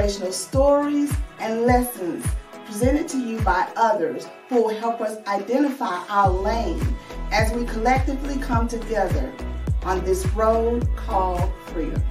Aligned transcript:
inspirational 0.00 0.32
stories 0.32 1.12
and 1.40 1.62
lessons 1.62 2.24
presented 2.64 3.06
to 3.06 3.18
you 3.18 3.38
by 3.42 3.68
others 3.76 4.26
who 4.48 4.62
will 4.62 4.74
help 4.80 4.98
us 5.00 5.18
identify 5.26 6.02
our 6.08 6.30
lane 6.30 6.80
as 7.32 7.52
we 7.52 7.66
collectively 7.66 8.38
come 8.38 8.66
together 8.66 9.30
on 9.82 10.02
this 10.04 10.26
road 10.28 10.88
called 10.96 11.52
freedom. 11.66 12.02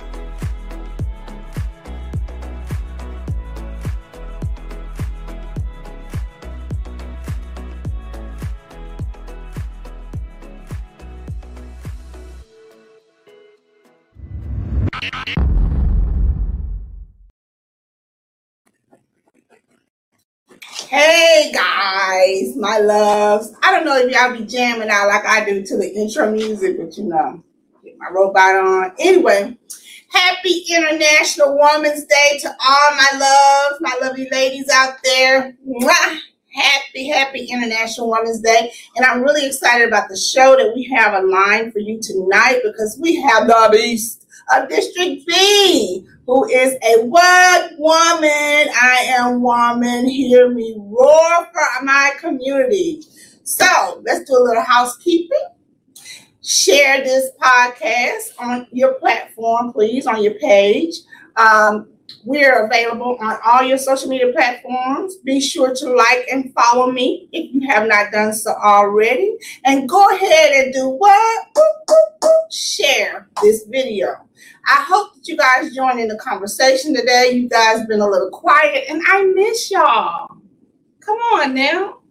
Guys, 21.90 22.56
my 22.56 22.80
loves. 22.80 23.54
I 23.64 23.72
don't 23.72 23.86
know 23.86 23.98
if 23.98 24.12
y'all 24.12 24.38
be 24.38 24.46
jamming 24.46 24.90
out 24.90 25.08
like 25.08 25.26
I 25.26 25.46
do 25.46 25.64
to 25.64 25.78
the 25.78 25.94
intro 25.94 26.32
music, 26.32 26.78
but 26.78 26.98
you 26.98 27.06
know, 27.06 27.44
get 27.84 27.98
my 27.98 28.10
robot 28.12 28.56
on. 28.56 28.92
Anyway, 29.00 29.58
happy 30.12 30.66
International 30.70 31.58
Women's 31.58 32.06
Day 32.06 32.40
to 32.42 32.50
all 32.50 32.90
my 32.92 33.10
loves, 33.14 33.82
my 33.82 33.98
lovely 34.02 34.28
ladies 34.32 34.70
out 34.74 34.96
there. 35.04 35.56
Mwah! 35.68 36.20
Happy, 36.52 37.08
happy 37.08 37.46
International 37.46 38.10
Women's 38.10 38.42
Day. 38.42 38.72
And 38.96 39.06
I'm 39.06 39.22
really 39.22 39.46
excited 39.46 39.88
about 39.88 40.10
the 40.10 40.18
show 40.18 40.56
that 40.58 40.74
we 40.76 40.84
have 40.96 41.24
aligned 41.24 41.72
for 41.72 41.80
you 41.80 42.00
tonight 42.02 42.62
because 42.64 42.98
we 43.00 43.22
have 43.22 43.48
the 43.48 43.70
beast 43.72 44.26
of 44.54 44.68
District 44.68 45.26
B 45.28 46.08
who 46.30 46.48
is 46.48 46.76
a 46.84 47.02
what 47.06 47.72
woman? 47.80 48.30
I 48.30 49.16
am 49.18 49.42
woman. 49.42 50.08
Hear 50.08 50.54
me 50.54 50.76
roar 50.78 51.48
for 51.52 51.84
my 51.84 52.12
community. 52.20 53.02
So 53.44 54.04
let's 54.06 54.30
do 54.30 54.38
a 54.38 54.44
little 54.44 54.62
housekeeping. 54.62 55.48
Share 56.44 57.04
this 57.04 57.32
podcast 57.42 58.34
on 58.38 58.68
your 58.72 58.94
platform, 59.00 59.74
please, 59.74 60.06
on 60.06 60.22
your 60.22 60.36
page. 60.36 60.98
Um, 61.36 61.90
we're 62.24 62.64
available 62.68 63.18
on 63.20 63.38
all 63.44 63.64
your 63.64 63.80
social 63.80 64.08
media 64.08 64.32
platforms. 64.32 65.16
Be 65.26 65.42
sure 65.42 65.74
to 65.74 65.94
like 65.96 66.28
and 66.32 66.54
follow 66.54 66.92
me 66.92 67.28
if 67.32 67.52
you 67.56 67.68
have 67.70 67.88
not 67.88 68.12
done 68.12 68.34
so 68.34 68.52
already. 68.52 69.36
And 69.66 69.90
go 69.90 70.16
ahead 70.16 70.52
and 70.52 70.74
do 70.76 70.90
what? 70.90 71.48
Ooh, 71.58 71.62
ooh, 71.92 72.28
ooh. 72.28 72.52
Share 72.52 73.30
this 73.42 73.66
video. 73.68 74.30
I 74.70 74.86
hope 74.88 75.16
that 75.16 75.28
you 75.28 75.36
guys 75.36 75.74
join 75.74 75.98
in 75.98 76.08
the 76.08 76.18
conversation 76.18 76.94
today. 76.94 77.32
You 77.32 77.50
guys 77.50 77.88
been 77.88 78.02
a 78.02 78.08
little 78.08 78.30
quiet, 78.30 78.86
and 78.88 79.02
I 79.08 79.24
miss 79.24 79.72
y'all. 79.72 80.38
Come 81.00 81.18
on 81.18 81.56
now, 81.56 82.02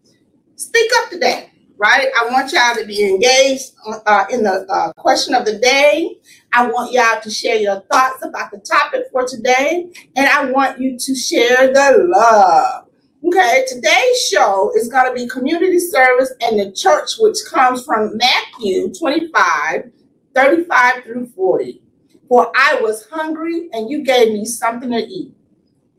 speak 0.57 0.91
up 0.99 1.11
today, 1.11 1.53
right? 1.77 2.09
I 2.19 2.29
want 2.33 2.53
y'all 2.53 2.75
to 2.75 2.85
be 2.85 3.09
engaged 3.09 3.75
uh, 4.07 4.25
in 4.31 4.43
the 4.43 4.67
uh, 4.69 4.93
question 4.95 5.35
of 5.35 5.45
the 5.45 5.57
day. 5.61 6.17
I 6.53 6.67
want 6.67 6.91
y'all 6.91 7.21
to 7.21 7.31
share 7.31 7.59
your 7.59 7.81
thoughts 7.93 8.25
about 8.25 8.51
the 8.51 8.59
topic 8.59 9.05
for 9.13 9.25
today, 9.25 9.93
and 10.17 10.27
I 10.27 10.51
want 10.51 10.81
you 10.81 10.99
to 10.99 11.15
share 11.15 11.73
the 11.73 12.09
love. 12.09 12.87
Okay, 13.25 13.67
today's 13.69 14.21
show 14.29 14.73
is 14.75 14.89
going 14.89 15.07
to 15.07 15.15
be 15.15 15.29
community 15.29 15.79
service 15.79 16.33
and 16.41 16.59
the 16.59 16.73
church, 16.73 17.11
which 17.21 17.37
comes 17.49 17.85
from 17.85 18.17
Matthew 18.17 18.93
25, 18.95 19.93
35 20.35 21.05
through 21.05 21.27
40. 21.37 21.83
For 22.29 22.53
I 22.55 22.79
was 22.81 23.07
hungry 23.11 23.69
and 23.73 23.89
you 23.89 24.05
gave 24.05 24.33
me 24.33 24.45
something 24.45 24.91
to 24.91 24.99
eat. 24.99 25.33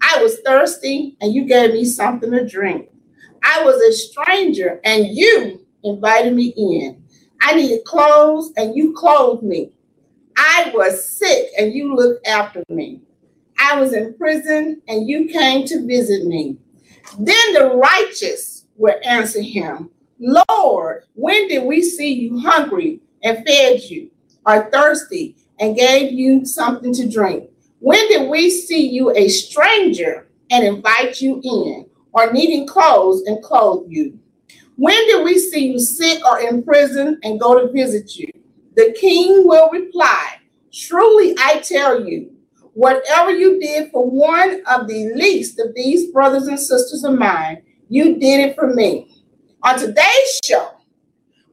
I 0.02 0.22
was 0.22 0.40
thirsty 0.46 1.18
and 1.22 1.34
you 1.34 1.46
gave 1.46 1.74
me 1.74 1.86
something 1.86 2.32
to 2.32 2.48
drink. 2.48 2.90
I 3.44 3.64
was 3.64 3.82
a 3.82 3.94
stranger 3.94 4.80
and 4.84 5.08
you 5.08 5.66
invited 5.84 6.34
me 6.34 6.54
in. 6.56 7.04
I 7.42 7.56
needed 7.56 7.84
clothes 7.86 8.52
and 8.58 8.76
you 8.76 8.94
clothed 8.94 9.44
me. 9.44 9.72
I 10.38 10.72
was 10.74 11.10
sick 11.10 11.48
and 11.58 11.74
you 11.74 11.96
looked 11.96 12.28
after 12.28 12.64
me. 12.70 13.02
I 13.60 13.80
was 13.80 13.94
in 13.94 14.14
prison 14.16 14.82
and 14.88 15.10
you 15.10 15.26
came 15.28 15.66
to 15.68 15.86
visit 15.86 16.26
me. 16.26 16.58
Then 17.18 17.54
the 17.54 17.72
righteous 17.76 18.66
will 18.78 18.96
answer 19.04 19.42
him, 19.42 19.90
Lord, 20.20 21.04
when 21.14 21.48
did 21.48 21.64
we 21.64 21.82
see 21.82 22.14
you 22.14 22.40
hungry 22.40 23.02
and 23.24 23.46
fed 23.46 23.82
you, 23.82 24.12
or 24.46 24.70
thirsty 24.72 25.36
and 25.60 25.76
gave 25.76 26.12
you 26.12 26.46
something 26.46 26.94
to 26.94 27.10
drink? 27.10 27.50
When 27.80 28.08
did 28.08 28.30
we 28.30 28.50
see 28.50 28.90
you 28.90 29.12
a 29.16 29.30
stranger 29.30 30.30
and 30.52 30.66
invite 30.66 31.22
you 31.22 31.40
in, 31.44 31.86
or 32.12 32.32
needing 32.32 32.68
clothes 32.68 33.24
and 33.28 33.44
clothe 33.44 33.86
you? 33.88 34.20
When 34.76 34.96
did 35.08 35.24
we 35.24 35.38
see 35.38 35.68
you 35.72 35.80
sick 35.80 36.26
or 36.26 36.40
in 36.40 36.64
prison 36.64 37.20
and 37.24 37.40
go 37.40 37.60
to 37.60 37.72
visit 37.72 38.16
you? 38.16 38.32
The 38.76 38.96
king 39.00 39.46
will 39.46 39.70
reply, 39.70 40.38
Truly 40.72 41.36
I 41.38 41.60
tell 41.60 42.06
you, 42.06 42.32
whatever 42.74 43.32
you 43.32 43.60
did 43.60 43.92
for 43.92 44.10
one 44.10 44.62
of 44.68 44.88
the 44.88 45.12
least 45.16 45.60
of 45.60 45.74
these 45.76 46.12
brothers 46.12 46.48
and 46.48 46.60
sisters 46.60 47.04
of 47.04 47.18
mine, 47.18 47.62
you 47.90 48.20
did 48.20 48.50
it 48.50 48.56
for 48.56 48.74
me. 48.74 49.24
On 49.64 49.78
today's 49.78 50.40
show, 50.46 50.79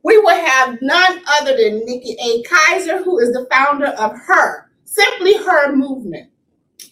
we 0.06 0.16
will 0.18 0.36
have 0.36 0.78
none 0.82 1.20
other 1.26 1.56
than 1.56 1.84
Nikki 1.84 2.16
A. 2.22 2.40
Kaiser, 2.44 3.02
who 3.02 3.18
is 3.18 3.32
the 3.32 3.44
founder 3.50 3.86
of 3.86 4.12
Her, 4.16 4.70
Simply 4.84 5.36
Her 5.36 5.74
Movement, 5.74 6.30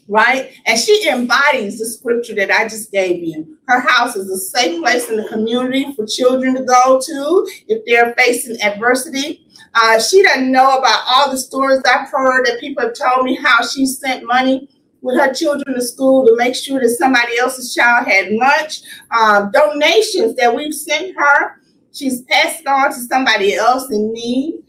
right? 0.08 0.50
And 0.66 0.76
she 0.76 1.08
embodies 1.08 1.78
the 1.78 1.86
scripture 1.86 2.34
that 2.34 2.50
I 2.50 2.64
just 2.64 2.90
gave 2.90 3.22
you. 3.22 3.56
Her 3.68 3.78
house 3.78 4.16
is 4.16 4.28
a 4.28 4.36
safe 4.36 4.80
place 4.80 5.08
in 5.10 5.16
the 5.16 5.28
community 5.28 5.94
for 5.94 6.04
children 6.06 6.56
to 6.56 6.64
go 6.64 7.00
to 7.00 7.48
if 7.68 7.84
they're 7.86 8.14
facing 8.18 8.60
adversity. 8.60 9.46
Uh, 9.74 10.00
she 10.00 10.24
doesn't 10.24 10.50
know 10.50 10.76
about 10.76 11.04
all 11.06 11.30
the 11.30 11.38
stories 11.38 11.82
I've 11.86 12.10
heard 12.10 12.44
that 12.46 12.58
people 12.58 12.82
have 12.82 12.94
told 12.94 13.24
me 13.24 13.36
how 13.36 13.64
she 13.64 13.86
sent 13.86 14.26
money 14.26 14.68
with 15.02 15.20
her 15.20 15.32
children 15.32 15.76
to 15.76 15.82
school 15.82 16.26
to 16.26 16.34
make 16.36 16.56
sure 16.56 16.80
that 16.80 16.88
somebody 16.88 17.38
else's 17.38 17.72
child 17.72 18.08
had 18.08 18.32
lunch. 18.32 18.80
Um, 19.16 19.52
donations 19.52 20.34
that 20.34 20.52
we've 20.52 20.74
sent 20.74 21.14
her 21.16 21.60
She's 21.94 22.22
passed 22.22 22.66
on 22.66 22.90
to 22.90 23.00
somebody 23.00 23.54
else 23.54 23.90
in 23.90 24.12
need. 24.12 24.64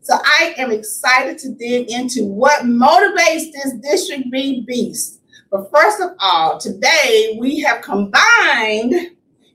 So 0.00 0.14
I 0.14 0.54
am 0.56 0.70
excited 0.70 1.36
to 1.38 1.50
dig 1.50 1.90
into 1.90 2.24
what 2.24 2.62
motivates 2.64 3.52
this 3.52 3.74
District 3.82 4.30
B 4.30 4.64
beast. 4.66 5.20
But 5.50 5.70
first 5.70 6.00
of 6.00 6.12
all, 6.18 6.58
today 6.58 7.36
we 7.38 7.60
have 7.60 7.82
combined 7.82 8.94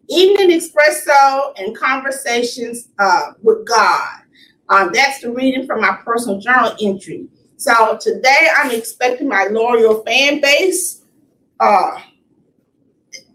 evening 0.08 0.60
espresso 0.60 1.54
and 1.58 1.76
conversations 1.76 2.90
uh, 3.00 3.34
with 3.42 3.66
God. 3.66 4.20
Um, 4.70 4.92
that's 4.94 5.22
the 5.22 5.32
reading 5.32 5.66
from 5.66 5.82
my 5.82 5.98
personal 6.06 6.40
journal 6.40 6.76
entry. 6.80 7.28
So 7.58 7.98
today 8.00 8.50
I'm 8.56 8.70
expecting 8.70 9.28
my 9.28 9.48
loyal 9.50 10.04
fan 10.04 10.42
base 10.42 11.02
uh, 11.60 12.00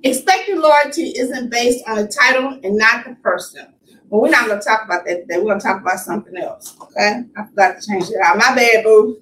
Expecting 0.05 0.61
loyalty 0.61 1.13
isn't 1.17 1.51
based 1.51 1.83
on 1.89 1.97
the 1.97 2.07
title 2.07 2.61
and 2.63 2.77
not 2.77 3.05
the 3.05 3.15
person. 3.17 3.75
But 4.11 4.21
we're 4.21 4.31
not 4.31 4.47
going 4.47 4.61
to 4.61 4.65
talk 4.65 4.85
about 4.85 5.05
that 5.07 5.23
today. 5.23 5.39
We're 5.39 5.45
going 5.45 5.61
to 5.61 5.67
talk 5.67 5.83
about 5.83 5.99
something 5.99 6.37
else. 6.37 6.77
Okay? 6.81 7.25
I 7.37 7.45
forgot 7.45 7.81
to 7.81 7.87
change 7.87 8.05
it 8.05 8.17
out. 8.23 8.39
My 8.39 8.55
bad, 8.55 8.85
boo. 8.85 9.21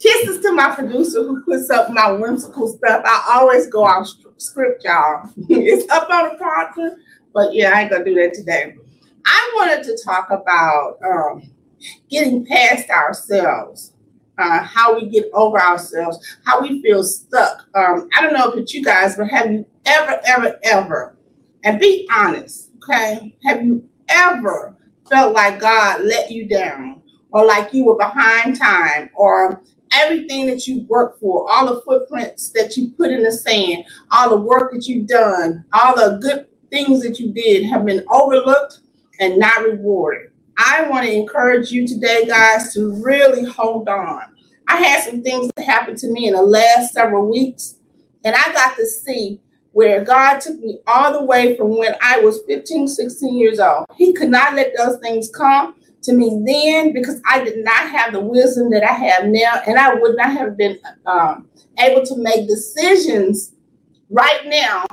Kisses 0.00 0.40
to 0.40 0.52
my 0.52 0.74
producer 0.74 1.22
who 1.22 1.42
puts 1.44 1.70
up 1.70 1.90
my 1.90 2.10
whimsical 2.10 2.68
stuff. 2.68 3.02
I 3.04 3.38
always 3.38 3.68
go 3.68 3.84
off 3.84 4.08
script, 4.38 4.84
y'all. 4.84 5.30
it's 5.48 5.90
up 5.90 6.10
on 6.10 6.30
the 6.30 6.36
prompter, 6.36 6.96
but 7.32 7.54
yeah, 7.54 7.70
I 7.74 7.82
ain't 7.82 7.90
going 7.90 8.04
to 8.04 8.10
do 8.10 8.20
that 8.20 8.34
today. 8.34 8.74
I 9.24 9.52
wanted 9.56 9.84
to 9.84 9.98
talk 10.04 10.30
about 10.30 10.98
um, 11.04 11.50
getting 12.10 12.44
past 12.44 12.90
ourselves 12.90 13.92
uh, 14.38 14.60
how 14.60 14.94
we 14.94 15.08
get 15.08 15.26
over 15.32 15.60
ourselves, 15.60 16.38
how 16.44 16.60
we 16.60 16.82
feel 16.82 17.02
stuck. 17.02 17.66
Um, 17.74 18.08
I 18.16 18.22
don't 18.22 18.34
know 18.34 18.46
about 18.46 18.72
you 18.72 18.84
guys, 18.84 19.16
but 19.16 19.28
have 19.28 19.50
you 19.50 19.66
ever, 19.84 20.20
ever, 20.26 20.58
ever, 20.62 21.16
and 21.64 21.80
be 21.80 22.08
honest, 22.12 22.70
okay? 22.82 23.36
Have 23.44 23.64
you 23.64 23.88
ever 24.08 24.76
felt 25.08 25.34
like 25.34 25.60
God 25.60 26.02
let 26.02 26.30
you 26.30 26.48
down, 26.48 27.02
or 27.30 27.44
like 27.44 27.72
you 27.72 27.84
were 27.84 27.96
behind 27.96 28.56
time, 28.56 29.10
or 29.14 29.62
everything 29.92 30.46
that 30.46 30.66
you 30.66 30.84
worked 30.88 31.20
for, 31.20 31.50
all 31.50 31.66
the 31.66 31.80
footprints 31.82 32.50
that 32.50 32.76
you 32.76 32.90
put 32.90 33.10
in 33.10 33.22
the 33.22 33.32
sand, 33.32 33.84
all 34.10 34.30
the 34.30 34.36
work 34.36 34.72
that 34.72 34.86
you've 34.86 35.06
done, 35.06 35.64
all 35.72 35.94
the 35.94 36.18
good 36.20 36.46
things 36.70 37.02
that 37.02 37.18
you 37.18 37.32
did 37.32 37.64
have 37.64 37.86
been 37.86 38.04
overlooked 38.10 38.80
and 39.20 39.38
not 39.38 39.62
rewarded? 39.62 40.30
I 40.58 40.88
want 40.88 41.06
to 41.06 41.12
encourage 41.12 41.70
you 41.70 41.86
today, 41.86 42.26
guys, 42.26 42.72
to 42.74 43.02
really 43.02 43.44
hold 43.44 43.88
on 43.88 44.22
I 44.68 44.76
had 44.76 45.04
some 45.04 45.22
things 45.22 45.50
that 45.56 45.64
happened 45.64 45.98
to 45.98 46.08
me 46.08 46.26
in 46.26 46.34
the 46.34 46.42
last 46.42 46.92
several 46.92 47.30
weeks, 47.30 47.76
and 48.24 48.34
I 48.34 48.52
got 48.52 48.76
to 48.76 48.86
see 48.86 49.40
where 49.72 50.02
God 50.04 50.40
took 50.40 50.58
me 50.58 50.78
all 50.86 51.12
the 51.12 51.24
way 51.24 51.56
from 51.56 51.76
when 51.76 51.94
I 52.02 52.20
was 52.20 52.40
15, 52.48 52.88
16 52.88 53.38
years 53.38 53.60
old. 53.60 53.86
He 53.96 54.12
could 54.12 54.30
not 54.30 54.54
let 54.54 54.72
those 54.76 54.98
things 55.00 55.30
come 55.30 55.74
to 56.02 56.14
me 56.14 56.42
then 56.46 56.92
because 56.92 57.20
I 57.26 57.44
did 57.44 57.62
not 57.62 57.90
have 57.90 58.12
the 58.12 58.20
wisdom 58.20 58.70
that 58.70 58.82
I 58.82 58.92
have 58.92 59.26
now, 59.26 59.60
and 59.66 59.78
I 59.78 59.94
would 59.94 60.16
not 60.16 60.32
have 60.32 60.56
been 60.56 60.78
um, 61.04 61.48
able 61.78 62.04
to 62.06 62.16
make 62.16 62.48
decisions 62.48 63.52
right 64.10 64.46
now. 64.46 64.86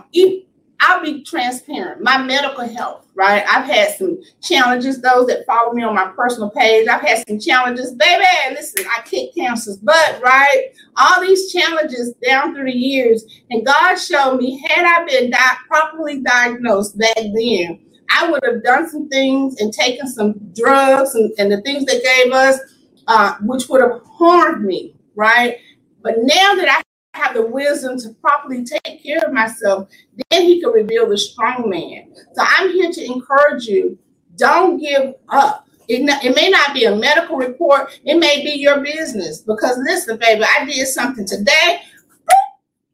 I'll 0.80 1.02
be 1.02 1.24
transparent. 1.24 2.02
My 2.02 2.22
medical 2.22 2.68
health, 2.68 3.08
right? 3.16 3.44
I've 3.48 3.66
had 3.66 3.96
some 3.96 4.22
challenges. 4.42 5.02
Those 5.02 5.28
that 5.28 5.46
follow 5.46 5.74
me 5.74 5.84
on 5.84 5.96
my 5.96 6.12
personal 6.16 6.50
page, 6.50 6.88
I've 6.88 7.02
had 7.02 7.26
some 7.28 7.40
challenges. 7.40 7.94
Baby, 7.94 8.26
listen, 8.52 8.86
I 8.88 9.02
kicked 9.02 9.36
cancer's 9.36 9.78
butt, 9.78 10.22
right? 10.22 10.74
All 10.98 11.22
these 11.22 11.52
challenges 11.52 12.14
down 12.28 12.54
through 12.54 12.72
the 12.72 12.78
years. 12.78 13.24
And 13.50 13.66
God 13.66 13.96
showed 13.96 14.38
me, 14.38 14.62
had 14.68 14.86
I 14.86 15.06
been 15.06 15.32
di- 15.32 15.58
properly 15.68 16.22
diagnosed 16.22 16.98
back 16.98 17.16
then, 17.16 17.80
I 18.10 18.30
would 18.30 18.44
have 18.46 18.64
done 18.64 18.90
some 18.90 19.10
things 19.10 19.60
and 19.60 19.74
taken 19.74 20.08
some 20.08 20.34
drugs 20.54 21.16
and, 21.16 21.32
and 21.38 21.52
the 21.52 21.62
things 21.62 21.86
they 21.86 22.02
gave 22.02 22.32
us, 22.32 22.60
uh, 23.08 23.36
which 23.42 23.70
would 23.70 23.82
have 23.82 24.02
harmed 24.18 24.66
me, 24.66 24.96
right? 25.16 25.58
But 26.02 26.16
now 26.18 26.56
that 26.56 26.68
I 26.70 26.82
have 27.24 27.34
the 27.34 27.46
wisdom 27.46 27.98
to 28.00 28.10
properly 28.22 28.66
take 28.66 29.04
care 29.04 29.20
of 29.20 29.34
myself, 29.34 29.90
then 30.30 30.44
he 30.44 30.62
can 30.62 30.72
reveal 30.72 31.08
the 31.10 31.18
strong 31.18 31.70
man. 31.70 32.14
So 32.34 32.44
I'm 32.46 32.72
here 32.72 32.92
to 32.92 33.06
encourage 33.06 33.66
you 33.66 33.98
don't 34.38 34.80
give 34.80 35.16
up. 35.30 35.68
It, 35.88 36.10
it 36.24 36.36
may 36.36 36.50
not 36.50 36.74
be 36.74 36.86
a 36.86 36.96
medical 36.96 37.38
report, 37.38 38.00
it 38.06 38.18
may 38.18 38.44
be 38.44 38.52
your 38.52 38.82
business. 38.82 39.42
Because 39.42 39.78
listen, 39.80 40.18
baby, 40.18 40.44
I 40.44 40.66
did 40.66 40.88
something 40.88 41.26
today. 41.26 41.82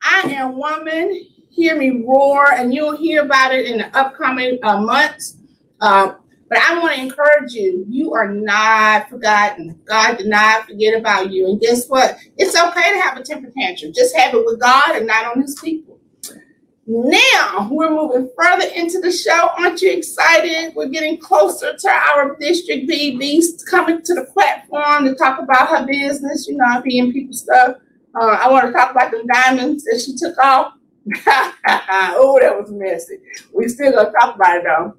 I 0.04 0.22
am 0.31 0.58
woman. 0.58 1.28
Hear 1.52 1.76
me 1.78 2.04
roar, 2.06 2.54
and 2.54 2.74
you'll 2.74 2.96
hear 2.96 3.24
about 3.24 3.54
it 3.54 3.66
in 3.66 3.80
the 3.80 3.98
upcoming 3.98 4.60
uh, 4.64 4.80
months. 4.81 5.38
Uh, 5.81 6.14
but 6.50 6.57
I 6.57 6.80
want 6.80 6.96
to 6.96 7.01
encourage 7.01 7.54
you, 7.54 7.86
you 7.88 8.13
are 8.13 8.28
not 8.28 9.10
forgotten. 9.10 9.80
God 9.86 10.18
did 10.18 10.28
not 10.28 10.66
forget 10.66 11.00
about 11.00 11.31
you. 11.31 11.48
And 11.48 11.62
guess 11.62 11.88
what? 11.88 12.18
It's 12.38 12.60
okay 12.60 12.94
to 12.94 13.01
have 13.01 13.18
a 13.18 13.24
temper 13.24 13.51
tantrum. 13.56 13.94
Just 13.94 14.16
have 14.16 14.34
it 14.34 14.46
with 14.46 14.60
God 14.60 14.96
and 14.96 15.06
not 15.06 15.36
on 15.38 15.42
his 15.44 15.60
people. 15.60 16.00
Now 16.92 17.68
we're 17.69 17.92
moving 17.92 18.31
further 18.36 18.66
into 18.75 19.00
the 19.00 19.12
show. 19.12 19.50
Aren't 19.60 19.80
you 19.80 19.92
excited? 19.92 20.74
We're 20.75 20.88
getting 20.88 21.19
closer 21.19 21.78
to 21.78 21.88
our 21.88 22.36
District 22.40 22.88
B 22.88 23.16
beast 23.16 23.68
coming 23.69 24.02
to 24.02 24.13
the 24.16 24.24
platform 24.34 25.06
to 25.06 25.13
talk 25.13 25.40
about 25.40 25.69
her 25.69 25.86
business, 25.86 26.48
you 26.48 26.57
know, 26.57 26.81
being 26.84 27.13
people 27.13 27.36
stuff. 27.36 27.75
Uh, 28.19 28.25
I 28.25 28.50
want 28.50 28.66
to 28.66 28.72
talk 28.72 28.90
about 28.90 29.12
the 29.12 29.24
diamonds 29.31 29.84
that 29.84 30.02
she 30.02 30.16
took 30.16 30.36
off. 30.40 30.74
oh, 31.28 32.40
that 32.42 32.60
was 32.60 32.72
messy. 32.72 33.19
We 33.54 33.68
still 33.68 33.92
gonna 33.92 34.12
talk 34.12 34.36
about 34.36 34.57
it 34.57 34.63
though. 34.63 34.95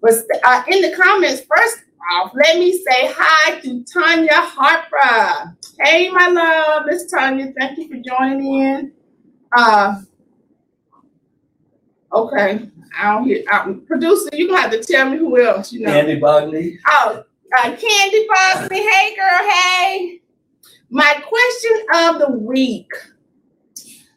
But 0.00 0.14
uh, 0.44 0.62
in 0.68 0.82
the 0.82 0.96
comments, 0.96 1.42
first 1.42 1.82
off, 2.12 2.32
let 2.34 2.58
me 2.58 2.72
say 2.72 3.12
hi 3.12 3.60
to 3.60 3.84
Tanya 3.84 4.34
Harper. 4.34 5.56
Hey, 5.80 6.08
my 6.10 6.28
love, 6.28 6.86
Miss 6.86 7.10
Tanya. 7.10 7.52
Thank 7.58 7.78
you 7.78 7.88
for 7.88 7.96
joining 7.96 8.60
in. 8.60 8.92
Uh, 9.56 10.02
okay, 12.12 12.68
I 12.96 13.12
don't 13.12 13.24
hear. 13.24 13.44
Um, 13.52 13.82
producer, 13.86 14.30
you 14.32 14.48
gonna 14.48 14.60
have 14.60 14.70
to 14.70 14.82
tell 14.82 15.10
me 15.10 15.18
who 15.18 15.40
else. 15.40 15.72
You 15.72 15.80
know, 15.80 15.92
Candy 15.92 16.20
Bogley. 16.20 16.78
Oh, 16.86 17.24
uh, 17.56 17.62
Candy 17.62 18.26
Bogley. 18.28 18.78
Hey, 18.78 19.16
girl. 19.16 19.50
Hey. 19.50 20.20
My 20.90 21.22
question 21.26 21.86
of 21.94 22.18
the 22.18 22.30
week. 22.30 22.90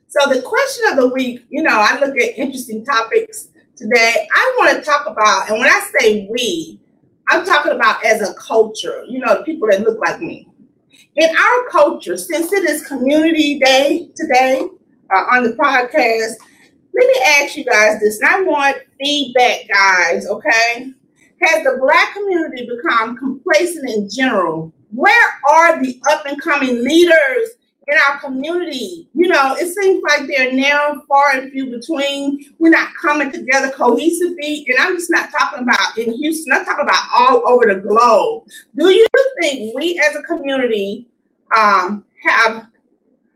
So 0.08 0.30
the 0.30 0.42
question 0.42 0.86
of 0.90 0.98
the 0.98 1.08
week, 1.08 1.46
you 1.50 1.64
know, 1.64 1.74
I 1.74 2.00
look 2.00 2.18
at 2.18 2.38
interesting 2.38 2.86
topics 2.86 3.50
today, 3.76 4.28
I 4.34 4.56
want 4.58 4.78
to 4.78 4.84
talk 4.84 5.08
about, 5.08 5.50
and 5.50 5.60
when 5.60 5.68
I 5.68 5.90
say 6.00 6.28
we, 6.30 6.80
I'm 7.28 7.46
talking 7.46 7.72
about 7.72 8.06
as 8.06 8.28
a 8.28 8.34
culture, 8.36 9.04
you 9.08 9.20
know, 9.20 9.38
the 9.38 9.44
people 9.44 9.68
that 9.70 9.82
look 9.82 10.00
like 10.00 10.20
me. 10.20 10.48
In 11.16 11.30
our 11.30 11.70
culture, 11.70 12.18
since 12.18 12.52
it 12.54 12.70
is 12.70 12.88
Community 12.88 13.60
Day 13.60 14.10
today 14.16 14.62
uh, 15.14 15.24
on 15.32 15.44
the 15.44 15.54
podcast, 15.54 16.34
let 16.94 17.08
me 17.08 17.22
ask 17.40 17.56
you 17.56 17.64
guys 17.64 18.00
this, 18.00 18.20
and 18.20 18.30
I 18.30 18.42
want 18.42 18.78
feedback, 19.00 19.68
guys, 19.70 20.28
okay? 20.28 20.92
Has 21.42 21.64
the 21.64 21.78
Black 21.82 22.14
community 22.14 22.68
become 22.68 23.18
complacent 23.18 23.90
in 23.90 24.10
general? 24.10 24.72
Where 24.92 25.40
are 25.50 25.82
the 25.82 26.00
up 26.10 26.26
and 26.26 26.40
coming 26.42 26.84
leaders 26.84 27.50
in 27.88 27.98
our 28.08 28.20
community. 28.20 29.08
You 29.14 29.28
know, 29.28 29.56
it 29.56 29.74
seems 29.74 30.04
like 30.04 30.28
they're 30.28 30.54
now 30.54 31.02
far 31.08 31.32
and 31.32 31.52
few 31.52 31.70
between. 31.70 32.54
We're 32.60 32.70
not 32.70 32.94
coming 33.02 33.32
together 33.32 33.70
cohesively. 33.72 34.64
And 34.68 34.78
I'm 34.80 34.96
just 34.96 35.10
not 35.10 35.32
talking 35.32 35.64
about 35.64 35.98
in 35.98 36.14
Houston, 36.14 36.54
I'm 36.54 36.66
talking 36.66 36.86
about 36.86 37.04
all 37.16 37.48
over 37.48 37.74
the 37.74 37.80
globe. 37.80 38.48
Do 38.76 38.90
you 38.90 39.08
think 39.42 39.76
we 39.76 40.00
as 40.08 40.16
a 40.16 40.24
community 40.24 41.08
um, 41.58 42.06
have 42.24 42.68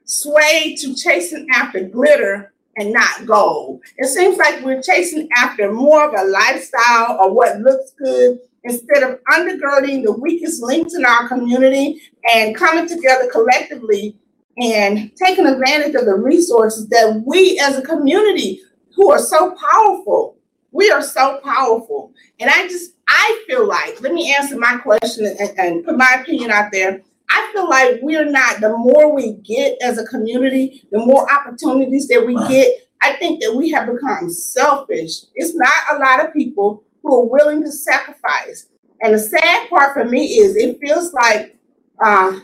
swayed 0.05 0.77
to 0.79 0.95
chasing 0.95 1.47
after 1.53 1.81
glitter 1.81 2.53
and 2.77 2.93
not 2.93 3.25
gold? 3.25 3.81
It 3.97 4.07
seems 4.07 4.37
like 4.37 4.63
we're 4.63 4.81
chasing 4.81 5.27
after 5.35 5.71
more 5.71 6.07
of 6.07 6.13
a 6.13 6.29
lifestyle 6.29 7.17
or 7.19 7.33
what 7.33 7.59
looks 7.61 7.91
good 7.97 8.39
instead 8.63 9.03
of 9.03 9.19
undergirding 9.25 10.03
the 10.03 10.11
weakest 10.11 10.61
links 10.61 10.95
in 10.95 11.05
our 11.05 11.27
community 11.27 12.01
and 12.31 12.55
coming 12.55 12.87
together 12.87 13.29
collectively 13.31 14.17
and 14.57 15.11
taking 15.15 15.45
advantage 15.45 15.95
of 15.95 16.05
the 16.05 16.15
resources 16.15 16.87
that 16.89 17.23
we 17.25 17.59
as 17.59 17.77
a 17.77 17.81
community 17.81 18.61
who 18.95 19.11
are 19.11 19.19
so 19.19 19.55
powerful, 19.55 20.37
we 20.71 20.89
are 20.89 21.01
so 21.01 21.39
powerful. 21.43 22.13
And 22.39 22.49
I 22.49 22.67
just, 22.67 22.93
I 23.07 23.43
feel 23.47 23.67
like, 23.67 24.01
let 24.01 24.13
me 24.13 24.33
answer 24.33 24.57
my 24.57 24.77
question 24.77 25.25
and, 25.25 25.59
and 25.59 25.85
put 25.85 25.97
my 25.97 26.17
opinion 26.21 26.51
out 26.51 26.71
there. 26.71 27.01
I 27.29 27.49
feel 27.53 27.69
like 27.69 27.99
we're 28.01 28.29
not, 28.29 28.61
the 28.61 28.77
more 28.77 29.13
we 29.13 29.33
get 29.33 29.77
as 29.81 29.97
a 29.97 30.05
community, 30.05 30.87
the 30.91 30.99
more 30.99 31.29
opportunities 31.31 32.07
that 32.07 32.25
we 32.25 32.35
get, 32.47 32.87
I 33.01 33.13
think 33.13 33.41
that 33.41 33.53
we 33.53 33.69
have 33.71 33.91
become 33.91 34.29
selfish. 34.29 35.23
It's 35.35 35.55
not 35.55 35.73
a 35.91 35.99
lot 35.99 36.25
of 36.25 36.33
people 36.33 36.83
who 37.03 37.19
are 37.19 37.29
willing 37.29 37.63
to 37.63 37.71
sacrifice. 37.71 38.67
And 39.01 39.13
the 39.13 39.19
sad 39.19 39.69
part 39.69 39.93
for 39.93 40.05
me 40.05 40.25
is 40.25 40.55
it 40.55 40.79
feels 40.79 41.13
like 41.13 41.57
uh, 42.03 42.39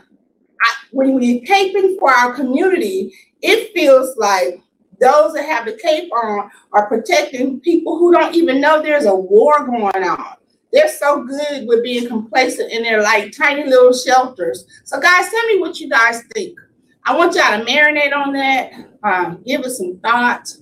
I, 0.63 0.73
when 0.91 1.13
we're 1.13 1.41
caping 1.41 1.97
for 1.99 2.11
our 2.11 2.33
community, 2.33 3.13
it 3.41 3.73
feels 3.73 4.15
like 4.17 4.61
those 4.99 5.33
that 5.33 5.45
have 5.45 5.65
the 5.65 5.73
cape 5.73 6.11
on 6.13 6.49
are 6.73 6.87
protecting 6.87 7.59
people 7.59 7.97
who 7.97 8.13
don't 8.13 8.35
even 8.35 8.61
know 8.61 8.81
there's 8.81 9.05
a 9.05 9.15
war 9.15 9.65
going 9.65 10.03
on. 10.03 10.35
They're 10.71 10.89
so 10.89 11.23
good 11.23 11.67
with 11.67 11.83
being 11.83 12.07
complacent 12.07 12.71
in 12.71 12.83
their 12.83 13.01
like 13.01 13.35
tiny 13.35 13.65
little 13.65 13.93
shelters. 13.93 14.65
So, 14.85 15.01
guys, 15.01 15.29
tell 15.29 15.45
me 15.47 15.59
what 15.59 15.79
you 15.79 15.89
guys 15.89 16.23
think. 16.33 16.57
I 17.03 17.17
want 17.17 17.35
y'all 17.35 17.57
to 17.57 17.65
marinate 17.65 18.15
on 18.15 18.31
that. 18.33 18.71
Uh, 19.03 19.35
give 19.45 19.61
us 19.61 19.79
some 19.79 19.97
thought. 19.97 20.53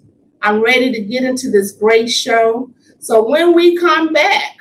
I'm 0.42 0.64
ready 0.64 0.92
to 0.94 1.02
get 1.02 1.24
into 1.24 1.52
this 1.52 1.74
great 1.74 2.10
show. 2.10 2.72
So, 3.00 3.28
when 3.28 3.54
we 3.54 3.78
come 3.78 4.14
back, 4.14 4.56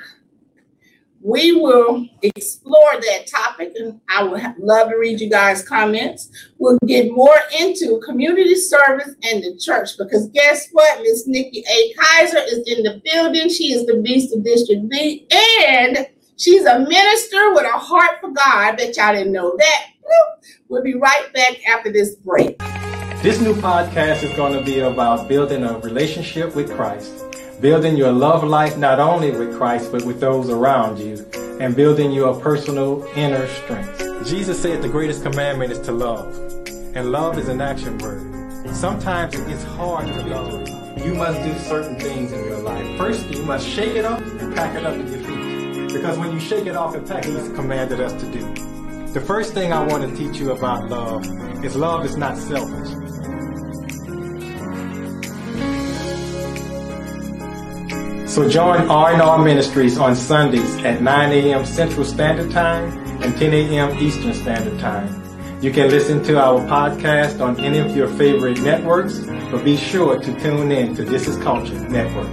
we 1.21 1.53
will 1.53 2.07
explore 2.21 2.93
that 2.93 3.27
topic 3.27 3.73
and 3.75 3.99
I 4.09 4.23
would 4.23 4.41
love 4.57 4.89
to 4.89 4.95
read 4.95 5.19
you 5.19 5.29
guys' 5.29 5.67
comments. 5.67 6.29
We'll 6.57 6.77
get 6.85 7.11
more 7.11 7.35
into 7.59 7.99
community 8.05 8.55
service 8.55 9.15
and 9.23 9.43
the 9.43 9.57
church 9.59 9.97
because 9.97 10.29
guess 10.29 10.69
what? 10.71 11.01
Miss 11.01 11.27
Nikki 11.27 11.63
A. 11.69 11.93
Kaiser 11.93 12.39
is 12.39 12.59
in 12.67 12.83
the 12.83 13.01
building. 13.03 13.49
She 13.49 13.73
is 13.73 13.85
the 13.85 14.01
beast 14.01 14.33
of 14.33 14.43
District 14.43 14.87
B 14.89 15.27
and 15.67 16.07
she's 16.37 16.65
a 16.65 16.79
minister 16.79 17.53
with 17.53 17.65
a 17.65 17.77
heart 17.77 18.17
for 18.21 18.31
God. 18.31 18.45
I 18.45 18.71
Bet 18.75 18.95
y'all 18.95 19.13
didn't 19.13 19.33
know 19.33 19.55
that. 19.57 19.85
We'll 20.69 20.83
be 20.83 20.95
right 20.95 21.31
back 21.33 21.65
after 21.67 21.91
this 21.91 22.15
break. 22.15 22.57
This 23.21 23.41
new 23.41 23.53
podcast 23.55 24.23
is 24.23 24.33
going 24.37 24.53
to 24.53 24.63
be 24.63 24.79
about 24.79 25.27
building 25.27 25.63
a 25.63 25.77
relationship 25.79 26.55
with 26.55 26.73
Christ 26.73 27.28
building 27.61 27.97
your 27.97 28.11
love 28.11 28.43
life 28.43 28.77
not 28.77 28.99
only 28.99 29.31
with 29.31 29.57
Christ, 29.57 29.91
but 29.91 30.05
with 30.05 30.19
those 30.19 30.49
around 30.49 30.97
you, 30.99 31.25
and 31.59 31.75
building 31.75 32.11
your 32.11 32.39
personal 32.39 33.05
inner 33.15 33.47
strength. 33.47 33.99
Jesus 34.27 34.61
said 34.61 34.81
the 34.81 34.87
greatest 34.87 35.23
commandment 35.23 35.71
is 35.71 35.79
to 35.81 35.91
love, 35.91 36.33
and 36.95 37.11
love 37.11 37.37
is 37.37 37.49
an 37.49 37.59
action 37.59 37.97
word. 37.97 38.73
Sometimes 38.73 39.35
it's 39.35 39.63
hard 39.63 40.07
to 40.07 40.23
love. 40.27 40.67
You 41.05 41.13
must 41.15 41.41
do 41.43 41.57
certain 41.59 41.99
things 41.99 42.31
in 42.31 42.45
your 42.45 42.59
life. 42.59 42.97
First, 42.97 43.27
you 43.29 43.43
must 43.43 43.67
shake 43.67 43.95
it 43.95 44.05
off 44.05 44.21
and 44.21 44.55
pack 44.55 44.75
it 44.75 44.85
up 44.85 44.95
in 44.95 45.07
your 45.07 45.23
feet. 45.23 45.93
Because 45.93 46.17
when 46.17 46.31
you 46.31 46.39
shake 46.39 46.65
it 46.65 46.75
off 46.75 46.95
and 46.95 47.07
pack 47.07 47.25
it, 47.25 47.31
He's 47.31 47.49
commanded 47.49 47.99
us 47.99 48.13
to 48.21 48.31
do. 48.31 49.11
The 49.13 49.21
first 49.21 49.53
thing 49.53 49.73
I 49.73 49.85
want 49.85 50.09
to 50.09 50.15
teach 50.15 50.39
you 50.39 50.51
about 50.51 50.89
love 50.89 51.25
is 51.65 51.75
love 51.75 52.05
is 52.05 52.15
not 52.15 52.37
selfish. 52.37 52.98
So 58.39 58.47
join 58.47 58.89
R&R 58.89 59.43
Ministries 59.43 59.97
on 59.97 60.15
Sundays 60.15 60.77
at 60.85 61.01
9 61.01 61.31
a.m. 61.33 61.65
Central 61.65 62.05
Standard 62.05 62.49
Time 62.51 62.97
and 63.21 63.35
10 63.37 63.53
a.m. 63.53 63.97
Eastern 63.97 64.33
Standard 64.33 64.79
Time. 64.79 65.61
You 65.61 65.73
can 65.73 65.89
listen 65.89 66.23
to 66.23 66.39
our 66.39 66.61
podcast 66.61 67.41
on 67.41 67.59
any 67.59 67.79
of 67.79 67.93
your 67.93 68.07
favorite 68.07 68.61
networks, 68.61 69.19
but 69.51 69.65
be 69.65 69.75
sure 69.75 70.17
to 70.17 70.39
tune 70.39 70.71
in 70.71 70.95
to 70.95 71.03
This 71.03 71.27
is 71.27 71.35
Culture 71.43 71.77
Network. 71.89 72.29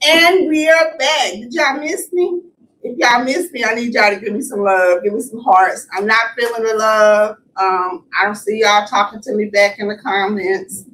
And 0.00 0.48
we 0.48 0.68
are 0.68 0.96
back. 0.96 1.32
Did 1.32 1.54
y'all 1.54 1.80
miss 1.80 2.12
me? 2.12 2.42
If 2.88 2.96
y'all 2.96 3.22
miss 3.22 3.52
me, 3.52 3.64
I 3.64 3.74
need 3.74 3.92
y'all 3.92 4.08
to 4.08 4.18
give 4.18 4.32
me 4.32 4.40
some 4.40 4.60
love, 4.60 5.02
give 5.02 5.12
me 5.12 5.20
some 5.20 5.40
hearts. 5.40 5.86
I'm 5.92 6.06
not 6.06 6.34
feeling 6.38 6.62
the 6.62 6.74
love. 6.74 7.36
Um, 7.56 8.06
I 8.18 8.24
don't 8.24 8.34
see 8.34 8.60
y'all 8.60 8.86
talking 8.86 9.20
to 9.20 9.34
me 9.34 9.46
back 9.46 9.78
in 9.78 9.88
the 9.88 9.98
comments. 9.98 10.84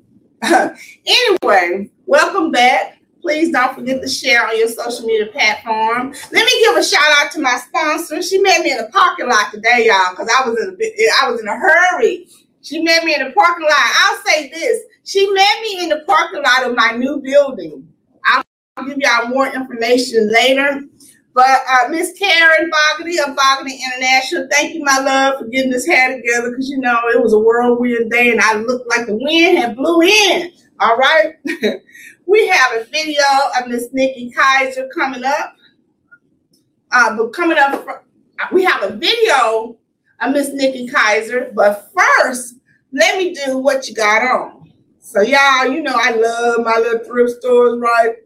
anyway, 1.06 1.88
welcome 2.06 2.50
back. 2.50 2.98
Please 3.22 3.52
don't 3.52 3.76
forget 3.76 4.02
to 4.02 4.08
share 4.08 4.44
on 4.44 4.58
your 4.58 4.68
social 4.68 5.06
media 5.06 5.26
platform. 5.26 6.12
Let 6.32 6.44
me 6.44 6.64
give 6.64 6.76
a 6.76 6.82
shout 6.82 7.00
out 7.18 7.30
to 7.32 7.40
my 7.40 7.58
sponsor. 7.58 8.20
She 8.22 8.38
met 8.38 8.62
me 8.62 8.72
in 8.72 8.78
the 8.78 8.90
parking 8.92 9.28
lot 9.28 9.52
today, 9.52 9.86
y'all, 9.86 10.10
because 10.10 10.28
I 10.36 10.48
was 10.48 10.60
in 10.60 10.70
a 10.70 10.72
bit, 10.72 10.94
I 11.22 11.30
was 11.30 11.40
in 11.40 11.46
a 11.46 11.56
hurry. 11.56 12.26
She 12.62 12.82
met 12.82 13.04
me 13.04 13.14
in 13.14 13.24
the 13.24 13.32
parking 13.32 13.66
lot. 13.66 13.72
I'll 13.78 14.20
say 14.24 14.50
this: 14.50 14.82
she 15.04 15.30
met 15.30 15.60
me 15.62 15.84
in 15.84 15.90
the 15.90 16.02
parking 16.08 16.42
lot 16.42 16.68
of 16.68 16.74
my 16.74 16.96
new 16.96 17.20
building. 17.20 17.88
I'll 18.24 18.42
give 18.84 18.98
y'all 18.98 19.28
more 19.28 19.46
information 19.46 20.32
later. 20.32 20.82
But 21.34 21.60
uh, 21.68 21.88
Miss 21.88 22.16
Karen 22.16 22.70
Boggety 22.70 23.18
of 23.18 23.36
Boggety 23.36 23.76
International, 23.92 24.46
thank 24.52 24.72
you, 24.74 24.84
my 24.84 25.00
love, 25.00 25.40
for 25.40 25.46
getting 25.46 25.72
this 25.72 25.84
hair 25.84 26.16
together 26.16 26.50
because 26.50 26.70
you 26.70 26.78
know 26.78 26.96
it 27.12 27.20
was 27.20 27.32
a 27.32 27.38
whirlwind 27.38 28.10
day 28.12 28.30
and 28.30 28.40
I 28.40 28.54
looked 28.54 28.88
like 28.88 29.06
the 29.06 29.16
wind 29.16 29.58
had 29.58 29.74
blew 29.74 30.00
in. 30.02 30.52
All 30.78 30.96
right. 30.96 31.34
we 32.26 32.46
have 32.46 32.80
a 32.80 32.84
video 32.84 33.24
of 33.60 33.66
Miss 33.68 33.88
Nikki 33.92 34.30
Kaiser 34.30 34.88
coming 34.94 35.24
up. 35.24 35.56
Uh, 36.92 37.16
but 37.16 37.32
coming 37.32 37.58
up, 37.58 38.06
we 38.52 38.62
have 38.62 38.84
a 38.84 38.96
video 38.96 39.76
of 40.20 40.32
Miss 40.32 40.50
Nikki 40.50 40.86
Kaiser. 40.86 41.50
But 41.52 41.90
first, 41.96 42.54
let 42.92 43.18
me 43.18 43.34
do 43.34 43.58
what 43.58 43.88
you 43.88 43.94
got 43.96 44.22
on. 44.22 44.72
So 45.00 45.20
y'all, 45.20 45.66
you 45.66 45.82
know 45.82 45.96
I 45.96 46.12
love 46.12 46.64
my 46.64 46.76
little 46.76 47.04
thrift 47.04 47.40
stores, 47.40 47.80
right? 47.80 48.18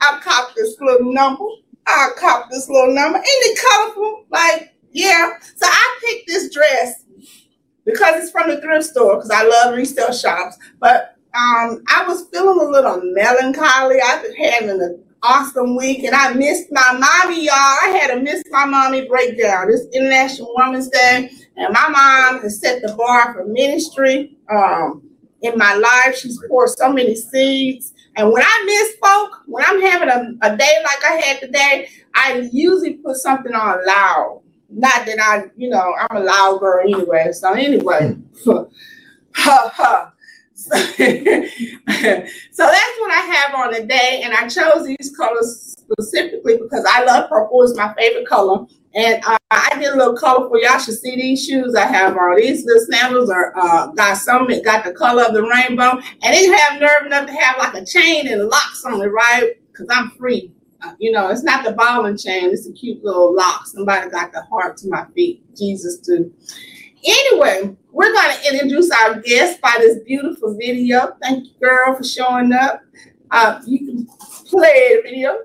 I 0.00 0.20
cop 0.22 0.56
this 0.56 0.76
little 0.80 1.12
number. 1.12 1.44
I 1.88 2.10
cop 2.18 2.50
this 2.50 2.68
little 2.68 2.94
number. 2.94 3.18
Ain't 3.18 3.26
it 3.26 3.58
colorful? 3.60 4.24
Like, 4.30 4.74
yeah. 4.92 5.32
So 5.56 5.66
I 5.66 5.98
picked 6.04 6.26
this 6.28 6.52
dress 6.52 7.04
because 7.84 8.22
it's 8.22 8.30
from 8.30 8.48
the 8.50 8.60
thrift 8.60 8.86
store 8.86 9.16
because 9.16 9.30
I 9.30 9.44
love 9.44 9.74
resale 9.74 10.12
shops. 10.12 10.58
But 10.80 11.16
um, 11.34 11.82
I 11.88 12.04
was 12.06 12.26
feeling 12.32 12.60
a 12.60 12.70
little 12.70 13.00
melancholy. 13.02 13.96
I've 14.04 14.22
been 14.22 14.36
having 14.36 14.70
an 14.70 15.04
awesome 15.22 15.76
week 15.76 16.04
and 16.04 16.14
I 16.14 16.32
missed 16.34 16.68
my 16.70 16.92
mommy, 16.92 17.46
y'all. 17.46 17.54
I 17.54 17.98
had 18.00 18.16
a 18.16 18.20
miss 18.20 18.42
my 18.50 18.64
mommy 18.64 19.06
breakdown. 19.08 19.68
This 19.70 19.86
International 19.92 20.52
Women's 20.56 20.88
Day, 20.88 21.30
and 21.56 21.72
my 21.72 21.88
mom 21.88 22.42
has 22.42 22.60
set 22.60 22.82
the 22.82 22.94
bar 22.94 23.34
for 23.34 23.44
ministry 23.46 24.36
um, 24.50 25.02
in 25.42 25.56
my 25.56 25.74
life. 25.74 26.16
She's 26.16 26.40
poured 26.48 26.70
so 26.70 26.92
many 26.92 27.14
seeds. 27.14 27.92
And 28.18 28.32
when 28.32 28.42
I 28.42 28.62
miss 28.66 28.96
folk, 28.96 29.42
when 29.46 29.64
I'm 29.64 29.80
having 29.80 30.08
a, 30.08 30.48
a 30.48 30.56
day 30.56 30.78
like 30.82 31.04
I 31.04 31.12
had 31.24 31.40
today, 31.40 31.88
I 32.16 32.48
usually 32.52 32.94
put 32.94 33.14
something 33.16 33.54
on 33.54 33.86
loud. 33.86 34.42
Not 34.68 35.06
that 35.06 35.20
I, 35.20 35.44
you 35.56 35.70
know, 35.70 35.94
I'm 36.00 36.16
a 36.16 36.20
loud 36.24 36.58
girl 36.58 36.80
anyway. 36.84 37.30
So 37.32 37.52
anyway, 37.52 38.16
so 38.34 38.68
that's 39.06 40.10
what 42.98 43.12
I 43.12 43.20
have 43.34 43.54
on 43.54 43.72
today, 43.72 44.22
and 44.24 44.34
I 44.34 44.48
chose 44.48 44.84
these 44.84 45.14
colors 45.16 45.76
specifically 45.78 46.58
because 46.58 46.84
I 46.90 47.04
love 47.04 47.30
purple. 47.30 47.62
It's 47.62 47.76
my 47.76 47.94
favorite 47.94 48.26
color, 48.26 48.66
and 48.98 49.24
uh, 49.24 49.38
I 49.52 49.78
did 49.78 49.92
a 49.92 49.96
little 49.96 50.16
colorful. 50.16 50.60
Y'all 50.60 50.80
should 50.80 50.98
see 50.98 51.14
these 51.14 51.44
shoes 51.44 51.76
I 51.76 51.86
have 51.86 52.16
on. 52.16 52.36
These 52.36 52.66
little 52.66 52.84
sandals 52.90 53.30
are 53.30 53.56
uh, 53.56 53.86
got 53.92 54.16
some 54.16 54.48
got 54.64 54.84
the 54.84 54.92
color 54.92 55.22
of 55.22 55.34
the 55.34 55.42
rainbow, 55.42 55.92
and 55.92 56.34
they 56.34 56.46
have 56.46 56.80
nerve 56.80 57.06
enough 57.06 57.26
to 57.26 57.32
have 57.32 57.58
like 57.58 57.74
a 57.74 57.86
chain 57.86 58.26
and 58.26 58.48
locks 58.48 58.84
on 58.84 59.00
it, 59.00 59.06
right? 59.06 59.52
Because 59.70 59.86
I'm 59.88 60.10
free. 60.18 60.52
Uh, 60.82 60.94
you 60.98 61.12
know, 61.12 61.28
it's 61.28 61.44
not 61.44 61.64
the 61.64 61.72
ball 61.72 62.06
and 62.06 62.18
chain. 62.18 62.50
It's 62.50 62.68
a 62.68 62.72
cute 62.72 63.04
little 63.04 63.34
lock. 63.34 63.68
Somebody 63.68 64.10
got 64.10 64.32
the 64.32 64.42
heart 64.42 64.76
to 64.78 64.88
my 64.88 65.06
feet. 65.14 65.44
Jesus 65.56 65.98
too. 65.98 66.34
Anyway, 67.04 67.76
we're 67.92 68.12
going 68.12 68.36
to 68.36 68.52
introduce 68.52 68.90
our 68.90 69.20
guest 69.20 69.60
by 69.60 69.76
this 69.78 69.98
beautiful 70.04 70.56
video. 70.58 71.16
Thank 71.22 71.46
you, 71.46 71.52
girl, 71.60 71.96
for 71.96 72.02
showing 72.02 72.52
up. 72.52 72.82
Uh, 73.30 73.60
you 73.64 73.78
can 73.86 74.06
play 74.46 74.96
the 74.96 75.02
video. 75.04 75.38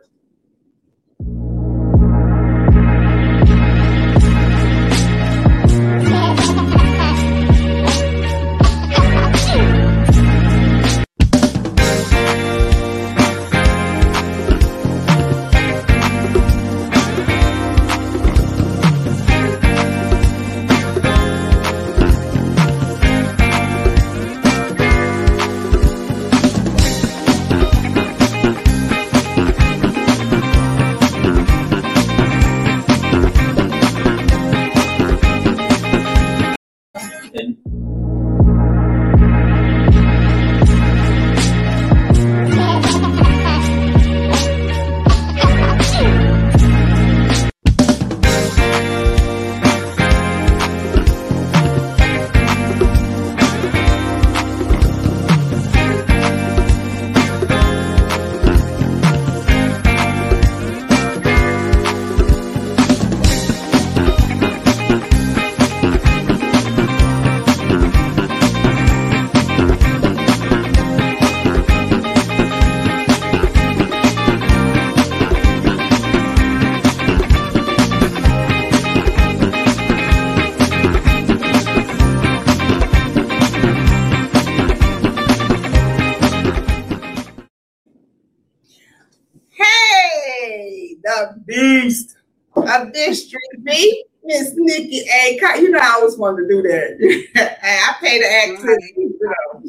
Of 92.93 93.05
District 93.05 93.45
B, 93.63 94.05
Miss 94.23 94.53
Nikki 94.55 94.99
A. 95.09 95.39
You 95.59 95.71
know, 95.71 95.79
I 95.79 95.91
always 95.93 96.17
wanted 96.17 96.43
to 96.43 96.49
do 96.49 96.61
that. 96.63 97.57
I 97.63 97.95
pay 97.99 98.19
the 98.19 98.53
actress, 98.53 98.91
you 98.97 99.19
know. 99.21 99.63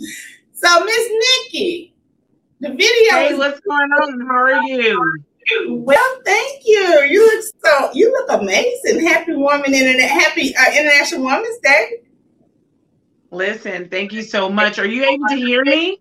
So, 0.52 0.84
Miss 0.84 1.10
Nikki, 1.10 1.94
the 2.60 2.68
video. 2.70 3.10
Hey, 3.10 3.28
is- 3.32 3.38
what's 3.38 3.60
going 3.60 3.90
on? 3.92 4.26
How 4.26 4.34
are 4.36 4.62
you? 4.64 5.22
Well, 5.68 6.20
thank 6.24 6.62
you. 6.64 7.06
You 7.10 7.26
look 7.26 7.44
so 7.64 7.90
you 7.92 8.10
look 8.10 8.40
amazing. 8.40 9.06
Happy 9.06 9.34
Woman 9.34 9.74
Internet, 9.74 10.08
Happy 10.08 10.56
uh, 10.56 10.70
International 10.72 11.24
Women's 11.24 11.58
Day. 11.62 11.90
Listen, 13.30 13.88
thank 13.90 14.12
you 14.12 14.22
so 14.22 14.48
much. 14.48 14.78
Are 14.78 14.86
you 14.86 15.04
able 15.04 15.26
to 15.28 15.36
hear 15.36 15.62
me? 15.64 15.98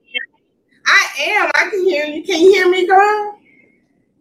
I 0.86 1.08
am. 1.20 1.52
I 1.56 1.70
can 1.70 1.84
hear 1.84 2.06
you. 2.06 2.24
Can 2.24 2.40
you 2.40 2.52
hear 2.54 2.70
me, 2.70 2.88
girl? 2.88 3.40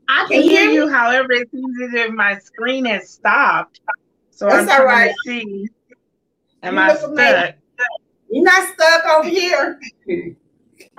I 0.08 0.26
can, 0.28 0.40
can 0.40 0.42
hear 0.42 0.70
you. 0.70 0.88
However, 0.88 1.32
it 1.32 1.50
seems 1.50 1.76
as 1.82 1.94
if 1.94 2.12
my 2.12 2.38
screen 2.38 2.84
has 2.86 3.08
stopped. 3.08 3.80
So 4.30 4.46
That's 4.46 4.70
I'm 4.70 4.82
trying 4.82 4.86
right. 4.86 5.14
to 5.24 5.30
see. 5.30 5.68
Am 6.62 6.74
you 6.74 6.80
I 6.80 6.94
stuck? 6.94 7.10
Amazing. 7.10 7.54
You're 8.30 8.44
not 8.44 8.74
stuck 8.74 9.04
over 9.06 9.28
here. 9.28 9.78
okay. 10.08 10.28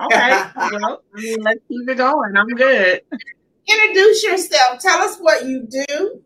well, 0.00 1.02
I 1.14 1.20
mean, 1.20 1.40
let's 1.40 1.60
keep 1.68 1.88
it 1.88 1.96
going. 1.96 2.36
I'm 2.36 2.48
good. 2.48 3.00
Introduce 3.66 4.22
yourself. 4.22 4.78
Tell 4.78 4.98
us 4.98 5.18
what 5.18 5.44
you 5.46 5.66
do. 5.68 6.22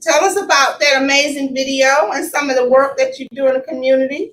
Tell 0.00 0.24
us 0.24 0.36
about 0.36 0.80
that 0.80 1.02
amazing 1.02 1.54
video 1.54 2.10
and 2.12 2.24
some 2.24 2.48
of 2.48 2.56
the 2.56 2.68
work 2.68 2.96
that 2.96 3.18
you 3.18 3.26
do 3.32 3.46
in 3.46 3.54
the 3.54 3.60
community. 3.60 4.32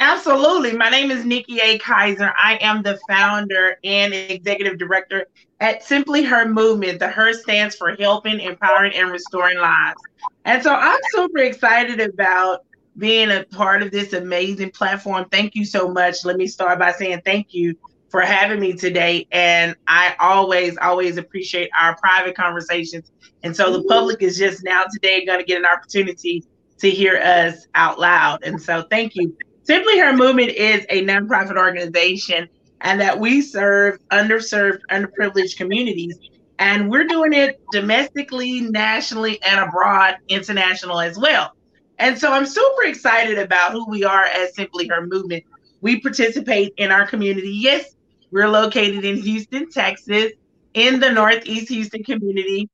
Absolutely. 0.00 0.72
My 0.72 0.90
name 0.90 1.10
is 1.10 1.24
Nikki 1.24 1.60
A. 1.60 1.78
Kaiser. 1.78 2.32
I 2.36 2.58
am 2.60 2.82
the 2.82 2.98
founder 3.08 3.76
and 3.84 4.12
executive 4.12 4.76
director 4.76 5.26
at 5.62 5.84
Simply 5.84 6.24
Her 6.24 6.46
Movement. 6.46 6.98
The 6.98 7.06
Her 7.06 7.32
stands 7.32 7.76
for 7.76 7.94
helping, 7.94 8.40
empowering, 8.40 8.94
and 8.94 9.10
restoring 9.12 9.58
lives. 9.58 10.00
And 10.44 10.60
so 10.60 10.74
I'm 10.74 10.98
super 11.10 11.38
excited 11.38 12.00
about 12.00 12.64
being 12.98 13.30
a 13.30 13.44
part 13.44 13.80
of 13.80 13.92
this 13.92 14.12
amazing 14.12 14.72
platform. 14.72 15.26
Thank 15.30 15.54
you 15.54 15.64
so 15.64 15.88
much. 15.88 16.24
Let 16.24 16.36
me 16.36 16.48
start 16.48 16.80
by 16.80 16.90
saying 16.90 17.22
thank 17.24 17.54
you 17.54 17.76
for 18.10 18.22
having 18.22 18.58
me 18.58 18.72
today. 18.72 19.28
And 19.30 19.76
I 19.86 20.16
always, 20.18 20.76
always 20.78 21.16
appreciate 21.16 21.70
our 21.80 21.96
private 21.96 22.34
conversations. 22.34 23.12
And 23.44 23.54
so 23.56 23.72
the 23.72 23.78
mm-hmm. 23.78 23.88
public 23.88 24.20
is 24.20 24.36
just 24.36 24.64
now 24.64 24.82
today 24.92 25.24
going 25.24 25.38
to 25.38 25.44
get 25.44 25.58
an 25.58 25.64
opportunity 25.64 26.44
to 26.78 26.90
hear 26.90 27.18
us 27.18 27.68
out 27.76 28.00
loud. 28.00 28.42
And 28.42 28.60
so 28.60 28.82
thank 28.90 29.14
you. 29.14 29.36
Simply 29.62 29.96
Her 30.00 30.12
Movement 30.12 30.50
is 30.50 30.84
a 30.90 31.04
nonprofit 31.04 31.56
organization 31.56 32.48
and 32.82 33.00
that 33.00 33.18
we 33.18 33.40
serve 33.40 33.98
underserved, 34.10 34.80
underprivileged 34.90 35.56
communities. 35.56 36.18
And 36.58 36.90
we're 36.90 37.06
doing 37.06 37.32
it 37.32 37.60
domestically, 37.72 38.60
nationally, 38.60 39.42
and 39.42 39.60
abroad, 39.60 40.16
international 40.28 41.00
as 41.00 41.18
well. 41.18 41.52
And 41.98 42.18
so 42.18 42.32
I'm 42.32 42.46
super 42.46 42.84
excited 42.84 43.38
about 43.38 43.72
who 43.72 43.88
we 43.88 44.04
are 44.04 44.24
as 44.24 44.54
Simply 44.54 44.88
Her 44.88 45.06
Movement. 45.06 45.44
We 45.80 46.00
participate 46.00 46.74
in 46.76 46.92
our 46.92 47.06
community. 47.06 47.50
Yes, 47.50 47.94
we're 48.30 48.48
located 48.48 49.04
in 49.04 49.16
Houston, 49.18 49.70
Texas, 49.70 50.32
in 50.74 51.00
the 51.00 51.10
Northeast 51.10 51.68
Houston 51.68 52.02
community, 52.02 52.68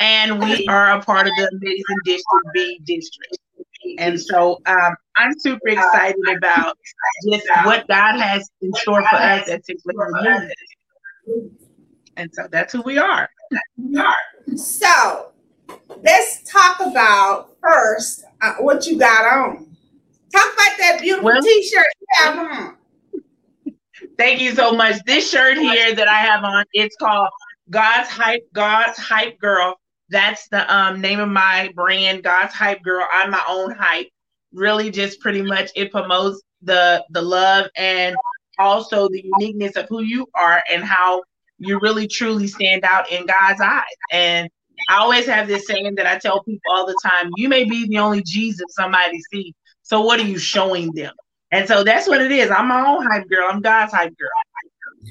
and 0.00 0.42
we 0.42 0.66
are 0.66 0.98
a 0.98 1.02
part 1.02 1.26
of 1.26 1.32
the 1.36 1.48
Amazing 1.52 1.96
District 2.04 2.46
B 2.52 2.80
district. 2.84 3.38
And 3.98 4.20
so 4.20 4.60
um, 4.66 4.94
I'm 5.16 5.38
super 5.38 5.68
excited 5.68 6.16
about 6.36 6.76
just 7.30 7.46
what 7.64 7.86
God 7.88 8.18
has 8.18 8.50
in 8.60 8.72
store 8.74 9.02
for 9.08 9.16
us 9.16 9.48
at. 9.48 9.62
And 12.16 12.30
so 12.32 12.46
that's 12.50 12.72
who 12.72 12.82
we 12.82 12.98
are. 12.98 13.28
So 14.56 15.32
let's 16.02 16.42
talk 16.50 16.80
about 16.80 17.56
first 17.60 18.24
uh, 18.40 18.54
what 18.60 18.86
you 18.86 18.98
got 18.98 19.24
on. 19.24 19.76
Talk 20.32 20.54
about 20.54 20.78
that 20.78 20.98
beautiful 21.00 21.26
well, 21.26 21.42
t-shirt 21.42 21.86
you 22.00 22.06
have 22.16 22.38
on. 22.38 22.76
Thank 24.18 24.40
you 24.40 24.54
so 24.54 24.72
much. 24.72 24.96
This 25.06 25.30
shirt 25.30 25.58
here 25.58 25.94
that 25.94 26.08
I 26.08 26.18
have 26.18 26.44
on, 26.44 26.64
it's 26.72 26.96
called 26.96 27.28
God's 27.70 28.08
Hype, 28.08 28.46
God's 28.52 28.98
Hype 28.98 29.38
Girl 29.38 29.76
that's 30.14 30.46
the 30.48 30.72
um, 30.72 31.00
name 31.00 31.18
of 31.18 31.28
my 31.28 31.72
brand, 31.74 32.22
God's 32.22 32.54
Hype 32.54 32.82
Girl. 32.82 33.04
I'm 33.12 33.32
my 33.32 33.42
own 33.48 33.72
hype. 33.72 34.08
Really, 34.52 34.90
just 34.90 35.18
pretty 35.18 35.42
much 35.42 35.72
it 35.74 35.90
promotes 35.90 36.40
the 36.62 37.04
the 37.10 37.20
love 37.20 37.66
and 37.76 38.16
also 38.58 39.08
the 39.08 39.20
uniqueness 39.24 39.74
of 39.74 39.86
who 39.88 40.02
you 40.02 40.26
are 40.36 40.62
and 40.70 40.84
how 40.84 41.24
you 41.58 41.80
really 41.80 42.06
truly 42.06 42.46
stand 42.46 42.84
out 42.84 43.10
in 43.10 43.26
God's 43.26 43.60
eyes. 43.60 43.82
And 44.12 44.48
I 44.88 44.98
always 44.98 45.26
have 45.26 45.48
this 45.48 45.66
saying 45.66 45.96
that 45.96 46.06
I 46.06 46.18
tell 46.18 46.44
people 46.44 46.70
all 46.70 46.86
the 46.86 46.96
time: 47.02 47.32
you 47.36 47.48
may 47.48 47.64
be 47.64 47.88
the 47.88 47.98
only 47.98 48.22
Jesus 48.22 48.66
somebody 48.70 49.20
sees. 49.32 49.52
So 49.82 50.00
what 50.00 50.20
are 50.20 50.26
you 50.26 50.38
showing 50.38 50.92
them? 50.92 51.12
And 51.50 51.66
so 51.66 51.82
that's 51.82 52.08
what 52.08 52.22
it 52.22 52.30
is. 52.30 52.52
I'm 52.52 52.68
my 52.68 52.86
own 52.86 53.04
hype 53.04 53.28
girl. 53.28 53.48
I'm 53.50 53.60
God's 53.60 53.92
hype 53.92 54.16
girl. 54.16 54.30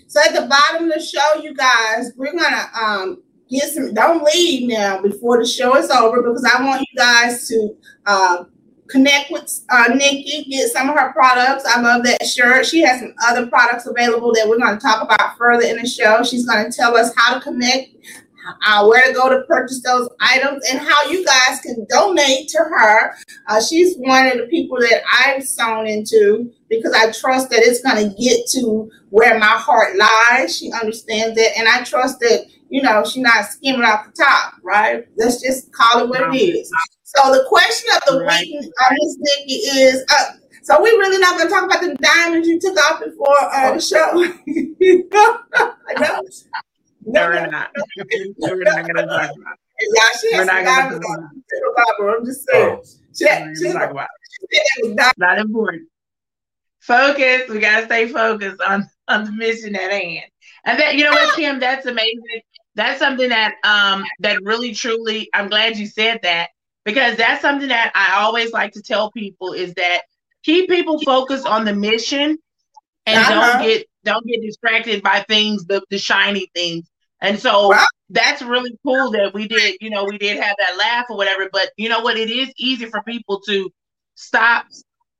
So 0.07 0.21
at 0.21 0.33
the 0.33 0.47
bottom 0.47 0.89
of 0.89 0.93
the 0.93 1.01
show, 1.01 1.41
you 1.41 1.53
guys, 1.53 2.13
we're 2.15 2.31
gonna 2.31 2.69
um 2.81 3.21
get 3.53 3.69
some. 3.69 3.93
Don't 3.93 4.23
leave 4.23 4.67
now 4.67 5.01
before 5.01 5.37
the 5.37 5.47
show 5.47 5.75
is 5.77 5.89
over 5.89 6.21
because 6.21 6.45
I 6.45 6.63
want 6.63 6.81
you 6.81 6.97
guys 6.97 7.47
to 7.47 7.75
uh, 8.05 8.43
connect 8.87 9.31
with 9.31 9.65
uh, 9.69 9.89
Nikki, 9.95 10.45
get 10.49 10.69
some 10.69 10.89
of 10.89 10.97
her 10.97 11.11
products. 11.13 11.65
I 11.65 11.81
love 11.81 12.03
that 12.03 12.25
shirt. 12.25 12.65
She 12.65 12.81
has 12.81 12.99
some 12.99 13.13
other 13.27 13.47
products 13.47 13.87
available 13.87 14.33
that 14.33 14.47
we're 14.47 14.59
going 14.59 14.77
to 14.77 14.81
talk 14.81 15.03
about 15.03 15.37
further 15.37 15.65
in 15.65 15.77
the 15.77 15.87
show. 15.87 16.23
She's 16.23 16.45
going 16.45 16.69
to 16.69 16.75
tell 16.75 16.95
us 16.95 17.11
how 17.15 17.33
to 17.33 17.41
connect, 17.41 17.89
uh, 18.65 18.85
where 18.85 19.07
to 19.07 19.13
go 19.13 19.29
to 19.29 19.43
purchase 19.47 19.81
those 19.83 20.09
items, 20.19 20.63
and 20.69 20.79
how 20.79 21.09
you 21.09 21.25
guys 21.25 21.59
can 21.61 21.85
donate 21.89 22.49
to 22.49 22.59
her. 22.59 23.15
Uh, 23.47 23.61
she's 23.61 23.95
one 23.97 24.27
of 24.27 24.37
the 24.37 24.47
people 24.47 24.77
that 24.79 25.01
I've 25.25 25.43
sewn 25.43 25.87
into 25.87 26.51
because 26.69 26.93
I 26.93 27.11
trust 27.11 27.49
that 27.49 27.59
it's 27.59 27.81
going 27.81 28.09
to 28.09 28.15
get 28.21 28.47
to 28.55 28.91
where 29.09 29.39
my 29.39 29.45
heart 29.45 29.95
lies. 29.97 30.57
She 30.57 30.71
understands 30.71 31.35
that, 31.35 31.57
and 31.57 31.67
I 31.67 31.83
trust 31.83 32.19
that 32.19 32.45
you 32.73 32.81
know, 32.81 33.05
she's 33.05 33.21
not 33.21 33.45
skimming 33.45 33.83
off 33.83 34.07
the 34.07 34.23
top, 34.23 34.55
right? 34.63 35.05
Let's 35.15 35.39
just 35.39 35.71
call 35.71 36.03
it 36.03 36.09
what 36.09 36.33
it 36.33 36.37
is. 36.39 36.71
So 37.03 37.31
the 37.31 37.45
question 37.47 37.91
of 37.95 38.01
the 38.07 38.25
right. 38.25 38.47
week 38.47 38.65
on 38.65 38.97
this 38.99 39.17
Nikki 39.19 39.53
is 39.53 40.03
uh, 40.09 40.25
so 40.63 40.81
we 40.81 40.89
really 40.89 41.19
not 41.19 41.37
gonna 41.37 41.51
talk 41.51 41.65
about 41.65 41.81
the 41.81 41.95
diamonds 42.01 42.47
you 42.47 42.59
took 42.59 42.75
off 42.79 42.99
before 42.99 43.37
uh, 43.53 43.75
the 43.75 43.79
show. 43.79 44.11
no, 45.13 46.17
no, 47.05 47.27
we're 47.27 47.45
not. 47.45 47.69
we're 48.39 48.63
not 48.63 48.87
gonna 48.87 49.05
talk 49.05 49.29
about 49.37 49.57
it. 49.77 50.31
Yeah, 50.31 50.39
we're 50.39 50.45
not 50.45 50.65
gonna 50.65 50.99
talk 50.99 51.19
about 51.99 51.99
it. 51.99 52.17
I'm 52.17 52.25
just 52.25 52.47
saying. 52.49 52.79
Oh, 52.79 52.83
she, 53.15 53.55
she, 53.55 53.71
talk 53.71 53.91
about 53.91 54.07
it. 54.49 54.95
Not, 54.95 55.13
not 55.19 55.37
important. 55.37 55.89
Focus. 56.79 57.43
We 57.49 57.59
gotta 57.59 57.85
stay 57.85 58.07
focused 58.07 58.61
on 58.61 58.89
on 59.07 59.25
the 59.25 59.31
mission 59.31 59.75
at 59.75 59.91
hand. 59.91 60.25
And 60.65 60.79
that 60.79 60.95
you 60.95 61.03
know 61.03 61.11
what, 61.11 61.35
Kim, 61.35 61.59
that's 61.59 61.85
amazing 61.85 62.41
that's 62.75 62.99
something 62.99 63.29
that 63.29 63.55
um 63.63 64.03
that 64.19 64.41
really 64.43 64.73
truly 64.73 65.29
I'm 65.33 65.49
glad 65.49 65.77
you 65.77 65.87
said 65.87 66.19
that 66.23 66.49
because 66.85 67.17
that's 67.17 67.41
something 67.41 67.69
that 67.69 67.91
I 67.95 68.23
always 68.23 68.51
like 68.51 68.73
to 68.73 68.81
tell 68.81 69.11
people 69.11 69.53
is 69.53 69.73
that 69.75 70.03
keep 70.43 70.69
people 70.69 70.99
focused 71.01 71.45
on 71.45 71.65
the 71.65 71.73
mission 71.73 72.37
and 73.05 73.17
uh-huh. 73.17 73.53
don't 73.53 73.67
get 73.67 73.87
don't 74.03 74.25
get 74.25 74.41
distracted 74.41 75.01
by 75.03 75.23
things 75.27 75.65
the, 75.65 75.81
the 75.89 75.97
shiny 75.97 76.49
things 76.53 76.89
and 77.21 77.39
so 77.39 77.69
wow. 77.69 77.85
that's 78.09 78.41
really 78.41 78.77
cool 78.85 79.11
that 79.11 79.33
we 79.33 79.47
did 79.47 79.77
you 79.79 79.89
know 79.89 80.05
we 80.05 80.17
did 80.17 80.37
have 80.39 80.55
that 80.59 80.77
laugh 80.77 81.05
or 81.09 81.17
whatever 81.17 81.49
but 81.51 81.69
you 81.77 81.89
know 81.89 82.01
what 82.01 82.17
it 82.17 82.29
is 82.29 82.51
easy 82.57 82.85
for 82.85 83.01
people 83.03 83.39
to 83.41 83.69
stop 84.15 84.65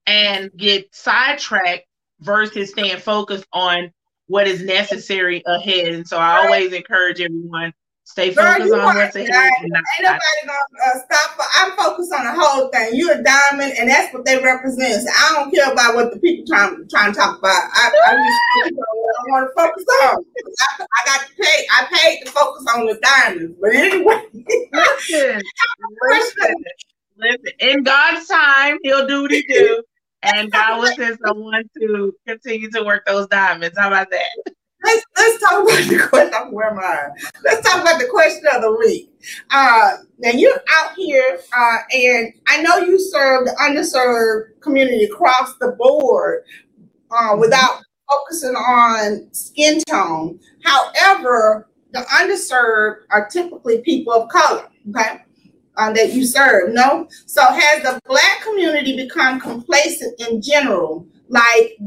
and 0.05 0.51
get 0.57 0.93
sidetracked 0.93 1.85
versus 2.19 2.71
staying 2.71 2.97
focused 2.97 3.45
on 3.53 3.91
what 4.33 4.47
is 4.47 4.63
necessary 4.63 5.43
ahead. 5.45 5.93
And 5.93 6.07
so 6.07 6.17
I 6.17 6.43
always 6.43 6.73
encourage 6.73 7.21
everyone 7.21 7.71
stay 8.03 8.33
focused 8.33 8.71
Girl, 8.71 8.81
on 8.81 8.95
what's 8.95 9.15
ahead. 9.15 9.29
Ain't 9.29 9.71
nobody 10.01 10.19
gonna 10.41 10.57
uh, 10.83 10.99
stop. 11.05 11.37
I'm 11.53 11.71
focused 11.77 12.11
on 12.11 12.25
the 12.25 12.33
whole 12.33 12.67
thing. 12.69 12.89
You're 12.93 13.19
a 13.19 13.23
diamond, 13.23 13.73
and 13.79 13.87
that's 13.87 14.11
what 14.11 14.25
they 14.25 14.41
represent. 14.41 15.03
So 15.03 15.09
I 15.15 15.33
don't 15.35 15.53
care 15.53 15.71
about 15.71 15.93
what 15.93 16.11
the 16.11 16.19
people 16.19 16.47
trying 16.47 16.83
trying 16.89 17.13
to 17.13 17.19
talk 17.19 17.37
about. 17.37 17.51
I, 17.73 17.91
I 18.07 18.15
just 18.15 18.73
I 18.73 19.29
want 19.29 19.49
to 19.49 19.61
focus 19.61 19.85
on. 20.01 20.25
I, 20.25 20.83
I 20.83 21.05
got 21.05 21.27
pay. 21.39 21.67
I 21.69 21.85
paid 21.93 22.25
to 22.25 22.31
focus 22.31 22.65
on 22.75 22.87
the 22.87 22.99
diamonds. 23.03 23.55
But 23.61 23.75
anyway, 23.75 24.23
listen, 24.73 25.41
listen, 26.09 26.55
listen. 27.17 27.51
In 27.59 27.83
God's 27.83 28.27
time, 28.27 28.79
He'll 28.81 29.05
do 29.05 29.21
what 29.21 29.31
He 29.31 29.43
do 29.43 29.83
and 30.23 30.51
God 30.51 30.79
will 30.79 30.95
send 30.95 31.17
someone 31.25 31.63
to 31.79 32.13
continue 32.27 32.69
to 32.71 32.83
work 32.83 33.05
those 33.05 33.27
diamonds. 33.27 33.77
How 33.77 33.87
about 33.87 34.09
that? 34.11 34.53
Let's 34.83 35.05
let's 35.17 35.39
talk 35.39 35.63
about 35.63 35.89
the 35.89 36.07
question. 36.09 36.53
Where 36.53 36.71
am 36.71 36.79
I? 36.79 37.07
Let's 37.45 37.69
talk 37.69 37.81
about 37.81 37.99
the 37.99 38.07
question 38.07 38.43
of 38.53 38.61
the 38.61 38.75
week. 38.77 39.11
Uh, 39.49 39.91
now 40.19 40.31
you're 40.31 40.59
out 40.71 40.93
here, 40.97 41.39
uh, 41.57 41.77
and 41.93 42.33
I 42.47 42.61
know 42.61 42.77
you 42.77 42.99
serve 42.99 43.45
the 43.45 43.55
underserved 43.61 44.59
community 44.61 45.05
across 45.05 45.55
the 45.59 45.75
board 45.79 46.43
uh, 47.11 47.15
mm-hmm. 47.15 47.39
without 47.39 47.81
focusing 48.09 48.55
on 48.55 49.27
skin 49.31 49.79
tone. 49.89 50.39
However, 50.63 51.69
the 51.93 51.99
underserved 51.99 53.03
are 53.11 53.29
typically 53.29 53.81
people 53.81 54.13
of 54.13 54.29
color. 54.29 54.67
Okay, 54.89 55.23
uh, 55.77 55.91
that 55.93 56.13
you 56.13 56.25
serve. 56.25 56.73
No. 56.73 57.07
So 57.25 57.41
has 57.43 57.83
the 57.83 57.99
black 58.05 58.41
community 58.41 58.95
become 58.95 59.39
complacent 59.39 60.19
in 60.21 60.41
general? 60.41 61.07
Like 61.29 61.77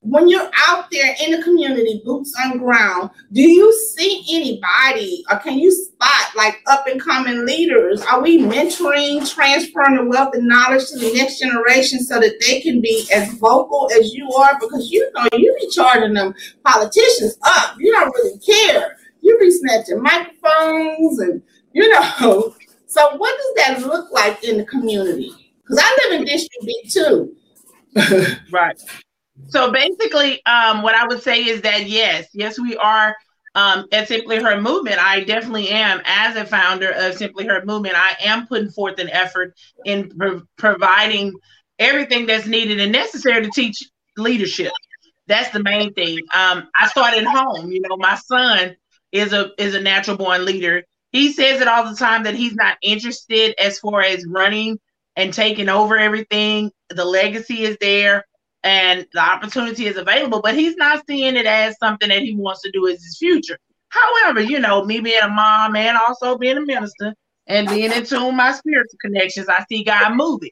when 0.00 0.26
you're 0.28 0.50
out 0.66 0.90
there 0.90 1.14
in 1.24 1.30
the 1.30 1.42
community, 1.42 2.00
boots 2.04 2.34
on 2.42 2.58
ground, 2.58 3.10
do 3.32 3.42
you 3.42 3.72
see 3.94 4.24
anybody 4.32 5.24
or 5.30 5.38
can 5.38 5.58
you 5.58 5.70
spot 5.70 6.34
like 6.36 6.56
up 6.66 6.86
and 6.86 7.00
coming 7.00 7.44
leaders? 7.44 8.02
Are 8.02 8.20
we 8.20 8.38
mentoring, 8.38 9.32
transferring 9.32 9.96
the 9.96 10.04
wealth 10.04 10.34
and 10.34 10.48
knowledge 10.48 10.88
to 10.88 10.98
the 10.98 11.12
next 11.14 11.38
generation 11.38 12.00
so 12.00 12.18
that 12.18 12.42
they 12.46 12.60
can 12.60 12.80
be 12.80 13.06
as 13.14 13.32
vocal 13.34 13.88
as 13.98 14.14
you 14.14 14.28
are? 14.32 14.58
Because 14.58 14.90
you 14.90 15.08
know 15.14 15.28
you 15.34 15.56
be 15.60 15.68
charging 15.70 16.14
them 16.14 16.34
politicians 16.64 17.38
up. 17.44 17.76
You 17.78 17.92
don't 17.92 18.12
really 18.14 18.38
care. 18.38 18.96
You 19.20 19.38
be 19.38 19.50
snatching 19.50 20.02
microphones 20.02 21.20
and 21.20 21.42
you 21.72 21.88
know 21.88 22.54
so 22.88 23.16
what 23.16 23.36
does 23.36 23.54
that 23.66 23.86
look 23.86 24.10
like 24.10 24.42
in 24.44 24.56
the 24.58 24.64
community? 24.64 25.54
Because 25.62 25.78
I 25.82 25.98
live 26.02 26.20
in 26.20 26.26
District 26.26 26.66
B 26.66 26.82
too. 26.88 27.36
right. 28.50 28.80
So 29.48 29.70
basically, 29.70 30.44
um, 30.46 30.82
what 30.82 30.94
I 30.94 31.06
would 31.06 31.22
say 31.22 31.44
is 31.44 31.60
that 31.62 31.86
yes, 31.86 32.26
yes, 32.32 32.58
we 32.58 32.76
are 32.76 33.14
um, 33.54 33.86
at 33.92 34.08
Simply 34.08 34.42
Her 34.42 34.60
Movement. 34.60 34.98
I 34.98 35.24
definitely 35.24 35.68
am, 35.68 36.00
as 36.04 36.36
a 36.36 36.44
founder 36.44 36.90
of 36.90 37.14
Simply 37.14 37.46
Her 37.46 37.64
Movement, 37.64 37.94
I 37.96 38.16
am 38.24 38.46
putting 38.46 38.70
forth 38.70 38.98
an 38.98 39.10
effort 39.10 39.54
in 39.84 40.10
pro- 40.10 40.42
providing 40.56 41.34
everything 41.78 42.26
that's 42.26 42.46
needed 42.46 42.80
and 42.80 42.92
necessary 42.92 43.42
to 43.44 43.50
teach 43.50 43.82
leadership. 44.16 44.72
That's 45.26 45.50
the 45.50 45.62
main 45.62 45.92
thing. 45.92 46.18
Um, 46.34 46.68
I 46.74 46.88
started 46.88 47.24
home. 47.24 47.70
You 47.70 47.80
know, 47.82 47.96
my 47.96 48.16
son 48.16 48.76
is 49.12 49.32
a 49.32 49.50
is 49.58 49.74
a 49.74 49.80
natural 49.80 50.16
born 50.16 50.44
leader. 50.44 50.84
He 51.10 51.32
says 51.32 51.60
it 51.60 51.68
all 51.68 51.88
the 51.88 51.96
time 51.96 52.24
that 52.24 52.34
he's 52.34 52.54
not 52.54 52.76
interested 52.82 53.54
as 53.60 53.78
far 53.78 54.02
as 54.02 54.26
running 54.26 54.78
and 55.16 55.32
taking 55.32 55.68
over 55.68 55.98
everything. 55.98 56.70
The 56.90 57.04
legacy 57.04 57.62
is 57.62 57.76
there 57.80 58.24
and 58.62 59.06
the 59.12 59.20
opportunity 59.20 59.86
is 59.86 59.96
available, 59.96 60.40
but 60.42 60.54
he's 60.54 60.76
not 60.76 61.04
seeing 61.06 61.36
it 61.36 61.46
as 61.46 61.78
something 61.78 62.08
that 62.08 62.22
he 62.22 62.36
wants 62.36 62.62
to 62.62 62.70
do 62.70 62.86
as 62.88 63.02
his 63.02 63.16
future. 63.18 63.58
However, 63.88 64.40
you 64.40 64.58
know, 64.58 64.84
me 64.84 65.00
being 65.00 65.22
a 65.22 65.28
mom 65.28 65.76
and 65.76 65.96
also 65.96 66.36
being 66.36 66.58
a 66.58 66.60
minister 66.60 67.14
and 67.46 67.68
being 67.68 67.92
in 67.92 68.04
tune 68.04 68.36
my 68.36 68.52
spiritual 68.52 68.98
connections, 69.00 69.48
I 69.48 69.64
see 69.68 69.84
God 69.84 70.14
moving. 70.14 70.50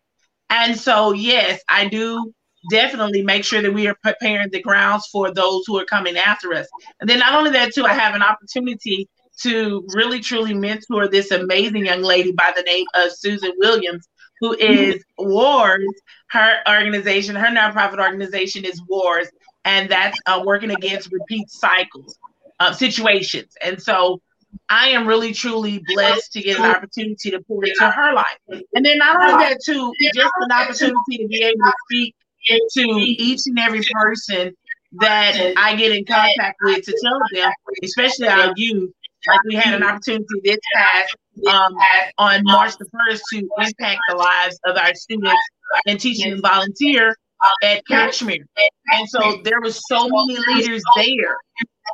And 0.48 0.78
so, 0.78 1.12
yes, 1.12 1.60
I 1.68 1.88
do 1.88 2.32
definitely 2.70 3.22
make 3.22 3.44
sure 3.44 3.60
that 3.60 3.74
we 3.74 3.86
are 3.88 3.96
preparing 4.02 4.48
the 4.50 4.62
grounds 4.62 5.06
for 5.12 5.32
those 5.32 5.64
who 5.66 5.78
are 5.78 5.84
coming 5.84 6.16
after 6.16 6.54
us. 6.54 6.66
And 7.00 7.10
then 7.10 7.18
not 7.18 7.34
only 7.34 7.50
that, 7.50 7.74
too, 7.74 7.84
I 7.84 7.92
have 7.92 8.14
an 8.14 8.22
opportunity 8.22 9.08
to 9.42 9.86
really 9.94 10.20
truly 10.20 10.54
mentor 10.54 11.08
this 11.08 11.30
amazing 11.30 11.86
young 11.86 12.02
lady 12.02 12.32
by 12.32 12.52
the 12.56 12.62
name 12.62 12.86
of 12.94 13.12
Susan 13.12 13.52
Williams, 13.58 14.08
who 14.40 14.54
is 14.54 15.02
WARS. 15.18 15.84
Her 16.28 16.58
organization, 16.68 17.36
her 17.36 17.48
nonprofit 17.48 17.98
organization 17.98 18.64
is 18.64 18.82
WARS, 18.88 19.28
and 19.64 19.88
that's 19.90 20.18
uh, 20.26 20.42
working 20.44 20.70
against 20.70 21.12
repeat 21.12 21.48
cycles 21.50 22.18
uh, 22.60 22.72
situations. 22.72 23.52
And 23.62 23.80
so 23.80 24.20
I 24.68 24.88
am 24.88 25.06
really 25.06 25.32
truly 25.32 25.82
blessed 25.94 26.32
to 26.32 26.42
get 26.42 26.58
an 26.58 26.64
opportunity 26.64 27.30
to 27.30 27.40
pour 27.42 27.64
into 27.64 27.90
her 27.90 28.12
life. 28.14 28.38
And 28.48 28.84
then 28.84 28.98
not 28.98 29.16
only 29.16 29.44
that, 29.44 29.58
too, 29.64 29.92
just 30.14 30.32
an 30.40 30.52
opportunity 30.52 31.18
to 31.18 31.28
be 31.28 31.42
able 31.42 31.58
to 31.58 31.72
speak 31.84 32.14
to 32.48 32.82
each 33.00 33.40
and 33.46 33.58
every 33.58 33.82
person 33.92 34.56
that 35.00 35.52
I 35.56 35.74
get 35.76 35.92
in 35.92 36.04
contact 36.04 36.58
with 36.62 36.84
to 36.84 36.98
tell 37.02 37.18
them, 37.32 37.52
especially 37.82 38.28
our 38.28 38.52
youth, 38.56 38.92
like 39.28 39.42
we 39.44 39.54
had 39.54 39.74
an 39.74 39.82
opportunity 39.82 40.24
this 40.44 40.58
past 40.74 41.16
um, 41.48 41.74
on 42.18 42.42
March 42.44 42.76
the 42.78 42.86
1st 42.86 43.20
to 43.32 43.48
impact 43.58 44.00
the 44.08 44.16
lives 44.16 44.58
of 44.64 44.76
our 44.76 44.94
students 44.94 45.40
and 45.86 46.00
teaching 46.00 46.32
and 46.32 46.42
volunteer 46.42 47.14
at 47.62 47.86
Kashmere. 47.86 48.46
And 48.92 49.08
so 49.08 49.40
there 49.44 49.60
was 49.60 49.80
so 49.88 50.08
many 50.08 50.38
leaders 50.54 50.82
there. 50.96 51.36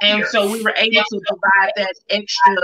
And 0.02 0.24
so 0.26 0.50
we 0.50 0.62
were 0.62 0.74
able 0.76 1.02
to 1.02 1.20
provide 1.26 1.72
that 1.76 1.94
extra 2.10 2.56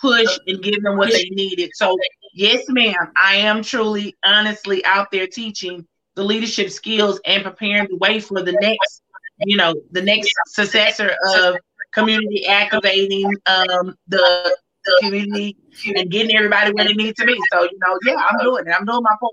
push 0.00 0.38
and 0.46 0.62
give 0.62 0.82
them 0.82 0.96
what 0.96 1.10
they 1.10 1.28
needed. 1.30 1.70
So 1.74 1.96
yes, 2.34 2.64
ma'am, 2.68 3.12
I 3.16 3.36
am 3.36 3.62
truly 3.62 4.14
honestly 4.24 4.84
out 4.84 5.10
there 5.10 5.26
teaching 5.26 5.86
the 6.14 6.24
leadership 6.24 6.70
skills 6.70 7.20
and 7.24 7.42
preparing 7.42 7.88
the 7.88 7.96
way 7.96 8.20
for 8.20 8.42
the 8.42 8.52
next, 8.52 9.02
you 9.46 9.56
know, 9.56 9.74
the 9.92 10.02
next 10.02 10.32
successor 10.48 11.16
of 11.36 11.56
community 11.92 12.46
activating 12.46 13.26
um, 13.46 13.96
the, 14.08 14.56
the 14.84 14.98
community 15.02 15.56
and 15.96 16.10
getting 16.10 16.36
everybody 16.36 16.72
where 16.72 16.86
they 16.86 16.94
need 16.94 17.16
to 17.16 17.26
be. 17.26 17.38
So, 17.52 17.62
you 17.62 17.78
know, 17.86 17.98
yeah, 18.06 18.16
I'm 18.30 18.38
doing 18.38 18.66
it. 18.66 18.74
I'm 18.78 18.84
doing 18.84 19.02
my 19.02 19.16
part. 19.20 19.32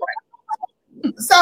So 1.16 1.34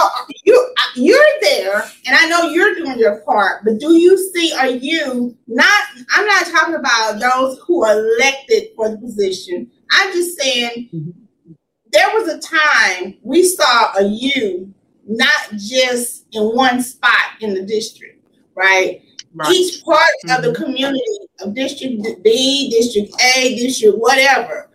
you 0.44 0.74
you're 0.94 1.24
there, 1.40 1.81
and 2.07 2.16
I 2.16 2.26
know 2.28 2.48
you're 2.48 2.74
doing 2.76 2.98
your 2.98 3.20
part, 3.22 3.64
but 3.64 3.81
do 3.81 3.94
you 3.94 4.16
see? 4.33 4.52
Are 4.52 4.68
you 4.68 5.37
not? 5.48 5.83
I'm 6.12 6.26
not 6.26 6.46
talking 6.46 6.74
about 6.76 7.18
those 7.18 7.59
who 7.66 7.85
are 7.85 7.98
elected 7.98 8.68
for 8.76 8.90
the 8.90 8.98
position. 8.98 9.68
I'm 9.90 10.12
just 10.12 10.38
saying 10.38 10.90
mm-hmm. 10.94 11.54
there 11.92 12.09
was 12.14 12.28
a 12.28 12.38
time 12.38 13.16
we 13.22 13.42
saw 13.42 13.96
a 13.98 14.04
you 14.04 14.72
not 15.07 15.50
just 15.57 16.26
in 16.33 16.42
one 16.54 16.83
spot 16.83 17.40
in 17.40 17.54
the 17.54 17.62
district, 17.62 18.24
right? 18.54 19.02
Right. 19.35 19.53
Each 19.53 19.85
part 19.85 20.01
mm-hmm. 20.25 20.37
of 20.37 20.43
the 20.43 20.53
mm-hmm. 20.53 20.64
community 20.64 21.19
of 21.41 21.55
District 21.55 22.03
B, 22.23 22.71
District 22.71 23.12
A, 23.37 23.57
District 23.57 23.97
whatever, 23.99 24.69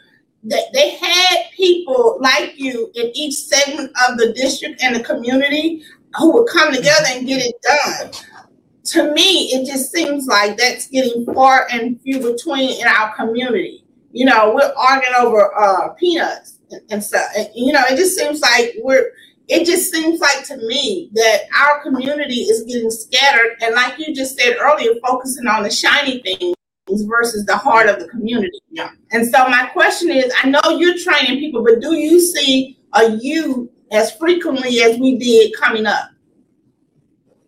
they, 0.43 0.63
they 0.73 0.95
had 0.95 1.37
people 1.55 2.17
like 2.19 2.53
you 2.57 2.91
in 2.95 3.11
each 3.15 3.35
segment 3.35 3.91
of 4.07 4.17
the 4.17 4.33
district 4.33 4.81
and 4.83 4.95
the 4.95 5.03
community 5.03 5.83
who 6.15 6.33
would 6.33 6.49
come 6.49 6.73
together 6.73 7.05
and 7.11 7.25
get 7.25 7.41
it 7.41 7.55
done. 7.61 8.11
To 8.85 9.13
me, 9.13 9.45
it 9.53 9.65
just 9.65 9.91
seems 9.91 10.27
like 10.27 10.57
that's 10.57 10.87
getting 10.87 11.25
far 11.33 11.67
and 11.71 11.99
few 12.01 12.19
between 12.19 12.79
in 12.81 12.87
our 12.87 13.15
community. 13.15 13.85
You 14.11 14.25
know, 14.25 14.53
we're 14.53 14.73
arguing 14.77 15.15
over 15.17 15.57
uh, 15.57 15.89
peanuts 15.93 16.59
and, 16.69 16.81
and 16.91 17.03
stuff. 17.03 17.31
And, 17.37 17.47
you 17.55 17.71
know, 17.71 17.81
it 17.89 17.95
just 17.95 18.17
seems 18.17 18.41
like 18.41 18.75
we're 18.79 19.11
it 19.47 19.65
just 19.65 19.91
seems 19.91 20.19
like 20.19 20.45
to 20.47 20.57
me 20.57 21.09
that 21.13 21.41
our 21.59 21.81
community 21.81 22.41
is 22.41 22.63
getting 22.63 22.89
scattered 22.89 23.57
and 23.61 23.75
like 23.75 23.99
you 23.99 24.13
just 24.15 24.37
said 24.37 24.55
earlier 24.57 24.91
focusing 25.05 25.47
on 25.47 25.63
the 25.63 25.69
shiny 25.69 26.21
things 26.21 26.55
versus 27.05 27.45
the 27.45 27.55
heart 27.55 27.87
of 27.87 27.99
the 27.99 28.07
community. 28.07 28.59
Yeah. 28.69 28.89
and 29.11 29.25
so 29.29 29.47
my 29.49 29.69
question 29.73 30.09
is 30.11 30.33
i 30.43 30.49
know 30.49 30.61
you're 30.77 30.97
training 30.97 31.39
people 31.39 31.63
but 31.63 31.81
do 31.81 31.95
you 31.95 32.19
see 32.19 32.77
a 32.93 33.17
you 33.17 33.69
as 33.91 34.15
frequently 34.15 34.81
as 34.81 34.97
we 34.97 35.17
did 35.17 35.53
coming 35.55 35.85
up? 35.85 36.09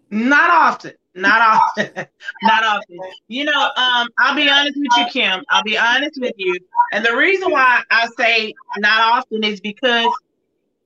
Not 0.10 0.50
often 0.50 0.94
not 1.16 1.42
often 1.42 1.90
not 2.44 2.64
often. 2.64 3.00
You 3.28 3.46
know 3.46 3.70
um 3.78 4.08
i'll 4.20 4.36
be 4.36 4.50
honest 4.50 4.78
with 4.78 4.92
you 4.98 5.06
kim. 5.12 5.44
I'll 5.50 5.64
be 5.64 5.78
honest 5.78 6.20
with 6.20 6.34
you. 6.38 6.60
And 6.92 7.06
the 7.06 7.16
reason 7.16 7.52
why 7.52 7.82
i 7.90 8.08
say 8.18 8.54
not 8.78 9.00
often 9.02 9.44
is 9.44 9.60
because 9.62 10.12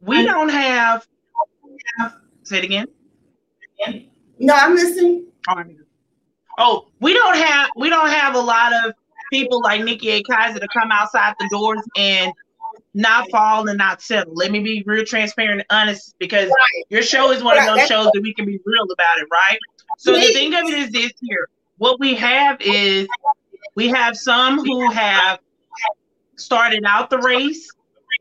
we 0.02 0.26
don't 0.26 0.50
have. 0.50 1.08
Say 2.44 2.60
it 2.60 2.64
again. 2.64 2.88
No, 4.40 4.54
I'm 4.54 4.74
listening. 4.76 5.28
Oh, 6.58 6.88
we 7.00 7.14
don't 7.14 7.38
have 7.38 7.70
we 7.76 7.90
don't 7.90 8.10
have 8.10 8.36
a 8.36 8.40
lot 8.40 8.74
of 8.74 8.94
people 9.32 9.62
like 9.62 9.84
Nikki 9.84 10.10
A. 10.10 10.24
Kaiser 10.24 10.60
to 10.60 10.68
come 10.68 10.92
outside 10.92 11.36
the 11.40 11.48
doors 11.52 11.82
and 11.96 12.34
not 12.94 13.30
fall 13.30 13.68
and 13.68 13.78
not 13.78 14.02
settle. 14.02 14.34
Let 14.34 14.52
me 14.52 14.60
be 14.60 14.84
real 14.86 15.06
transparent 15.06 15.62
and 15.62 15.66
honest 15.70 16.16
because 16.20 16.48
right. 16.48 16.86
your 16.90 17.02
show 17.02 17.32
is 17.32 17.44
one 17.44 17.58
right. 17.58 17.70
of 17.70 17.78
those 17.78 17.88
shows 17.88 18.12
that 18.14 18.22
we 18.22 18.34
can 18.34 18.46
be 18.46 18.60
real 18.66 18.84
about 18.84 19.20
it, 19.20 19.28
right? 19.32 19.60
So 19.98 20.14
the 20.14 20.34
thing 20.34 20.54
of 20.54 20.66
it 20.66 20.80
is 20.80 20.92
this 20.92 21.12
here. 21.22 21.48
What 21.78 22.00
we 22.00 22.16
have 22.16 22.58
is 22.62 23.08
we 23.76 23.88
have 23.90 24.18
some 24.18 24.60
who 24.60 24.90
have 24.92 25.40
started 26.36 26.84
out 26.86 27.10
the 27.10 27.20
race 27.20 27.70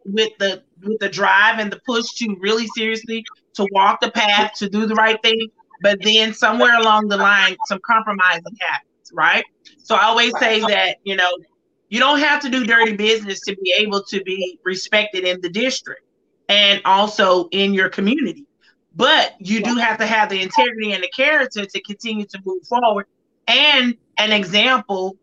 with 0.05 0.31
the 0.39 0.63
with 0.83 0.99
the 1.01 1.09
drive 1.09 1.59
and 1.59 1.73
the 1.73 1.81
push 1.87 2.07
to 2.15 2.37
really 2.41 2.67
seriously 2.77 3.25
to 3.55 3.67
walk 3.73 4.01
the 4.01 4.11
path 4.11 4.53
to 4.59 4.69
do 4.69 4.87
the 4.87 4.95
right 4.95 5.21
thing. 5.23 5.49
But 5.83 6.03
then 6.03 6.35
somewhere 6.35 6.77
along 6.79 7.09
the 7.09 7.17
line 7.17 7.57
some 7.67 7.81
compromising 7.87 8.57
happens 8.61 8.89
right? 9.13 9.45
So 9.79 9.95
i 9.95 10.05
always 10.05 10.33
say 10.39 10.61
that 10.61 10.97
you 11.05 11.17
know 11.17 11.31
you 11.89 11.99
don't 11.99 12.21
have 12.21 12.43
to 12.43 12.51
do 12.51 12.67
dirty 12.67 12.97
business 12.97 13.41
to 13.41 13.57
be 13.57 13.75
able 13.79 14.03
to 14.05 14.23
be 14.23 14.59
respected 14.65 15.25
in 15.25 15.41
the 15.41 15.49
district 15.49 16.03
and 16.49 16.83
also 16.85 17.49
in 17.51 17.73
your 17.73 17.89
community. 17.89 18.45
But 18.95 19.35
you 19.39 19.63
do 19.63 19.77
have 19.77 19.99
to 19.99 20.07
have 20.07 20.29
the 20.29 20.43
integrity 20.43 20.93
and 20.93 21.03
the 21.03 21.11
character 21.17 21.65
to 21.65 21.83
continue 21.83 22.27
to 22.27 22.39
move 22.45 22.63
forward. 22.67 23.07
And 23.47 23.97
an 24.19 24.33
example 24.33 25.17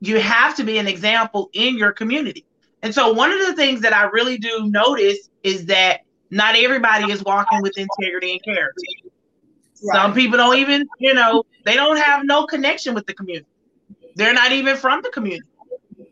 you 0.00 0.20
have 0.20 0.54
to 0.56 0.64
be 0.64 0.78
an 0.78 0.86
example 0.86 1.50
in 1.52 1.76
your 1.76 1.92
community 1.92 2.44
and 2.82 2.94
so 2.94 3.12
one 3.12 3.32
of 3.32 3.40
the 3.40 3.54
things 3.54 3.80
that 3.80 3.92
I 3.92 4.04
really 4.04 4.38
do 4.38 4.66
notice 4.66 5.28
is 5.42 5.66
that 5.66 6.00
not 6.30 6.56
everybody 6.56 7.10
is 7.10 7.22
walking 7.24 7.62
with 7.62 7.76
integrity 7.76 8.32
and 8.32 8.42
character. 8.42 8.82
Right. 9.82 9.94
Some 9.94 10.14
people 10.14 10.36
don't 10.36 10.56
even, 10.58 10.86
you 10.98 11.14
know, 11.14 11.44
they 11.64 11.74
don't 11.74 11.96
have 11.96 12.24
no 12.24 12.46
connection 12.46 12.94
with 12.94 13.06
the 13.06 13.14
community. 13.14 13.46
They're 14.16 14.34
not 14.34 14.52
even 14.52 14.76
from 14.76 15.02
the 15.02 15.10
community. 15.10 15.48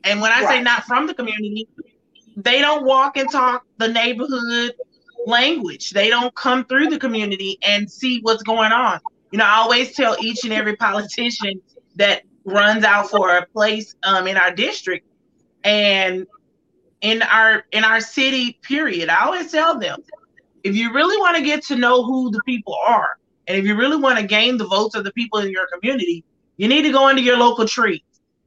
And 0.05 0.21
when 0.21 0.33
I 0.33 0.43
right. 0.43 0.49
say 0.49 0.63
not 0.63 0.85
from 0.85 1.07
the 1.07 1.15
community, 1.15 1.69
they 2.37 2.61
don't 2.61 2.85
walk 2.85 3.17
and 3.17 3.31
talk 3.31 3.65
the 3.79 3.89
neighborhood 3.89 4.75
language. 5.27 5.91
They 5.91 6.09
don't 6.09 6.35
come 6.35 6.65
through 6.65 6.89
the 6.89 6.99
community 6.99 7.59
and 7.63 7.91
see 7.91 8.21
what's 8.21 8.43
going 8.43 8.73
on. 8.73 9.01
You 9.33 9.39
know, 9.39 9.45
I 9.45 9.57
always 9.57 9.95
tell 9.95 10.17
each 10.21 10.45
and 10.45 10.53
every 10.53 10.77
politician 10.77 11.61
that 11.97 12.23
runs 12.45 12.85
out 12.85 13.11
for 13.11 13.37
a 13.37 13.47
place 13.47 13.97
um, 14.05 14.29
in 14.29 14.37
our 14.37 14.55
district 14.55 15.07
and 15.65 16.27
in 17.07 17.23
our 17.23 17.63
in 17.71 17.85
our 17.85 18.01
city 18.01 18.59
period. 18.63 19.09
I 19.09 19.25
always 19.27 19.53
tell 19.53 19.79
them 19.79 20.03
if 20.65 20.75
you 20.75 20.93
really 20.93 21.17
want 21.19 21.37
to 21.37 21.43
get 21.43 21.65
to 21.67 21.77
know 21.77 22.03
who 22.03 22.33
the 22.33 22.41
people 22.45 22.77
are 22.85 23.11
and 23.47 23.57
if 23.57 23.65
you 23.65 23.77
really 23.77 23.97
want 23.97 24.19
to 24.19 24.27
gain 24.27 24.57
the 24.57 24.67
votes 24.67 24.97
of 24.97 25.05
the 25.05 25.13
people 25.13 25.39
in 25.39 25.53
your 25.53 25.69
community 25.73 26.25
you 26.57 26.67
need 26.67 26.83
to 26.83 26.91
go 26.91 27.09
into 27.09 27.23
your 27.23 27.37
local 27.37 27.69
trees. 27.69 28.01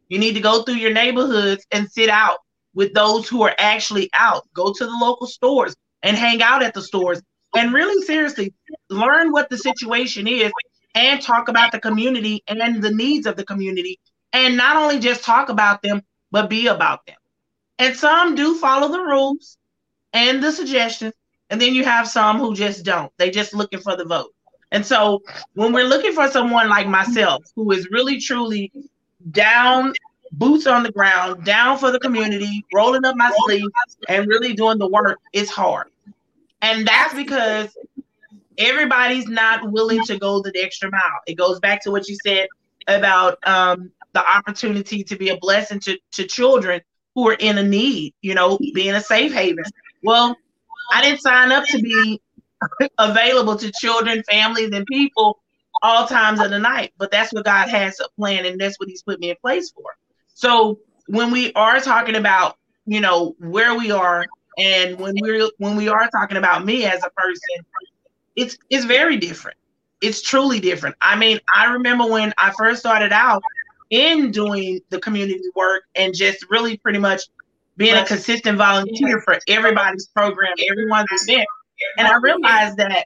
You 0.10 0.20
need 0.20 0.34
to 0.34 0.42
go 0.42 0.64
through 0.64 0.76
your 0.76 0.92
neighborhoods 0.92 1.66
and 1.72 1.90
sit 1.90 2.10
out 2.10 2.40
with 2.74 2.94
those 2.94 3.30
who 3.30 3.44
are 3.44 3.56
actually 3.60 4.10
out. 4.14 4.46
Go 4.54 4.74
to 4.74 4.86
the 4.86 4.98
local 5.00 5.28
stores 5.28 5.74
and 6.04 6.18
hang 6.18 6.42
out 6.42 6.62
at 6.62 6.74
the 6.74 6.82
stores. 6.82 7.22
And 7.56 7.74
really 7.74 8.06
seriously 8.06 8.54
learn 8.90 9.32
what 9.32 9.50
the 9.50 9.58
situation 9.58 10.28
is 10.28 10.52
and 10.96 11.22
talk 11.22 11.48
about 11.48 11.72
the 11.72 11.80
community 11.80 12.44
and 12.50 12.84
the 12.84 12.92
needs 12.92 13.26
of 13.26 13.38
the 13.38 13.46
community. 13.46 14.00
And 14.34 14.58
not 14.58 14.76
only 14.76 15.00
just 15.00 15.24
talk 15.24 15.48
about 15.48 15.82
them 15.82 16.02
but 16.32 16.50
be 16.50 16.68
about 16.68 17.06
them 17.06 17.16
and 17.80 17.96
some 17.96 18.36
do 18.36 18.56
follow 18.56 18.90
the 18.90 19.02
rules 19.02 19.58
and 20.14 20.44
the 20.44 20.52
suggestions. 20.52 21.14
And 21.50 21.60
then 21.60 21.74
you 21.74 21.84
have 21.84 22.08
some 22.08 22.38
who 22.38 22.54
just 22.54 22.86
don't. 22.86 23.12
They 23.18 23.32
just 23.32 23.56
looking 23.56 23.80
for 23.80 23.96
the 23.96 24.06
vote. 24.06 24.36
And 24.72 24.86
so 24.86 25.24
when 25.56 25.74
we're 25.74 25.88
looking 25.88 26.14
for 26.14 26.28
someone 26.30 26.70
like 26.70 26.88
myself 26.88 27.44
who 27.56 27.72
is 27.72 27.90
really 27.90 28.20
truly 28.20 28.72
down, 29.32 29.94
boots 30.34 30.68
on 30.68 30.84
the 30.84 30.92
ground, 30.92 31.44
down 31.44 31.80
for 31.80 31.92
the 31.92 32.00
community, 32.00 32.64
rolling 32.72 33.04
up 33.04 33.16
my 33.16 33.32
sleeves 33.46 33.72
and 34.08 34.28
really 34.28 34.54
doing 34.54 34.78
the 34.78 34.88
work, 34.88 35.18
it's 35.34 35.50
hard. 35.50 35.88
And 36.62 36.86
that's 36.86 37.16
because 37.16 37.76
everybody's 38.60 39.28
not 39.28 39.72
willing 39.72 40.04
to 40.04 40.20
go 40.20 40.42
the 40.42 40.52
extra 40.56 40.92
mile. 40.92 41.22
It 41.26 41.36
goes 41.36 41.60
back 41.60 41.82
to 41.84 41.92
what 41.92 42.08
you 42.08 42.18
said 42.24 42.48
about 42.88 43.40
um, 43.48 43.92
the 44.14 44.24
opportunity 44.24 45.04
to 45.04 45.16
be 45.16 45.30
a 45.30 45.38
blessing 45.38 45.80
to, 45.80 45.98
to 46.12 46.28
children 46.28 46.82
who 47.16 47.28
are 47.28 47.38
in 47.40 47.58
a 47.58 47.64
need, 47.64 48.14
you 48.22 48.34
know, 48.34 48.58
being 48.74 48.96
a 48.96 49.02
safe 49.02 49.34
haven. 49.34 49.64
Well, 50.04 50.36
I 50.94 51.02
didn't 51.02 51.22
sign 51.22 51.52
up 51.52 51.66
to 51.66 51.80
be 51.80 52.22
available 52.98 53.56
to 53.58 53.72
children, 53.80 54.24
families, 54.30 54.72
and 54.72 54.86
people 54.86 55.40
all 55.82 56.08
times 56.08 56.40
of 56.42 56.50
the 56.50 56.60
night. 56.60 56.94
But 56.98 57.12
that's 57.12 57.34
what 57.34 57.46
God 57.46 57.70
has 57.70 58.00
a 58.00 58.10
plan, 58.20 58.46
and 58.46 58.60
that's 58.60 58.80
what 58.80 58.90
He's 58.90 59.04
put 59.04 59.20
me 59.20 59.30
in 59.30 59.36
place 59.42 59.72
for. 59.72 59.96
So 60.34 60.80
when 61.08 61.32
we 61.32 61.52
are 61.54 61.80
talking 61.80 62.16
about, 62.16 62.58
you 62.86 63.02
know, 63.02 63.36
where 63.40 63.78
we 63.78 63.92
are, 63.92 64.26
and 64.58 65.00
when 65.00 65.16
we're 65.20 65.50
when 65.58 65.76
we 65.76 65.90
are 65.90 66.10
talking 66.10 66.38
about 66.38 66.66
me 66.66 66.86
as 66.86 67.04
a 67.04 67.10
person, 67.10 67.66
it's 68.36 68.58
it's 68.70 68.86
very 68.86 69.18
different. 69.18 69.58
It's 70.02 70.22
truly 70.22 70.60
different. 70.60 70.96
I 71.02 71.18
mean, 71.18 71.40
I 71.54 71.74
remember 71.74 72.06
when 72.06 72.34
I 72.38 72.52
first 72.58 72.80
started 72.80 73.12
out 73.12 73.44
in 73.90 74.32
doing 74.32 74.80
the 74.90 75.00
community 75.00 75.42
work 75.56 75.84
and 75.96 76.14
just 76.16 76.46
really 76.50 76.78
pretty 76.78 77.00
much 77.00 77.24
being 77.78 77.96
a 77.96 78.06
consistent 78.06 78.58
volunteer 78.58 79.22
for 79.22 79.40
everybody's 79.48 80.08
program, 80.08 80.54
everyone's 80.70 81.08
event. 81.12 81.48
And 81.98 82.08
I 82.08 82.18
realized 82.18 82.78
that 82.78 83.06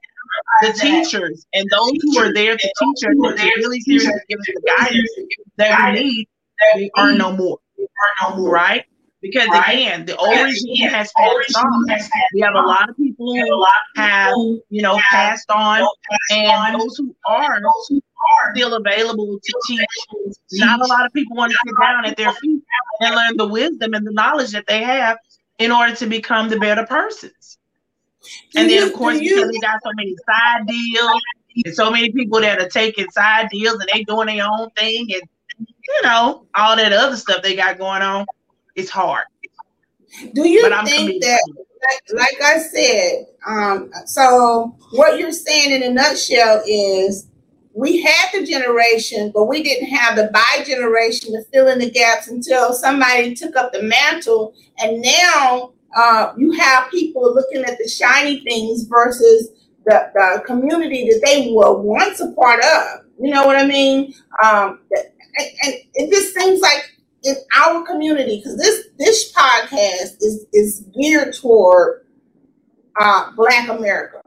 the 0.61 0.73
teachers 0.73 1.45
and 1.53 1.69
those 1.69 1.91
who 2.01 2.17
are 2.19 2.33
there 2.33 2.57
to 2.57 2.73
teach 2.79 2.97
us 2.97 3.03
and 3.03 3.37
to 3.37 3.51
really 3.57 3.79
seriously 3.81 4.13
give 4.27 4.39
us 4.39 4.45
the 4.47 4.61
guidance 4.65 5.09
that 5.57 5.93
we 5.93 6.01
need, 6.01 6.27
they 6.73 6.89
are 6.97 7.11
no 7.13 7.31
more. 7.31 7.59
We 7.77 7.83
are 7.83 8.29
no 8.29 8.37
more, 8.37 8.51
right? 8.51 8.85
Because 9.21 9.47
again, 9.47 10.05
the 10.05 10.17
old 10.17 10.37
regime 10.37 10.89
has 10.89 11.11
passed 11.15 11.55
on. 11.55 11.85
We 12.33 12.41
have 12.41 12.55
a 12.55 12.67
lot 12.67 12.89
of 12.89 12.97
people 12.97 13.33
who 13.33 13.65
have, 13.95 14.33
you 14.69 14.81
know, 14.81 14.97
passed 15.09 15.49
on, 15.49 15.87
and 16.31 16.81
those 16.81 16.97
who 16.97 17.15
are 17.27 17.61
still 18.53 18.75
available 18.75 19.39
to 19.43 19.53
teach. 19.67 19.79
Not 20.53 20.81
a 20.81 20.85
lot 20.85 21.05
of 21.05 21.13
people 21.13 21.35
want 21.35 21.51
to 21.51 21.57
sit 21.65 21.73
down 21.79 22.05
at 22.05 22.17
their 22.17 22.31
feet 22.33 22.61
and 22.99 23.15
learn 23.15 23.37
the 23.37 23.47
wisdom 23.47 23.93
and 23.93 24.05
the 24.05 24.11
knowledge 24.11 24.51
that 24.51 24.65
they 24.67 24.83
have 24.83 25.17
in 25.59 25.71
order 25.71 25.95
to 25.95 26.05
become 26.05 26.49
the 26.49 26.59
better 26.59 26.85
persons. 26.85 27.57
And 28.55 28.69
then, 28.69 28.83
of 28.83 28.93
course, 28.93 29.19
because 29.19 29.49
we 29.49 29.59
got 29.59 29.79
so 29.83 29.91
many 29.95 30.15
side 30.25 30.67
deals 30.67 31.21
and 31.65 31.75
so 31.75 31.91
many 31.91 32.11
people 32.11 32.39
that 32.41 32.59
are 32.59 32.69
taking 32.69 33.09
side 33.11 33.49
deals 33.49 33.79
and 33.79 33.89
they 33.93 34.03
doing 34.03 34.27
their 34.27 34.45
own 34.49 34.69
thing 34.71 35.07
and 35.13 35.21
you 35.59 36.01
know 36.03 36.45
all 36.55 36.75
that 36.75 36.93
other 36.93 37.17
stuff 37.17 37.41
they 37.43 37.55
got 37.55 37.77
going 37.77 38.01
on, 38.01 38.25
it's 38.75 38.89
hard. 38.89 39.25
Do 40.33 40.47
you 40.47 40.61
think 40.85 41.21
that, 41.23 41.41
like, 42.13 42.19
like 42.19 42.41
I 42.41 42.59
said, 42.59 43.25
um, 43.47 43.91
so 44.05 44.77
what 44.91 45.19
you're 45.19 45.31
saying 45.31 45.71
in 45.71 45.83
a 45.83 45.91
nutshell 45.91 46.61
is 46.67 47.27
we 47.73 48.01
had 48.01 48.29
the 48.33 48.45
generation, 48.45 49.31
but 49.33 49.45
we 49.45 49.63
didn't 49.63 49.87
have 49.87 50.15
the 50.15 50.29
by 50.31 50.63
generation 50.63 51.33
to 51.33 51.43
fill 51.51 51.67
in 51.67 51.79
the 51.79 51.89
gaps 51.89 52.27
until 52.27 52.73
somebody 52.73 53.33
took 53.33 53.55
up 53.55 53.73
the 53.73 53.81
mantle. 53.81 54.53
And 54.77 55.01
now 55.01 55.73
uh, 55.95 56.33
you 56.37 56.51
have 56.51 56.91
people 56.91 57.33
looking 57.33 57.63
at 57.63 57.77
the 57.77 57.87
shiny 57.87 58.41
things 58.41 58.83
versus 58.83 59.49
the, 59.85 60.11
the 60.13 60.43
community 60.45 61.09
that 61.09 61.21
they 61.25 61.51
were 61.51 61.79
once 61.79 62.19
a 62.19 62.31
part 62.33 62.63
of. 62.63 63.05
You 63.19 63.31
know 63.31 63.45
what 63.45 63.57
I 63.57 63.65
mean? 63.65 64.13
Um, 64.43 64.79
and, 64.91 65.47
and 65.63 65.73
it 65.95 66.11
just 66.11 66.35
seems 66.35 66.61
like 66.61 66.91
in 67.23 67.35
our 67.55 67.85
community, 67.85 68.37
because 68.37 68.57
this 68.57 68.87
this 68.97 69.31
podcast 69.31 70.17
is 70.21 70.45
is 70.51 70.81
geared 70.95 71.33
toward 71.33 72.05
uh, 72.99 73.31
Black 73.35 73.69
America 73.69 74.22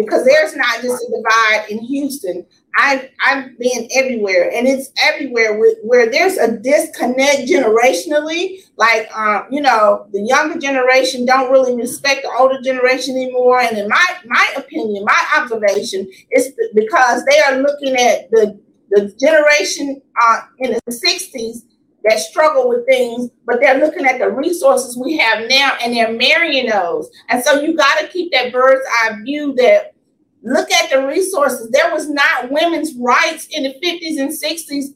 because 0.00 0.24
there's 0.24 0.56
not 0.56 0.80
just 0.82 1.02
a 1.02 1.10
divide 1.10 1.70
in 1.70 1.78
Houston. 1.78 2.46
I've 2.78 3.08
I've 3.24 3.58
been 3.58 3.88
everywhere, 3.96 4.50
and 4.54 4.66
it's 4.66 4.90
everywhere 5.02 5.58
where, 5.58 5.74
where 5.82 6.10
there's 6.10 6.36
a 6.36 6.56
disconnect 6.56 7.48
generationally. 7.48 8.60
Like, 8.76 9.10
um, 9.16 9.46
you 9.50 9.60
know, 9.60 10.06
the 10.12 10.22
younger 10.22 10.58
generation 10.58 11.26
don't 11.26 11.50
really 11.50 11.74
respect 11.74 12.22
the 12.22 12.30
older 12.38 12.60
generation 12.62 13.16
anymore. 13.16 13.60
And 13.60 13.76
in 13.76 13.88
my 13.88 14.06
my 14.26 14.46
opinion, 14.56 15.04
my 15.04 15.26
observation 15.36 16.08
is 16.30 16.52
because 16.74 17.24
they 17.24 17.40
are 17.40 17.56
looking 17.60 17.96
at 17.96 18.30
the 18.30 18.58
the 18.90 19.14
generation 19.20 20.00
uh, 20.22 20.40
in 20.58 20.72
the 20.72 20.92
'60s 20.92 21.62
that 22.04 22.18
struggle 22.18 22.68
with 22.68 22.86
things, 22.86 23.30
but 23.46 23.60
they're 23.60 23.78
looking 23.78 24.06
at 24.06 24.18
the 24.18 24.28
resources 24.30 24.96
we 24.96 25.18
have 25.18 25.48
now 25.48 25.76
and 25.82 25.94
they're 25.94 26.12
marrying 26.12 26.68
those. 26.68 27.10
And 27.28 27.42
so 27.42 27.60
you 27.60 27.76
got 27.76 27.98
to 27.98 28.08
keep 28.08 28.32
that 28.32 28.52
bird's 28.52 28.86
eye 29.02 29.18
view 29.22 29.54
that 29.56 29.94
look 30.42 30.70
at 30.70 30.90
the 30.90 31.06
resources. 31.06 31.70
There 31.70 31.92
was 31.92 32.08
not 32.08 32.50
women's 32.50 32.94
rights 32.96 33.48
in 33.50 33.64
the 33.64 33.74
50s 33.82 34.18
and 34.18 34.30
60s, 34.30 34.94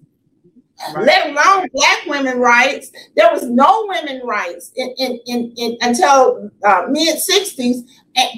let 1.00 1.26
alone 1.30 1.68
black 1.72 2.06
women 2.06 2.38
rights. 2.38 2.90
There 3.16 3.28
was 3.32 3.44
no 3.44 3.86
women 3.88 4.22
rights 4.24 4.72
in, 4.76 4.94
in, 4.98 5.20
in, 5.26 5.54
in 5.56 5.78
until 5.80 6.50
uh, 6.64 6.86
mid 6.88 7.16
60s. 7.16 7.88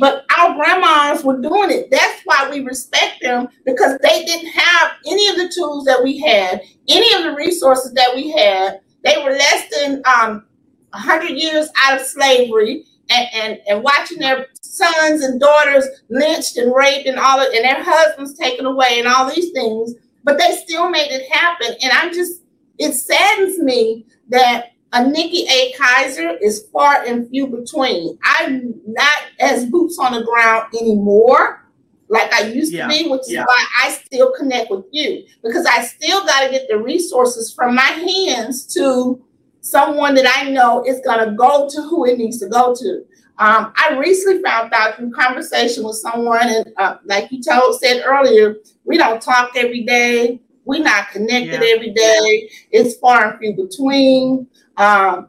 But 0.00 0.24
our 0.38 0.54
grandmas 0.54 1.24
were 1.24 1.40
doing 1.40 1.70
it. 1.70 1.90
That's 1.90 2.22
why 2.24 2.48
we 2.50 2.60
respect 2.60 3.20
them 3.22 3.48
because 3.64 3.98
they 4.02 4.24
didn't 4.24 4.50
have 4.50 4.92
any 5.06 5.28
of 5.28 5.36
the 5.36 5.52
tools 5.54 5.84
that 5.84 6.02
we 6.02 6.18
had, 6.18 6.62
any 6.88 7.14
of 7.14 7.24
the 7.24 7.34
resources 7.34 7.92
that 7.92 8.14
we 8.14 8.30
had. 8.30 8.80
They 9.04 9.22
were 9.22 9.32
less 9.32 9.68
than 9.76 10.02
um, 10.06 10.46
100 10.90 11.30
years 11.30 11.68
out 11.82 12.00
of 12.00 12.06
slavery 12.06 12.84
and, 13.10 13.28
and, 13.34 13.58
and 13.68 13.82
watching 13.82 14.18
their 14.18 14.46
sons 14.62 15.22
and 15.22 15.40
daughters 15.40 15.86
lynched 16.10 16.56
and 16.56 16.74
raped 16.74 17.06
and 17.06 17.18
all 17.18 17.40
of, 17.40 17.52
and 17.52 17.64
their 17.64 17.82
husbands 17.82 18.34
taken 18.34 18.66
away 18.66 18.98
and 18.98 19.06
all 19.08 19.30
these 19.32 19.52
things, 19.52 19.94
but 20.26 20.38
they 20.38 20.56
still 20.56 20.90
made 20.90 21.10
it 21.10 21.30
happen. 21.32 21.68
And 21.80 21.92
I'm 21.92 22.12
just, 22.12 22.42
it 22.78 22.92
saddens 22.92 23.58
me 23.60 24.04
that 24.28 24.72
a 24.92 25.08
Nikki 25.08 25.46
A. 25.48 25.72
Kaiser 25.78 26.36
is 26.42 26.66
far 26.72 27.04
and 27.04 27.30
few 27.30 27.46
between. 27.46 28.18
I'm 28.24 28.74
not 28.86 29.22
as 29.40 29.66
boots 29.66 29.98
on 29.98 30.12
the 30.12 30.24
ground 30.24 30.74
anymore 30.74 31.62
like 32.08 32.32
I 32.32 32.48
used 32.48 32.72
yeah. 32.72 32.86
to 32.86 32.88
be, 32.88 33.08
which 33.08 33.22
yeah. 33.26 33.40
is 33.40 33.46
why 33.46 33.66
I 33.82 33.90
still 33.92 34.32
connect 34.36 34.70
with 34.70 34.84
you 34.90 35.24
because 35.42 35.64
I 35.64 35.82
still 35.84 36.24
got 36.26 36.44
to 36.44 36.50
get 36.50 36.68
the 36.68 36.78
resources 36.78 37.52
from 37.52 37.74
my 37.74 37.82
hands 37.82 38.66
to 38.74 39.24
someone 39.60 40.14
that 40.14 40.26
I 40.36 40.50
know 40.50 40.84
is 40.84 41.00
going 41.04 41.24
to 41.28 41.34
go 41.34 41.68
to 41.68 41.82
who 41.82 42.04
it 42.04 42.18
needs 42.18 42.38
to 42.40 42.48
go 42.48 42.74
to. 42.74 43.04
Um, 43.38 43.72
I 43.76 43.96
recently 43.98 44.42
found 44.42 44.72
out 44.72 44.96
through 44.96 45.12
conversation 45.12 45.84
with 45.84 45.96
someone, 45.96 46.48
and 46.48 46.72
uh, 46.78 46.96
like 47.04 47.30
you 47.30 47.42
told 47.42 47.78
said 47.78 48.02
earlier, 48.04 48.56
we 48.84 48.96
don't 48.96 49.20
talk 49.20 49.50
every 49.56 49.82
day. 49.82 50.40
We're 50.64 50.82
not 50.82 51.10
connected 51.10 51.62
yeah. 51.62 51.74
every 51.74 51.92
day. 51.92 52.50
It's 52.70 52.96
far 52.98 53.30
and 53.30 53.38
few 53.38 53.52
between. 53.52 54.48
Um, 54.78 55.28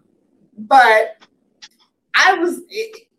but 0.57 1.17
I 2.15 2.35
was 2.35 2.61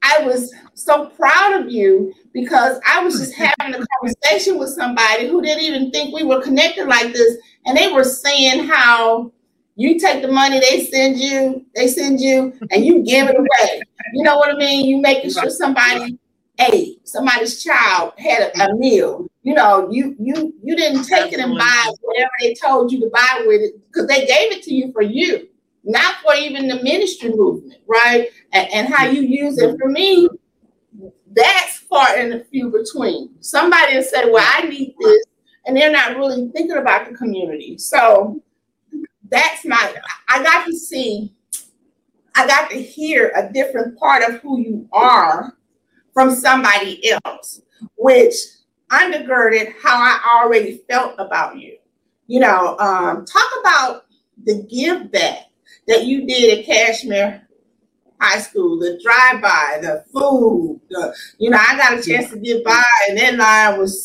I 0.03 0.25
was 0.25 0.55
so 0.75 1.07
proud 1.07 1.61
of 1.61 1.71
you 1.71 2.15
because 2.33 2.81
I 2.87 3.03
was 3.05 3.19
just 3.19 3.35
having 3.59 3.75
a 3.75 3.85
conversation 4.01 4.59
with 4.59 4.71
somebody 4.71 5.29
who 5.29 5.43
didn't 5.43 5.65
even 5.65 5.91
think 5.91 6.15
we 6.15 6.25
were 6.25 6.43
connected 6.43 6.89
like 6.89 7.13
this, 7.13 7.37
and 7.67 7.77
they 7.77 7.93
were 7.93 8.05
saying 8.05 8.67
how 8.67 9.33
you 9.79 9.97
take 9.97 10.23
the 10.23 10.29
money 10.29 10.59
they 10.59 10.87
send 10.87 11.21
you, 11.21 11.65
they 11.77 11.87
send 11.87 12.21
you, 12.21 12.53
and 12.73 12.85
you 12.85 13.05
give 13.05 13.29
it 13.29 13.39
away. 13.39 13.81
You 14.13 14.25
know 14.25 14.37
what 14.37 14.53
I 14.53 14.59
mean? 14.59 14.85
You 14.85 15.01
making 15.01 15.31
sure 15.31 15.49
somebody 15.51 16.19
ate, 16.59 17.07
somebody's 17.07 17.63
child 17.63 18.15
had 18.19 18.43
a, 18.43 18.65
a 18.65 18.75
meal. 18.75 19.29
You 19.45 19.55
know, 19.55 19.89
you 19.89 20.17
you 20.19 20.53
you 20.65 20.75
didn't 20.75 21.05
take 21.05 21.33
it 21.33 21.39
and 21.39 21.57
buy 21.57 21.93
whatever 22.01 22.31
they 22.41 22.55
told 22.55 22.91
you 22.91 22.99
to 23.03 23.11
buy 23.15 23.45
with 23.47 23.61
it 23.61 23.75
because 23.87 24.09
they 24.09 24.27
gave 24.27 24.51
it 24.51 24.65
to 24.65 24.75
you 24.75 24.91
for 24.93 25.03
you, 25.03 25.49
not 25.85 26.17
for 26.25 26.35
even 26.35 26.67
the 26.67 26.83
ministry 26.83 27.31
movement, 27.31 27.81
right? 27.87 28.31
And, 28.53 28.69
and 28.73 28.93
how 28.93 29.07
you 29.07 29.23
use 29.23 29.59
it. 29.59 29.79
For 29.79 29.89
me, 29.89 30.29
that's 31.31 31.79
far 31.89 32.17
and 32.17 32.35
a 32.35 32.45
few 32.47 32.69
between. 32.71 33.31
Somebody 33.41 33.95
will 33.95 34.03
say, 34.03 34.29
"Well, 34.29 34.45
I 34.45 34.63
need 34.63 34.97
this," 34.99 35.25
and 35.67 35.77
they're 35.77 35.93
not 35.93 36.17
really 36.17 36.51
thinking 36.51 36.79
about 36.79 37.09
the 37.09 37.15
community. 37.15 37.79
So 37.79 38.43
that's 39.31 39.65
my 39.65 39.95
I 40.29 40.43
got 40.43 40.67
to 40.67 40.73
see, 40.73 41.33
I 42.35 42.47
got 42.47 42.71
to 42.71 42.81
hear 42.81 43.33
a 43.35 43.53
different 43.53 43.99
part 43.99 44.23
of 44.23 44.41
who 44.41 44.61
you 44.61 44.89
are 44.93 45.57
from 46.13 46.35
somebody 46.35 47.11
else, 47.11 47.63
which 47.97 48.35
undergirded 48.91 49.75
how 49.83 49.97
I 49.97 50.43
already 50.43 50.83
felt 50.89 51.15
about 51.19 51.59
you. 51.59 51.77
You 52.27 52.41
know, 52.41 52.77
um, 52.79 53.25
talk 53.25 53.51
about 53.61 54.07
the 54.45 54.63
give 54.65 55.11
back 55.11 55.47
that 55.87 56.05
you 56.05 56.27
did 56.27 56.59
at 56.59 56.67
Kashmere 56.67 57.49
High 58.21 58.41
School, 58.41 58.79
the 58.79 59.01
drive 59.03 59.41
by, 59.41 59.79
the 59.81 60.05
food, 60.13 60.81
the, 60.91 61.15
you 61.39 61.51
know, 61.51 61.59
I 61.59 61.77
got 61.77 61.99
a 61.99 62.03
chance 62.03 62.31
to 62.31 62.39
get 62.39 62.65
by, 62.65 62.83
and 63.09 63.19
that 63.19 63.37
line 63.37 63.79
was 63.79 64.05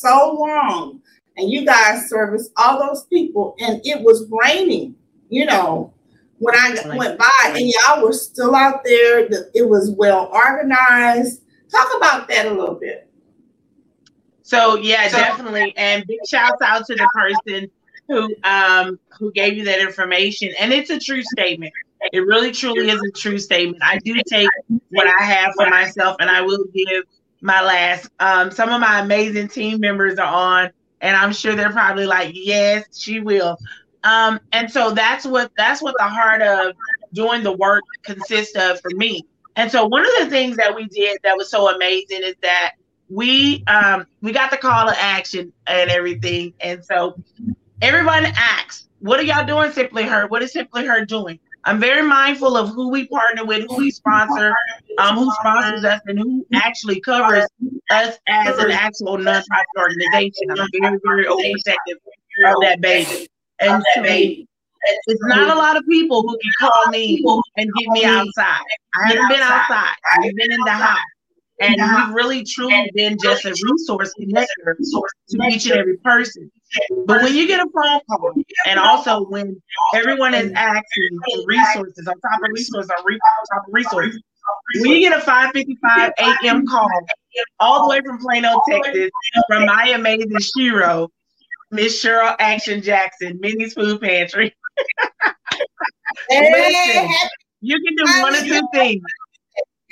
so 0.00 0.36
long, 0.38 1.00
and 1.36 1.50
you 1.50 1.64
guys 1.64 2.08
service 2.08 2.50
all 2.56 2.78
those 2.78 3.04
people, 3.06 3.56
and 3.58 3.80
it 3.84 4.02
was 4.02 4.30
raining, 4.30 4.94
you 5.28 5.44
know, 5.46 5.92
when 6.38 6.54
I 6.54 6.74
right. 6.84 6.98
went 6.98 7.18
by, 7.18 7.54
and 7.54 7.68
y'all 7.68 8.04
were 8.04 8.12
still 8.12 8.54
out 8.54 8.84
there. 8.84 9.26
It 9.54 9.68
was 9.68 9.90
well 9.90 10.30
organized. 10.32 11.42
Talk 11.70 11.88
about 11.96 12.28
that 12.28 12.46
a 12.46 12.50
little 12.50 12.74
bit. 12.74 13.08
So 14.42 14.76
yeah, 14.76 15.08
so, 15.08 15.16
definitely, 15.16 15.74
and 15.76 16.06
big 16.06 16.18
shouts 16.28 16.60
out 16.62 16.86
to 16.86 16.94
the 16.94 17.08
person 17.14 17.70
who 18.08 18.34
um 18.44 18.98
who 19.18 19.32
gave 19.32 19.56
you 19.56 19.64
that 19.64 19.80
information, 19.80 20.52
and 20.60 20.72
it's 20.72 20.90
a 20.90 20.98
true 20.98 21.22
statement. 21.22 21.72
It 22.12 22.20
really 22.20 22.52
truly 22.52 22.90
is 22.90 23.00
a 23.00 23.10
true 23.12 23.38
statement. 23.38 23.82
I 23.82 23.98
do 23.98 24.14
take 24.28 24.48
what 24.90 25.06
I 25.06 25.22
have 25.24 25.54
for 25.56 25.70
myself, 25.70 26.16
and 26.20 26.28
I 26.28 26.42
will 26.42 26.64
give 26.74 27.04
my 27.40 27.62
last. 27.62 28.10
Um, 28.20 28.50
some 28.50 28.68
of 28.68 28.80
my 28.80 29.00
amazing 29.00 29.48
team 29.48 29.80
members 29.80 30.18
are 30.18 30.26
on, 30.26 30.70
and 31.04 31.16
I'm 31.16 31.32
sure 31.34 31.54
they're 31.54 31.72
probably 31.72 32.06
like, 32.06 32.32
"Yes, 32.34 32.84
she 32.98 33.20
will." 33.20 33.58
Um, 34.04 34.40
and 34.52 34.70
so 34.70 34.92
that's 34.92 35.26
what 35.26 35.52
that's 35.56 35.82
what 35.82 35.94
the 35.98 36.04
heart 36.04 36.42
of 36.42 36.74
doing 37.14 37.44
the 37.44 37.52
work 37.52 37.84
consists 38.04 38.56
of 38.56 38.80
for 38.80 38.92
me. 38.92 39.26
And 39.56 39.70
so 39.70 39.86
one 39.86 40.02
of 40.04 40.12
the 40.20 40.30
things 40.30 40.56
that 40.58 40.74
we 40.76 40.86
did 40.88 41.18
that 41.24 41.36
was 41.36 41.50
so 41.50 41.74
amazing 41.74 42.22
is 42.24 42.36
that 42.42 42.72
we 43.08 43.64
um 43.68 44.06
we 44.22 44.32
got 44.32 44.50
the 44.50 44.58
call 44.58 44.86
to 44.88 45.00
action 45.00 45.52
and 45.66 45.90
everything. 45.90 46.54
And 46.60 46.84
so 46.84 47.16
everyone 47.82 48.26
asks, 48.36 48.88
what 49.00 49.20
are 49.20 49.24
y'all 49.24 49.46
doing, 49.46 49.72
Simply 49.72 50.04
Her? 50.04 50.26
What 50.28 50.42
is 50.42 50.52
Simply 50.52 50.86
Her 50.86 51.04
doing? 51.04 51.38
I'm 51.64 51.80
very 51.80 52.02
mindful 52.06 52.56
of 52.56 52.70
who 52.70 52.90
we 52.90 53.06
partner 53.08 53.44
with, 53.44 53.66
who 53.68 53.76
we 53.76 53.90
sponsor, 53.90 54.54
um, 54.98 55.16
who 55.16 55.30
sponsors 55.40 55.84
us, 55.84 56.00
and 56.06 56.18
who 56.18 56.46
actually 56.54 57.00
covers 57.00 57.46
us 57.90 58.18
as 58.28 58.58
an 58.58 58.70
actual 58.70 59.16
nonprofit 59.16 59.44
organization. 59.78 60.50
I'm 60.50 60.68
very, 60.80 60.98
very 61.04 61.24
overprotective 61.24 61.98
of 62.46 62.60
that 62.62 62.80
baby. 62.80 63.28
And 63.60 63.82
it's 65.06 65.24
not 65.24 65.56
a 65.56 65.58
lot 65.58 65.76
of 65.76 65.84
people 65.88 66.22
who 66.22 66.36
can 66.38 66.52
call 66.60 66.90
me 66.90 67.24
and 67.56 67.70
get 67.78 67.88
me 67.88 68.04
outside. 68.04 68.60
I 68.94 69.08
haven't 69.08 69.28
been 69.28 69.40
outside. 69.40 69.94
I've 70.12 70.34
been 70.34 70.52
in 70.52 70.60
the 70.64 70.70
house. 70.70 70.98
And 71.60 71.76
we've 71.76 72.14
really 72.14 72.44
truly 72.44 72.90
been 72.94 73.16
just 73.22 73.44
a 73.44 73.50
resource 73.50 74.12
connector 74.20 74.76
to 74.76 75.42
each 75.48 75.66
and 75.66 75.78
every 75.78 75.96
person. 75.98 76.50
But 77.06 77.22
when 77.22 77.34
you 77.34 77.46
get 77.46 77.60
a 77.60 77.68
phone 77.70 78.00
call, 78.10 78.32
and 78.66 78.80
also 78.80 79.24
when 79.26 79.62
everyone 79.94 80.34
is 80.34 80.50
asking 80.52 81.18
for 81.24 81.44
resources 81.46 82.08
on 82.08 82.14
top 82.20 82.40
of 82.42 82.50
resources 82.52 82.90
on 82.90 83.18
top 83.52 83.68
of 83.68 83.72
resources, 83.72 84.20
when 84.80 84.90
you 84.90 85.00
get 85.00 85.16
a 85.16 85.22
5:55 85.24 86.12
a.m. 86.18 86.66
call 86.66 86.88
all 87.60 87.82
the 87.84 87.90
way 87.90 88.00
from 88.04 88.18
Plano, 88.18 88.60
Texas, 88.68 89.10
from 89.48 89.66
my 89.66 89.92
amazing 89.94 90.32
Shiro, 90.40 91.08
Miss 91.70 92.02
Cheryl 92.04 92.34
Action 92.38 92.82
Jackson, 92.82 93.38
Minnie's 93.40 93.74
Food 93.74 94.00
Pantry. 94.00 94.54
Listen, 96.30 97.08
you 97.60 97.76
can 97.80 97.96
do 97.96 98.22
one 98.22 98.34
of 98.34 98.42
two 98.42 98.68
things. 98.74 99.02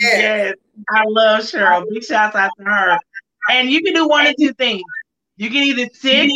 Yes. 0.02 0.18
yes, 0.18 0.54
I 0.90 1.04
love 1.06 1.40
Cheryl. 1.42 1.84
Big 1.88 2.04
shouts 2.04 2.34
out 2.34 2.50
to 2.58 2.64
her. 2.64 2.98
And 3.50 3.70
you 3.70 3.82
can 3.82 3.94
do 3.94 4.08
one 4.08 4.26
or 4.26 4.34
two 4.38 4.52
things. 4.54 4.82
You 5.36 5.48
can 5.48 5.62
either 5.62 5.88
sit, 5.92 6.30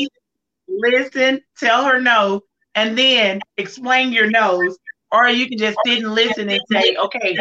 listen, 0.69 1.41
tell 1.59 1.85
her 1.85 2.01
no, 2.01 2.43
and 2.75 2.97
then 2.97 3.41
explain 3.57 4.13
your 4.13 4.31
no's, 4.31 4.79
or 5.11 5.29
you 5.29 5.49
can 5.49 5.59
just 5.59 5.79
sit 5.85 5.99
and 5.99 6.15
listen 6.15 6.49
and 6.49 6.61
say, 6.71 6.97
okay, 6.97 7.37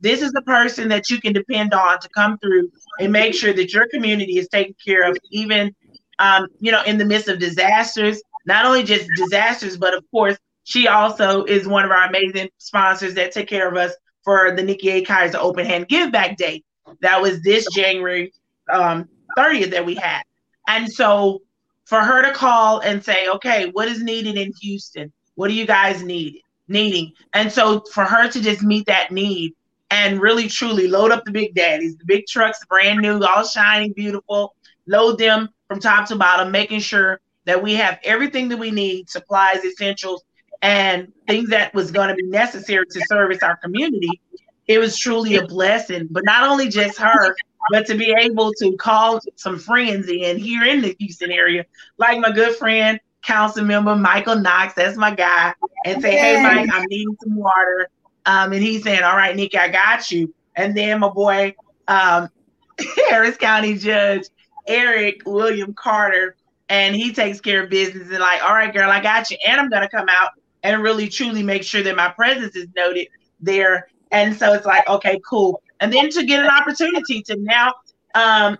this 0.00 0.22
is 0.22 0.32
the 0.32 0.42
person 0.42 0.88
that 0.88 1.08
you 1.10 1.20
can 1.20 1.32
depend 1.32 1.72
on 1.74 1.98
to 2.00 2.08
come 2.16 2.38
through 2.38 2.70
and 2.98 3.12
make 3.12 3.34
sure 3.34 3.52
that 3.52 3.72
your 3.72 3.86
community 3.88 4.38
is 4.38 4.48
taken 4.48 4.74
care 4.84 5.08
of, 5.08 5.16
even 5.30 5.74
um, 6.18 6.48
you 6.58 6.72
know, 6.72 6.82
in 6.82 6.98
the 6.98 7.04
midst 7.04 7.28
of 7.28 7.38
disasters, 7.38 8.22
not 8.46 8.64
only 8.64 8.82
just 8.82 9.08
disasters, 9.16 9.76
but 9.76 9.94
of 9.94 10.04
course, 10.10 10.36
she 10.64 10.88
also 10.88 11.44
is 11.44 11.66
one 11.66 11.84
of 11.84 11.90
our 11.90 12.04
amazing 12.04 12.48
sponsors 12.58 13.14
that 13.14 13.32
take 13.32 13.48
care 13.48 13.68
of 13.68 13.76
us 13.76 13.92
for 14.24 14.54
the 14.54 14.62
Nikki 14.62 14.90
A. 14.90 15.02
Kaiser 15.02 15.38
Open 15.38 15.66
Hand 15.66 15.88
Give 15.88 16.12
Back 16.12 16.36
Day. 16.36 16.62
That 17.00 17.20
was 17.20 17.42
this 17.42 17.66
January 17.74 18.32
um, 18.72 19.08
30th 19.36 19.70
that 19.70 19.86
we 19.86 19.94
had. 19.94 20.22
And 20.68 20.90
so 20.90 21.42
for 21.84 22.00
her 22.00 22.22
to 22.22 22.32
call 22.32 22.80
and 22.80 23.04
say, 23.04 23.28
okay, 23.28 23.70
what 23.72 23.88
is 23.88 24.02
needed 24.02 24.36
in 24.36 24.52
Houston? 24.60 25.12
What 25.34 25.48
do 25.48 25.54
you 25.54 25.66
guys 25.66 26.02
need? 26.02 26.42
Needing. 26.68 27.12
And 27.32 27.50
so 27.50 27.82
for 27.92 28.04
her 28.04 28.28
to 28.28 28.40
just 28.40 28.62
meet 28.62 28.86
that 28.86 29.10
need 29.10 29.54
and 29.90 30.20
really 30.20 30.48
truly 30.48 30.86
load 30.86 31.10
up 31.10 31.24
the 31.24 31.32
big 31.32 31.54
daddies, 31.54 31.96
the 31.96 32.04
big 32.04 32.26
trucks, 32.26 32.64
brand 32.66 33.00
new, 33.00 33.20
all 33.24 33.44
shining, 33.44 33.92
beautiful, 33.92 34.54
load 34.86 35.18
them 35.18 35.48
from 35.66 35.80
top 35.80 36.06
to 36.08 36.16
bottom, 36.16 36.52
making 36.52 36.80
sure 36.80 37.20
that 37.44 37.60
we 37.60 37.74
have 37.74 37.98
everything 38.04 38.48
that 38.48 38.58
we 38.58 38.70
need, 38.70 39.10
supplies, 39.10 39.64
essentials, 39.64 40.22
and 40.62 41.12
things 41.26 41.50
that 41.50 41.74
was 41.74 41.90
going 41.90 42.08
to 42.08 42.14
be 42.14 42.24
necessary 42.24 42.84
to 42.90 43.00
service 43.06 43.42
our 43.42 43.56
community. 43.56 44.20
It 44.66 44.78
was 44.78 44.96
truly 44.98 45.36
a 45.36 45.46
blessing, 45.46 46.08
but 46.10 46.24
not 46.24 46.48
only 46.48 46.68
just 46.68 46.98
her, 46.98 47.34
but 47.70 47.86
to 47.86 47.94
be 47.94 48.14
able 48.18 48.52
to 48.54 48.76
call 48.76 49.20
some 49.36 49.58
friends 49.58 50.08
in 50.08 50.38
here 50.38 50.64
in 50.64 50.82
the 50.82 50.94
Houston 50.98 51.30
area, 51.30 51.64
like 51.98 52.18
my 52.20 52.30
good 52.30 52.56
friend, 52.56 53.00
council 53.22 53.64
member 53.64 53.96
Michael 53.96 54.36
Knox, 54.36 54.74
that's 54.74 54.96
my 54.96 55.14
guy, 55.14 55.54
and 55.84 56.00
say, 56.00 56.16
Hey, 56.16 56.40
Mike, 56.40 56.68
I'm 56.72 56.86
needing 56.88 57.16
some 57.22 57.36
water. 57.36 57.88
Um, 58.26 58.52
and 58.52 58.62
he's 58.62 58.82
saying, 58.82 59.02
All 59.02 59.16
right, 59.16 59.34
Nikki, 59.34 59.58
I 59.58 59.68
got 59.68 60.10
you. 60.10 60.32
And 60.56 60.76
then 60.76 61.00
my 61.00 61.08
boy, 61.08 61.54
um, 61.88 62.28
Harris 63.10 63.36
County 63.36 63.76
Judge 63.76 64.24
Eric 64.66 65.22
William 65.26 65.74
Carter, 65.74 66.36
and 66.68 66.94
he 66.94 67.12
takes 67.12 67.40
care 67.40 67.64
of 67.64 67.70
business 67.70 68.08
and 68.08 68.20
like, 68.20 68.42
all 68.42 68.54
right, 68.54 68.72
girl, 68.72 68.90
I 68.90 69.00
got 69.00 69.30
you. 69.30 69.36
And 69.46 69.60
I'm 69.60 69.68
gonna 69.68 69.88
come 69.88 70.06
out 70.08 70.30
and 70.62 70.82
really 70.82 71.08
truly 71.08 71.42
make 71.42 71.62
sure 71.62 71.82
that 71.82 71.96
my 71.96 72.08
presence 72.08 72.56
is 72.56 72.68
noted 72.76 73.08
there. 73.40 73.88
And 74.10 74.36
so 74.36 74.52
it's 74.52 74.66
like, 74.66 74.88
okay, 74.88 75.20
cool. 75.28 75.62
And 75.80 75.92
then 75.92 76.10
to 76.10 76.24
get 76.24 76.40
an 76.40 76.50
opportunity 76.50 77.22
to 77.22 77.36
now 77.36 77.74
um, 78.14 78.58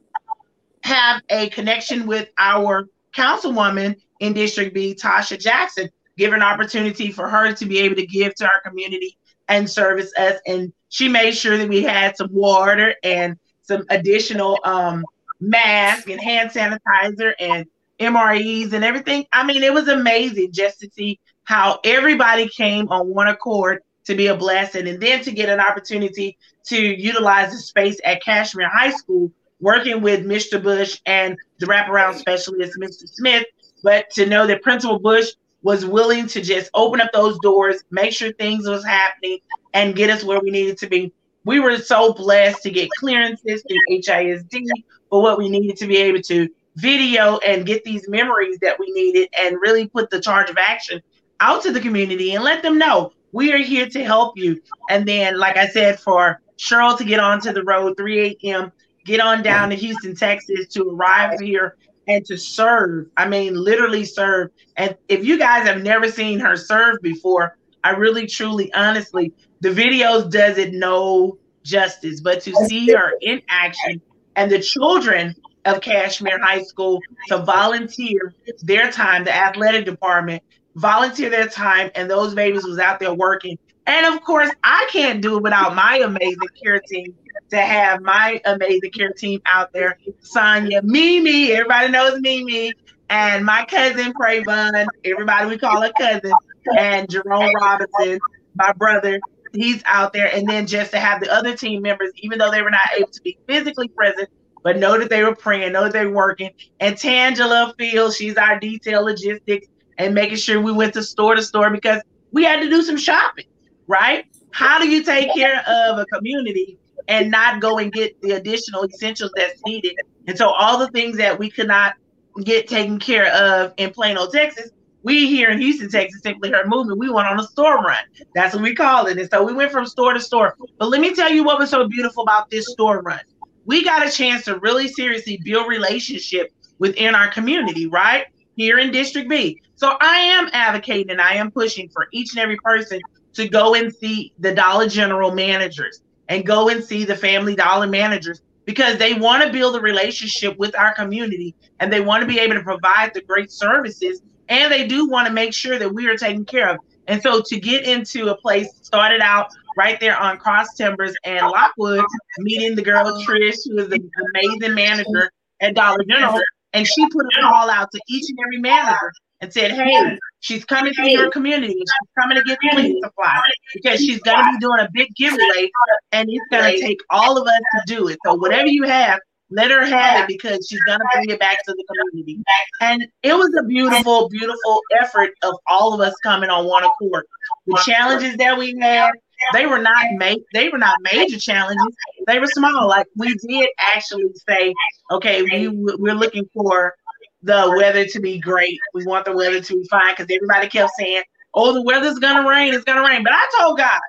have 0.82 1.22
a 1.28 1.48
connection 1.50 2.06
with 2.06 2.28
our 2.38 2.88
councilwoman 3.14 3.96
in 4.20 4.32
District 4.32 4.74
B, 4.74 4.94
Tarsha 4.94 5.38
Jackson, 5.38 5.90
give 6.16 6.32
an 6.32 6.42
opportunity 6.42 7.10
for 7.10 7.28
her 7.28 7.52
to 7.52 7.66
be 7.66 7.78
able 7.78 7.96
to 7.96 8.06
give 8.06 8.34
to 8.36 8.44
our 8.44 8.60
community 8.64 9.16
and 9.48 9.68
service 9.68 10.12
us. 10.18 10.40
And 10.46 10.72
she 10.88 11.08
made 11.08 11.32
sure 11.32 11.56
that 11.56 11.68
we 11.68 11.82
had 11.82 12.16
some 12.16 12.32
water 12.32 12.94
and 13.02 13.36
some 13.62 13.84
additional 13.90 14.58
um, 14.64 15.04
mask 15.40 16.08
and 16.08 16.20
hand 16.20 16.50
sanitizer 16.50 17.32
and 17.38 17.66
MREs 17.98 18.72
and 18.72 18.84
everything. 18.84 19.26
I 19.32 19.44
mean, 19.44 19.62
it 19.62 19.72
was 19.72 19.88
amazing 19.88 20.52
just 20.52 20.80
to 20.80 20.90
see 20.90 21.20
how 21.50 21.80
everybody 21.82 22.48
came 22.48 22.88
on 22.90 23.12
one 23.12 23.26
accord 23.26 23.82
to 24.04 24.14
be 24.14 24.28
a 24.28 24.36
blessing 24.36 24.86
and 24.86 25.00
then 25.02 25.20
to 25.20 25.32
get 25.32 25.48
an 25.48 25.58
opportunity 25.58 26.38
to 26.64 26.80
utilize 26.80 27.50
the 27.50 27.58
space 27.58 27.98
at 28.04 28.22
Kashmere 28.22 28.68
High 28.68 28.92
School, 28.92 29.32
working 29.58 30.00
with 30.00 30.24
Mr. 30.24 30.62
Bush 30.62 31.00
and 31.06 31.36
the 31.58 31.66
wraparound 31.66 32.14
specialist, 32.14 32.78
Mr. 32.80 33.08
Smith. 33.08 33.44
But 33.82 34.08
to 34.10 34.26
know 34.26 34.46
that 34.46 34.62
Principal 34.62 35.00
Bush 35.00 35.26
was 35.62 35.84
willing 35.84 36.28
to 36.28 36.40
just 36.40 36.70
open 36.72 37.00
up 37.00 37.10
those 37.12 37.36
doors, 37.40 37.82
make 37.90 38.12
sure 38.12 38.32
things 38.34 38.68
was 38.68 38.84
happening, 38.84 39.40
and 39.74 39.96
get 39.96 40.08
us 40.08 40.22
where 40.22 40.38
we 40.38 40.52
needed 40.52 40.78
to 40.78 40.86
be. 40.86 41.12
We 41.44 41.58
were 41.58 41.78
so 41.78 42.12
blessed 42.12 42.62
to 42.62 42.70
get 42.70 42.90
clearances 43.00 43.64
through 43.66 43.98
HISD 43.98 44.68
for 45.08 45.20
what 45.20 45.36
we 45.36 45.48
needed 45.48 45.78
to 45.78 45.88
be 45.88 45.96
able 45.96 46.22
to 46.22 46.48
video 46.76 47.38
and 47.38 47.66
get 47.66 47.82
these 47.82 48.08
memories 48.08 48.58
that 48.60 48.78
we 48.78 48.92
needed 48.92 49.28
and 49.36 49.56
really 49.60 49.88
put 49.88 50.10
the 50.10 50.20
charge 50.20 50.48
of 50.48 50.56
action 50.56 51.02
out 51.40 51.62
to 51.62 51.72
the 51.72 51.80
community 51.80 52.34
and 52.34 52.44
let 52.44 52.62
them 52.62 52.78
know 52.78 53.12
we 53.32 53.52
are 53.52 53.58
here 53.58 53.88
to 53.88 54.04
help 54.04 54.36
you. 54.36 54.60
And 54.88 55.06
then, 55.06 55.38
like 55.38 55.56
I 55.56 55.68
said, 55.68 56.00
for 56.00 56.40
Cheryl 56.58 56.96
to 56.98 57.04
get 57.04 57.20
onto 57.20 57.52
the 57.52 57.62
road 57.62 57.96
3 57.96 58.38
a.m., 58.42 58.72
get 59.04 59.20
on 59.20 59.42
down 59.42 59.70
to 59.70 59.76
Houston, 59.76 60.14
Texas 60.14 60.68
to 60.68 60.90
arrive 60.90 61.40
here 61.40 61.76
and 62.08 62.24
to 62.26 62.36
serve. 62.36 63.06
I 63.16 63.28
mean, 63.28 63.54
literally 63.54 64.04
serve. 64.04 64.50
And 64.76 64.96
if 65.08 65.24
you 65.24 65.38
guys 65.38 65.66
have 65.66 65.82
never 65.82 66.10
seen 66.10 66.40
her 66.40 66.56
serve 66.56 66.98
before, 67.02 67.56
I 67.84 67.90
really, 67.90 68.26
truly, 68.26 68.72
honestly, 68.74 69.32
the 69.60 69.70
videos 69.70 70.30
does 70.30 70.58
it 70.58 70.74
no 70.74 71.38
justice. 71.62 72.20
But 72.20 72.42
to 72.42 72.54
see 72.66 72.90
her 72.92 73.12
in 73.20 73.40
action 73.48 74.00
and 74.36 74.50
the 74.50 74.60
children 74.60 75.34
of 75.64 75.80
Kashmere 75.80 76.40
High 76.42 76.62
School 76.62 77.00
to 77.28 77.38
volunteer 77.38 78.34
their 78.62 78.90
time, 78.90 79.24
the 79.24 79.34
athletic 79.34 79.84
department 79.84 80.42
volunteer 80.80 81.30
their 81.30 81.46
time, 81.46 81.90
and 81.94 82.10
those 82.10 82.34
babies 82.34 82.64
was 82.64 82.78
out 82.78 82.98
there 82.98 83.12
working. 83.12 83.58
And 83.86 84.14
of 84.14 84.22
course, 84.22 84.50
I 84.64 84.88
can't 84.90 85.20
do 85.20 85.36
it 85.36 85.42
without 85.42 85.74
my 85.74 85.98
amazing 85.98 86.48
care 86.62 86.80
team 86.80 87.14
to 87.50 87.58
have 87.58 88.02
my 88.02 88.40
amazing 88.44 88.90
care 88.90 89.12
team 89.12 89.40
out 89.46 89.72
there. 89.72 89.98
Sonia, 90.20 90.80
Mimi, 90.82 91.52
everybody 91.52 91.90
knows 91.90 92.20
Mimi, 92.20 92.72
and 93.08 93.44
my 93.44 93.64
cousin 93.66 94.12
Pravon, 94.12 94.86
everybody 95.04 95.48
we 95.48 95.58
call 95.58 95.82
her 95.82 95.92
cousin, 95.98 96.32
and 96.78 97.10
Jerome 97.10 97.52
Robinson, 97.60 98.18
my 98.54 98.72
brother, 98.72 99.20
he's 99.52 99.82
out 99.84 100.12
there. 100.12 100.32
And 100.32 100.48
then 100.48 100.66
just 100.66 100.92
to 100.92 101.00
have 101.00 101.20
the 101.20 101.30
other 101.32 101.56
team 101.56 101.82
members, 101.82 102.10
even 102.16 102.38
though 102.38 102.50
they 102.50 102.62
were 102.62 102.70
not 102.70 102.88
able 102.96 103.10
to 103.10 103.22
be 103.22 103.36
physically 103.46 103.88
present, 103.88 104.28
but 104.62 104.78
know 104.78 104.98
that 104.98 105.10
they 105.10 105.24
were 105.24 105.34
praying, 105.34 105.72
know 105.72 105.84
that 105.84 105.92
they 105.92 106.06
were 106.06 106.14
working. 106.14 106.50
And 106.78 106.94
Tangela 106.94 107.74
Fields, 107.76 108.16
she's 108.16 108.36
our 108.36 108.60
detail 108.60 109.04
logistics 109.04 109.66
and 110.00 110.14
making 110.14 110.36
sure 110.36 110.60
we 110.60 110.72
went 110.72 110.94
to 110.94 111.02
store 111.02 111.34
to 111.34 111.42
store 111.42 111.68
because 111.68 112.00
we 112.32 112.42
had 112.42 112.62
to 112.62 112.70
do 112.70 112.82
some 112.82 112.96
shopping, 112.96 113.44
right? 113.86 114.24
How 114.50 114.78
do 114.78 114.88
you 114.88 115.04
take 115.04 115.32
care 115.34 115.58
of 115.68 115.98
a 115.98 116.06
community 116.06 116.78
and 117.06 117.30
not 117.30 117.60
go 117.60 117.78
and 117.78 117.92
get 117.92 118.20
the 118.22 118.32
additional 118.32 118.84
essentials 118.84 119.30
that's 119.36 119.60
needed? 119.66 119.94
And 120.26 120.38
so 120.38 120.48
all 120.48 120.78
the 120.78 120.88
things 120.88 121.18
that 121.18 121.38
we 121.38 121.50
could 121.50 121.68
not 121.68 121.96
get 122.44 122.66
taken 122.66 122.98
care 122.98 123.30
of 123.34 123.74
in 123.76 123.90
Plano, 123.90 124.26
Texas, 124.26 124.70
we 125.02 125.26
here 125.26 125.50
in 125.50 125.60
Houston, 125.60 125.90
Texas, 125.90 126.22
Simply 126.22 126.50
Her 126.50 126.66
Movement, 126.66 126.98
we 126.98 127.10
went 127.10 127.28
on 127.28 127.38
a 127.38 127.42
store 127.42 127.82
run. 127.82 128.04
That's 128.34 128.54
what 128.54 128.62
we 128.62 128.74
call 128.74 129.06
it. 129.06 129.18
And 129.18 129.30
so 129.30 129.42
we 129.42 129.52
went 129.52 129.70
from 129.70 129.84
store 129.86 130.14
to 130.14 130.20
store. 130.20 130.56
But 130.78 130.88
let 130.88 131.02
me 131.02 131.14
tell 131.14 131.30
you 131.30 131.44
what 131.44 131.58
was 131.58 131.68
so 131.68 131.86
beautiful 131.86 132.22
about 132.22 132.48
this 132.50 132.66
store 132.72 133.02
run. 133.02 133.20
We 133.66 133.84
got 133.84 134.06
a 134.06 134.10
chance 134.10 134.46
to 134.46 134.58
really 134.60 134.88
seriously 134.88 135.40
build 135.44 135.68
relationship 135.68 136.52
within 136.78 137.14
our 137.14 137.28
community, 137.28 137.86
right? 137.86 138.26
Here 138.56 138.78
in 138.78 138.90
District 138.90 139.28
B. 139.28 139.60
So 139.80 139.96
I 139.98 140.18
am 140.18 140.50
advocating 140.52 141.10
and 141.10 141.22
I 141.22 141.36
am 141.36 141.50
pushing 141.50 141.88
for 141.88 142.06
each 142.12 142.32
and 142.32 142.40
every 142.40 142.58
person 142.58 143.00
to 143.32 143.48
go 143.48 143.74
and 143.74 143.90
see 143.94 144.30
the 144.38 144.54
Dollar 144.54 144.86
General 144.86 145.32
managers 145.32 146.02
and 146.28 146.44
go 146.44 146.68
and 146.68 146.84
see 146.84 147.06
the 147.06 147.16
Family 147.16 147.56
Dollar 147.56 147.86
managers 147.86 148.42
because 148.66 148.98
they 148.98 149.14
want 149.14 149.42
to 149.42 149.50
build 149.50 149.76
a 149.76 149.80
relationship 149.80 150.58
with 150.58 150.76
our 150.76 150.92
community 150.92 151.54
and 151.80 151.90
they 151.90 152.02
want 152.02 152.20
to 152.20 152.26
be 152.26 152.38
able 152.38 152.56
to 152.56 152.62
provide 152.62 153.14
the 153.14 153.22
great 153.22 153.50
services 153.50 154.20
and 154.50 154.70
they 154.70 154.86
do 154.86 155.08
want 155.08 155.26
to 155.26 155.32
make 155.32 155.54
sure 155.54 155.78
that 155.78 155.94
we 155.94 156.06
are 156.08 156.16
taken 156.16 156.44
care 156.44 156.68
of. 156.68 156.76
And 157.06 157.22
so 157.22 157.40
to 157.40 157.58
get 157.58 157.86
into 157.86 158.28
a 158.28 158.36
place 158.36 158.68
started 158.82 159.22
out 159.22 159.48
right 159.78 159.98
there 159.98 160.18
on 160.18 160.36
Cross 160.36 160.74
Timbers 160.74 161.14
and 161.24 161.46
Lockwood, 161.46 162.04
meeting 162.40 162.76
the 162.76 162.82
girl 162.82 163.06
Trish, 163.26 163.56
who 163.64 163.78
is 163.78 163.90
an 163.90 164.10
amazing 164.34 164.74
manager 164.74 165.30
at 165.60 165.74
Dollar 165.74 166.04
General, 166.06 166.42
and 166.74 166.86
she 166.86 167.08
put 167.08 167.24
a 167.24 167.40
call 167.40 167.70
out 167.70 167.90
to 167.92 168.00
each 168.08 168.28
and 168.28 168.38
every 168.44 168.58
manager 168.58 169.10
and 169.40 169.52
said, 169.52 169.72
"Hey, 169.72 170.18
she's 170.40 170.64
coming 170.64 170.92
to 170.94 171.10
your 171.10 171.30
community. 171.30 171.74
She's 171.74 172.10
coming 172.20 172.36
to 172.36 172.44
get 172.44 172.58
cleaning 172.70 173.00
supplies 173.02 173.40
because 173.74 174.00
she's 174.00 174.20
going 174.20 174.38
to 174.44 174.50
be 174.52 174.58
doing 174.58 174.80
a 174.80 174.88
big 174.92 175.08
giveaway, 175.16 175.70
and 176.12 176.28
it's 176.30 176.44
going 176.50 176.74
to 176.74 176.80
take 176.80 176.98
all 177.10 177.36
of 177.40 177.46
us 177.46 177.60
to 177.76 177.82
do 177.86 178.08
it. 178.08 178.18
So 178.24 178.34
whatever 178.34 178.68
you 178.68 178.84
have, 178.84 179.18
let 179.50 179.70
her 179.70 179.84
have 179.84 180.22
it 180.22 180.28
because 180.28 180.66
she's 180.68 180.80
gonna 180.86 181.04
bring 181.12 181.30
it 181.30 181.40
back 181.40 181.62
to 181.64 181.72
the 181.72 181.84
community. 181.88 182.42
And 182.80 183.06
it 183.22 183.34
was 183.34 183.52
a 183.58 183.64
beautiful, 183.64 184.28
beautiful 184.28 184.80
effort 185.00 185.30
of 185.42 185.56
all 185.68 185.92
of 185.92 186.00
us 186.00 186.14
coming 186.22 186.50
on 186.50 186.66
one 186.66 186.84
accord. 186.84 187.24
The 187.66 187.82
challenges 187.84 188.36
that 188.36 188.56
we 188.56 188.78
had, 188.80 189.10
they 189.52 189.66
were 189.66 189.78
not 189.80 190.04
ma- 190.12 190.34
they 190.54 190.68
were 190.68 190.78
not 190.78 190.94
major 191.12 191.38
challenges. 191.38 191.94
They 192.26 192.38
were 192.38 192.46
small. 192.46 192.88
Like 192.88 193.06
we 193.16 193.34
did 193.48 193.68
actually 193.78 194.24
say, 194.48 194.72
okay, 195.10 195.42
we 195.42 195.68
we're 195.68 196.14
looking 196.14 196.44
for 196.54 196.94
the 197.42 197.74
weather 197.76 198.04
to 198.04 198.20
be 198.20 198.38
great. 198.38 198.78
We 198.94 199.04
want 199.04 199.24
the 199.24 199.32
weather 199.32 199.60
to 199.60 199.74
be 199.74 199.88
fine 199.88 200.14
because 200.16 200.34
everybody 200.34 200.68
kept 200.68 200.92
saying, 200.98 201.22
"Oh, 201.54 201.72
the 201.72 201.82
weather's 201.82 202.18
gonna 202.18 202.48
rain. 202.48 202.74
It's 202.74 202.84
gonna 202.84 203.06
rain." 203.06 203.22
But 203.22 203.32
I 203.32 203.46
told 203.58 203.78
God, 203.78 204.00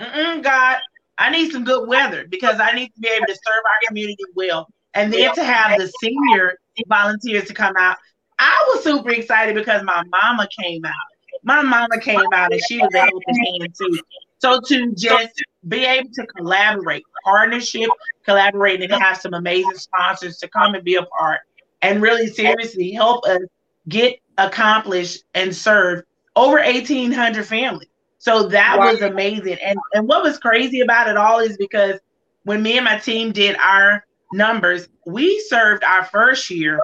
Mm-mm, 0.00 0.42
God, 0.42 0.78
I 1.18 1.30
need 1.30 1.50
some 1.50 1.64
good 1.64 1.88
weather 1.88 2.26
because 2.28 2.60
I 2.60 2.72
need 2.72 2.88
to 2.94 3.00
be 3.00 3.08
able 3.08 3.26
to 3.26 3.34
serve 3.34 3.62
our 3.64 3.88
community 3.88 4.24
well. 4.34 4.68
And 4.94 5.12
then 5.12 5.34
to 5.34 5.44
have 5.44 5.78
the 5.78 5.88
senior 5.88 6.58
volunteers 6.88 7.46
to 7.46 7.54
come 7.54 7.74
out, 7.78 7.96
I 8.38 8.64
was 8.68 8.84
super 8.84 9.10
excited 9.10 9.54
because 9.54 9.82
my 9.82 10.02
mama 10.10 10.48
came 10.62 10.84
out. 10.84 10.94
My 11.42 11.62
mama 11.62 11.98
came 12.00 12.20
out 12.32 12.52
and 12.52 12.60
she 12.62 12.78
was 12.78 12.94
a 12.94 13.00
helping 13.00 13.36
hand 13.36 13.74
too. 13.76 13.98
So 14.38 14.60
to 14.60 14.92
just 14.94 15.42
be 15.66 15.84
able 15.84 16.10
to 16.14 16.26
collaborate, 16.26 17.04
partnership, 17.24 17.90
collaborate, 18.24 18.80
and 18.82 18.92
have 18.92 19.18
some 19.18 19.34
amazing 19.34 19.74
sponsors 19.74 20.38
to 20.38 20.48
come 20.48 20.74
and 20.74 20.84
be 20.84 20.94
a 20.94 21.02
part 21.02 21.40
and 21.82 22.02
really 22.02 22.26
seriously 22.26 22.90
help 22.92 23.24
us 23.26 23.40
get 23.88 24.18
accomplished 24.36 25.24
and 25.34 25.54
serve 25.54 26.02
over 26.36 26.56
1,800 26.56 27.46
families. 27.46 27.88
So 28.18 28.48
that 28.48 28.78
wow. 28.78 28.90
was 28.90 29.00
amazing. 29.00 29.58
And 29.62 29.78
and 29.94 30.06
what 30.08 30.22
was 30.22 30.38
crazy 30.38 30.80
about 30.80 31.08
it 31.08 31.16
all 31.16 31.38
is 31.38 31.56
because 31.56 32.00
when 32.44 32.62
me 32.62 32.76
and 32.76 32.84
my 32.84 32.98
team 32.98 33.32
did 33.32 33.56
our 33.58 34.04
numbers, 34.32 34.88
we 35.06 35.40
served 35.40 35.84
our 35.84 36.04
first 36.04 36.50
year 36.50 36.80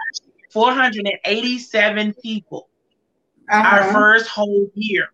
487 0.51 2.15
people. 2.23 2.69
Uh-huh. 3.51 3.77
Our 3.77 3.93
first 3.93 4.29
whole 4.29 4.71
year. 4.75 5.09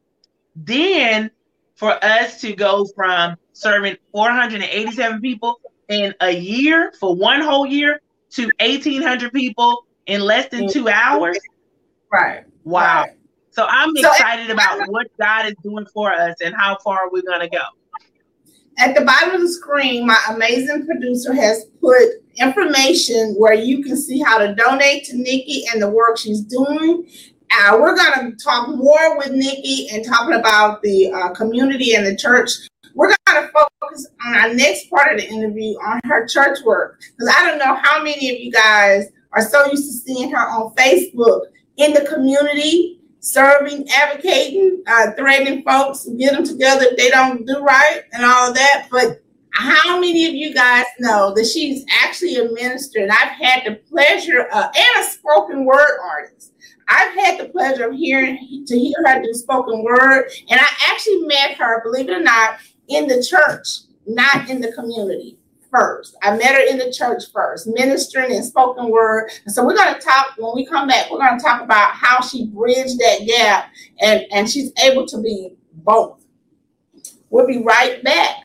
Then 0.55 1.31
for 1.75 1.93
us 2.05 2.41
to 2.43 2.55
go 2.55 2.87
from 2.95 3.37
serving 3.55 3.97
487 4.13 5.21
people 5.21 5.59
in 5.89 6.15
a 6.21 6.31
year 6.31 6.93
for 7.01 7.15
one 7.15 7.41
whole 7.41 7.67
year 7.67 8.01
to 8.31 8.51
1800 8.61 9.33
people 9.33 9.87
in 10.07 10.21
less 10.21 10.49
than 10.49 10.71
2 10.71 10.89
hours. 10.89 11.39
Right. 12.13 12.45
Wow. 12.65 13.03
Right. 13.03 13.17
So 13.51 13.67
I'm 13.69 13.95
so 13.97 14.11
excited 14.13 14.51
about 14.51 14.89
what 14.89 15.09
God 15.19 15.47
is 15.47 15.55
doing 15.63 15.87
for 15.93 16.13
us 16.13 16.37
and 16.41 16.55
how 16.57 16.79
far 16.79 17.11
we're 17.11 17.23
going 17.23 17.41
to 17.41 17.49
go. 17.49 17.63
At 18.79 18.95
the 18.95 19.05
bottom 19.05 19.35
of 19.35 19.41
the 19.41 19.49
screen, 19.49 20.07
my 20.07 20.19
amazing 20.31 20.87
producer 20.87 21.35
has 21.35 21.67
put 21.81 22.09
information 22.37 23.35
where 23.37 23.53
you 23.53 23.83
can 23.85 23.97
see 23.97 24.21
how 24.21 24.39
to 24.39 24.55
donate 24.55 25.05
to 25.05 25.17
Nikki 25.17 25.65
and 25.73 25.83
the 25.83 25.91
work 25.91 26.17
she's 26.17 26.41
doing. 26.41 27.07
Uh, 27.51 27.77
we're 27.81 27.97
going 27.97 28.31
to 28.31 28.37
talk 28.43 28.69
more 28.69 29.19
with 29.19 29.33
Nikki 29.33 29.89
and 29.93 30.05
talking 30.05 30.35
about 30.35 30.81
the 30.83 31.13
uh, 31.13 31.31
community 31.35 31.95
and 31.95 32.07
the 32.07 32.17
church. 32.17 32.51
We're 32.95 33.15
going 33.27 33.43
to 33.43 33.53
focus 33.53 34.09
on 34.27 34.35
our 34.35 34.55
next 34.55 34.91
part 34.91 35.13
of 35.13 35.21
the 35.21 35.29
interview 35.29 35.75
on 35.79 36.01
her 36.05 36.27
church 36.27 36.59
work 36.65 37.01
because 37.01 37.35
I 37.35 37.49
don't 37.49 37.59
know 37.59 37.77
how 37.83 38.03
many 38.03 38.31
of 38.31 38.41
you 38.41 38.51
guys 38.51 39.07
are 39.33 39.43
so 39.43 39.67
used 39.67 39.87
to 39.87 39.93
seeing 39.93 40.31
her 40.31 40.39
on 40.39 40.75
Facebook 40.75 41.47
in 41.77 41.95
the 41.95 42.03
community 42.03 43.01
serving, 43.21 43.87
advocating, 43.91 44.83
uh, 44.87 45.13
threatening 45.13 45.63
folks, 45.63 46.07
get 46.19 46.33
them 46.33 46.45
together 46.45 46.87
if 46.91 46.97
they 46.97 47.11
don't 47.11 47.47
do 47.47 47.61
right 47.63 48.03
and 48.13 48.25
all 48.25 48.49
of 48.49 48.55
that. 48.55 48.89
But 48.91 49.23
how 49.53 50.01
many 50.01 50.27
of 50.27 50.35
you 50.35 50.55
guys 50.55 50.87
know 50.99 51.33
that 51.35 51.47
she's 51.47 51.85
actually 52.03 52.37
a 52.37 52.51
minister? 52.51 53.01
And 53.01 53.11
I've 53.11 53.29
had 53.29 53.63
the 53.65 53.75
pleasure 53.91 54.43
of, 54.43 54.65
and 54.65 55.05
a 55.05 55.05
spoken 55.05 55.65
word 55.65 55.99
artist. 56.03 56.53
I've 56.89 57.15
had 57.15 57.39
the 57.39 57.49
pleasure 57.51 57.89
of 57.89 57.95
hearing 57.95 58.65
to 58.67 58.79
hear 58.79 58.97
her 59.07 59.23
do 59.23 59.33
spoken 59.33 59.85
word, 59.85 60.29
and 60.49 60.61
I 60.61 60.67
actually 60.89 61.21
met 61.21 61.57
her, 61.57 61.83
believe 61.85 62.09
it 62.09 62.17
or 62.19 62.23
not, 62.23 62.59
in 62.91 63.09
the 63.09 63.23
church, 63.23 63.69
not 64.07 64.51
in 64.51 64.61
the 64.61 64.73
community 64.73 65.39
first. 65.71 66.17
I 66.23 66.37
met 66.37 66.55
her 66.55 66.63
in 66.69 66.79
the 66.79 66.93
church 66.93 67.25
first, 67.33 67.69
ministering 67.69 68.35
and 68.35 68.45
spoken 68.45 68.91
word. 68.91 69.31
So 69.49 69.65
we're 69.65 69.77
going 69.77 69.95
to 69.95 70.01
talk 70.01 70.35
when 70.39 70.55
we 70.55 70.67
come 70.67 70.89
back. 70.89 71.11
We're 71.11 71.19
going 71.19 71.39
to 71.39 71.45
talk 71.45 71.63
about 71.63 71.93
how 71.93 72.21
she 72.23 72.47
bridged 72.49 72.99
that 72.99 73.21
gap 73.27 73.73
and 74.01 74.25
and 74.33 74.51
she's 74.51 74.73
able 74.85 75.07
to 75.07 75.23
be 75.23 75.57
both. 75.75 76.25
We'll 77.31 77.47
be 77.47 77.63
right 77.63 78.03
back. 78.05 78.37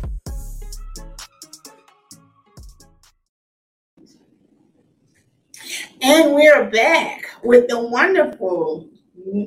And 6.03 6.33
we're 6.33 6.69
back 6.69 7.25
with 7.43 7.67
the 7.67 7.79
wonderful 7.79 8.89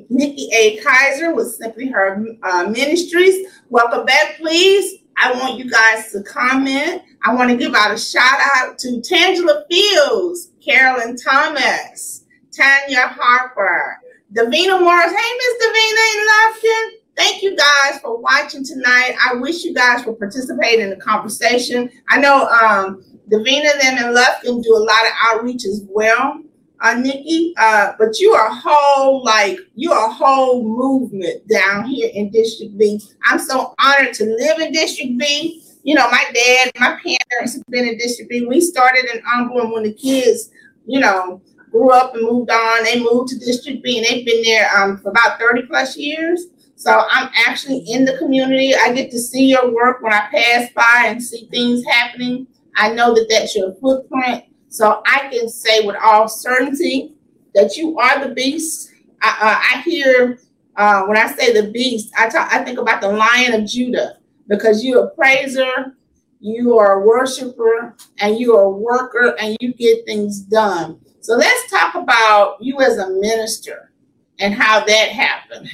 Nikki 0.09 0.49
A. 0.55 0.77
Kaiser 0.77 1.35
with 1.35 1.53
Simply 1.53 1.87
Her 1.87 2.25
uh, 2.43 2.69
Ministries. 2.69 3.45
Welcome 3.69 4.05
back, 4.05 4.37
please. 4.37 5.01
I 5.17 5.33
want 5.33 5.57
you 5.57 5.69
guys 5.69 6.11
to 6.11 6.23
comment. 6.23 7.01
I 7.25 7.33
want 7.33 7.49
to 7.49 7.57
give 7.57 7.73
out 7.73 7.93
a 7.93 7.97
shout 7.97 8.39
out 8.55 8.77
to 8.79 9.01
Tangela 9.01 9.63
Fields, 9.69 10.51
Carolyn 10.63 11.17
Thomas, 11.17 12.24
Tanya 12.55 13.07
Harper, 13.07 13.99
Davina 14.33 14.79
Morris. 14.79 15.11
Hey, 15.11 15.31
Miss 15.37 15.67
Davina 15.67 16.03
and 16.15 16.29
Lofton. 16.29 16.89
Thank 17.17 17.43
you 17.43 17.55
guys 17.55 17.99
for 18.01 18.17
watching 18.17 18.63
tonight. 18.63 19.15
I 19.23 19.35
wish 19.35 19.63
you 19.63 19.73
guys 19.73 20.05
would 20.05 20.19
participate 20.19 20.79
in 20.79 20.89
the 20.89 20.97
conversation. 20.97 21.89
I 22.09 22.19
know 22.19 22.47
um, 22.47 23.03
Davina 23.31 23.71
them 23.81 23.97
and 23.97 24.15
Lufkin 24.15 24.63
do 24.63 24.75
a 24.75 24.83
lot 24.83 25.05
of 25.05 25.11
outreach 25.23 25.65
as 25.65 25.83
well. 25.89 26.41
uh, 26.81 26.93
Nikki, 26.95 27.53
uh, 27.57 27.93
but 27.97 28.19
you 28.19 28.31
are 28.33 28.47
a 28.47 28.53
whole 28.53 29.23
like 29.23 29.57
you 29.75 29.91
are 29.91 30.07
a 30.07 30.11
whole 30.11 30.63
movement 30.63 31.47
down 31.47 31.85
here 31.85 32.09
in 32.13 32.29
District 32.31 32.77
B. 32.77 33.01
I'm 33.25 33.39
so 33.39 33.73
honored 33.79 34.13
to 34.15 34.25
live 34.25 34.59
in 34.59 34.71
District 34.71 35.17
B. 35.17 35.63
You 35.83 35.95
know, 35.95 36.09
my 36.09 36.23
dad, 36.33 36.71
my 36.79 36.99
parents 37.01 37.53
have 37.53 37.63
been 37.69 37.87
in 37.87 37.97
District 37.97 38.29
B. 38.29 38.45
We 38.45 38.59
started 38.59 39.05
in 39.13 39.21
Unborn 39.33 39.71
when 39.71 39.83
the 39.83 39.93
kids, 39.93 40.49
you 40.85 40.99
know, 40.99 41.41
grew 41.75 41.91
up 41.91 42.15
and 42.15 42.23
moved 42.23 42.49
on. 42.49 42.83
They 42.83 43.01
moved 43.01 43.29
to 43.29 43.39
District 43.39 43.83
B, 43.83 43.97
and 43.97 44.05
they've 44.05 44.25
been 44.25 44.43
there 44.43 44.69
um, 44.77 44.97
for 44.97 45.09
about 45.09 45.39
30 45.39 45.63
plus 45.63 45.97
years. 45.97 46.45
So 46.75 47.03
I'm 47.09 47.29
actually 47.47 47.79
in 47.87 48.05
the 48.05 48.17
community. 48.17 48.73
I 48.75 48.93
get 48.93 49.11
to 49.11 49.19
see 49.19 49.47
your 49.47 49.73
work 49.73 50.01
when 50.01 50.13
I 50.13 50.27
pass 50.31 50.69
by 50.75 51.05
and 51.07 51.21
see 51.21 51.47
things 51.51 51.83
happening. 51.85 52.47
I 52.77 52.93
know 52.93 53.13
that 53.13 53.27
that's 53.29 53.55
your 53.55 53.73
footprint. 53.75 54.45
So 54.69 55.01
I 55.05 55.29
can 55.31 55.49
say 55.49 55.85
with 55.85 55.95
all 56.03 56.27
certainty 56.27 57.15
that 57.53 57.77
you 57.77 57.97
are 57.97 58.25
the 58.25 58.33
beast. 58.33 58.91
I, 59.21 59.29
uh, 59.29 59.77
I 59.77 59.81
hear 59.81 60.39
uh, 60.75 61.03
when 61.03 61.17
I 61.17 61.27
say 61.27 61.53
the 61.53 61.71
beast, 61.71 62.11
I 62.17 62.27
talk, 62.29 62.53
I 62.53 62.63
think 62.63 62.79
about 62.79 63.01
the 63.01 63.09
Lion 63.09 63.53
of 63.53 63.67
Judah 63.67 64.17
because 64.47 64.83
you're 64.83 65.05
a 65.05 65.09
praiser, 65.11 65.95
you 66.41 66.77
are 66.77 67.01
a 67.01 67.05
worshiper, 67.05 67.95
and 68.19 68.37
you 68.37 68.55
are 68.57 68.63
a 68.63 68.69
worker, 68.69 69.35
and 69.39 69.57
you 69.61 69.73
get 69.73 70.05
things 70.05 70.41
done. 70.41 70.99
So 71.25 71.33
let's 71.33 71.71
talk 71.71 71.95
about 71.95 72.57
you 72.61 72.79
as 72.81 72.99
a 72.99 73.09
minister 73.09 73.91
and 74.39 74.53
how 74.53 74.85
that 74.85 75.09
happened. 75.09 75.67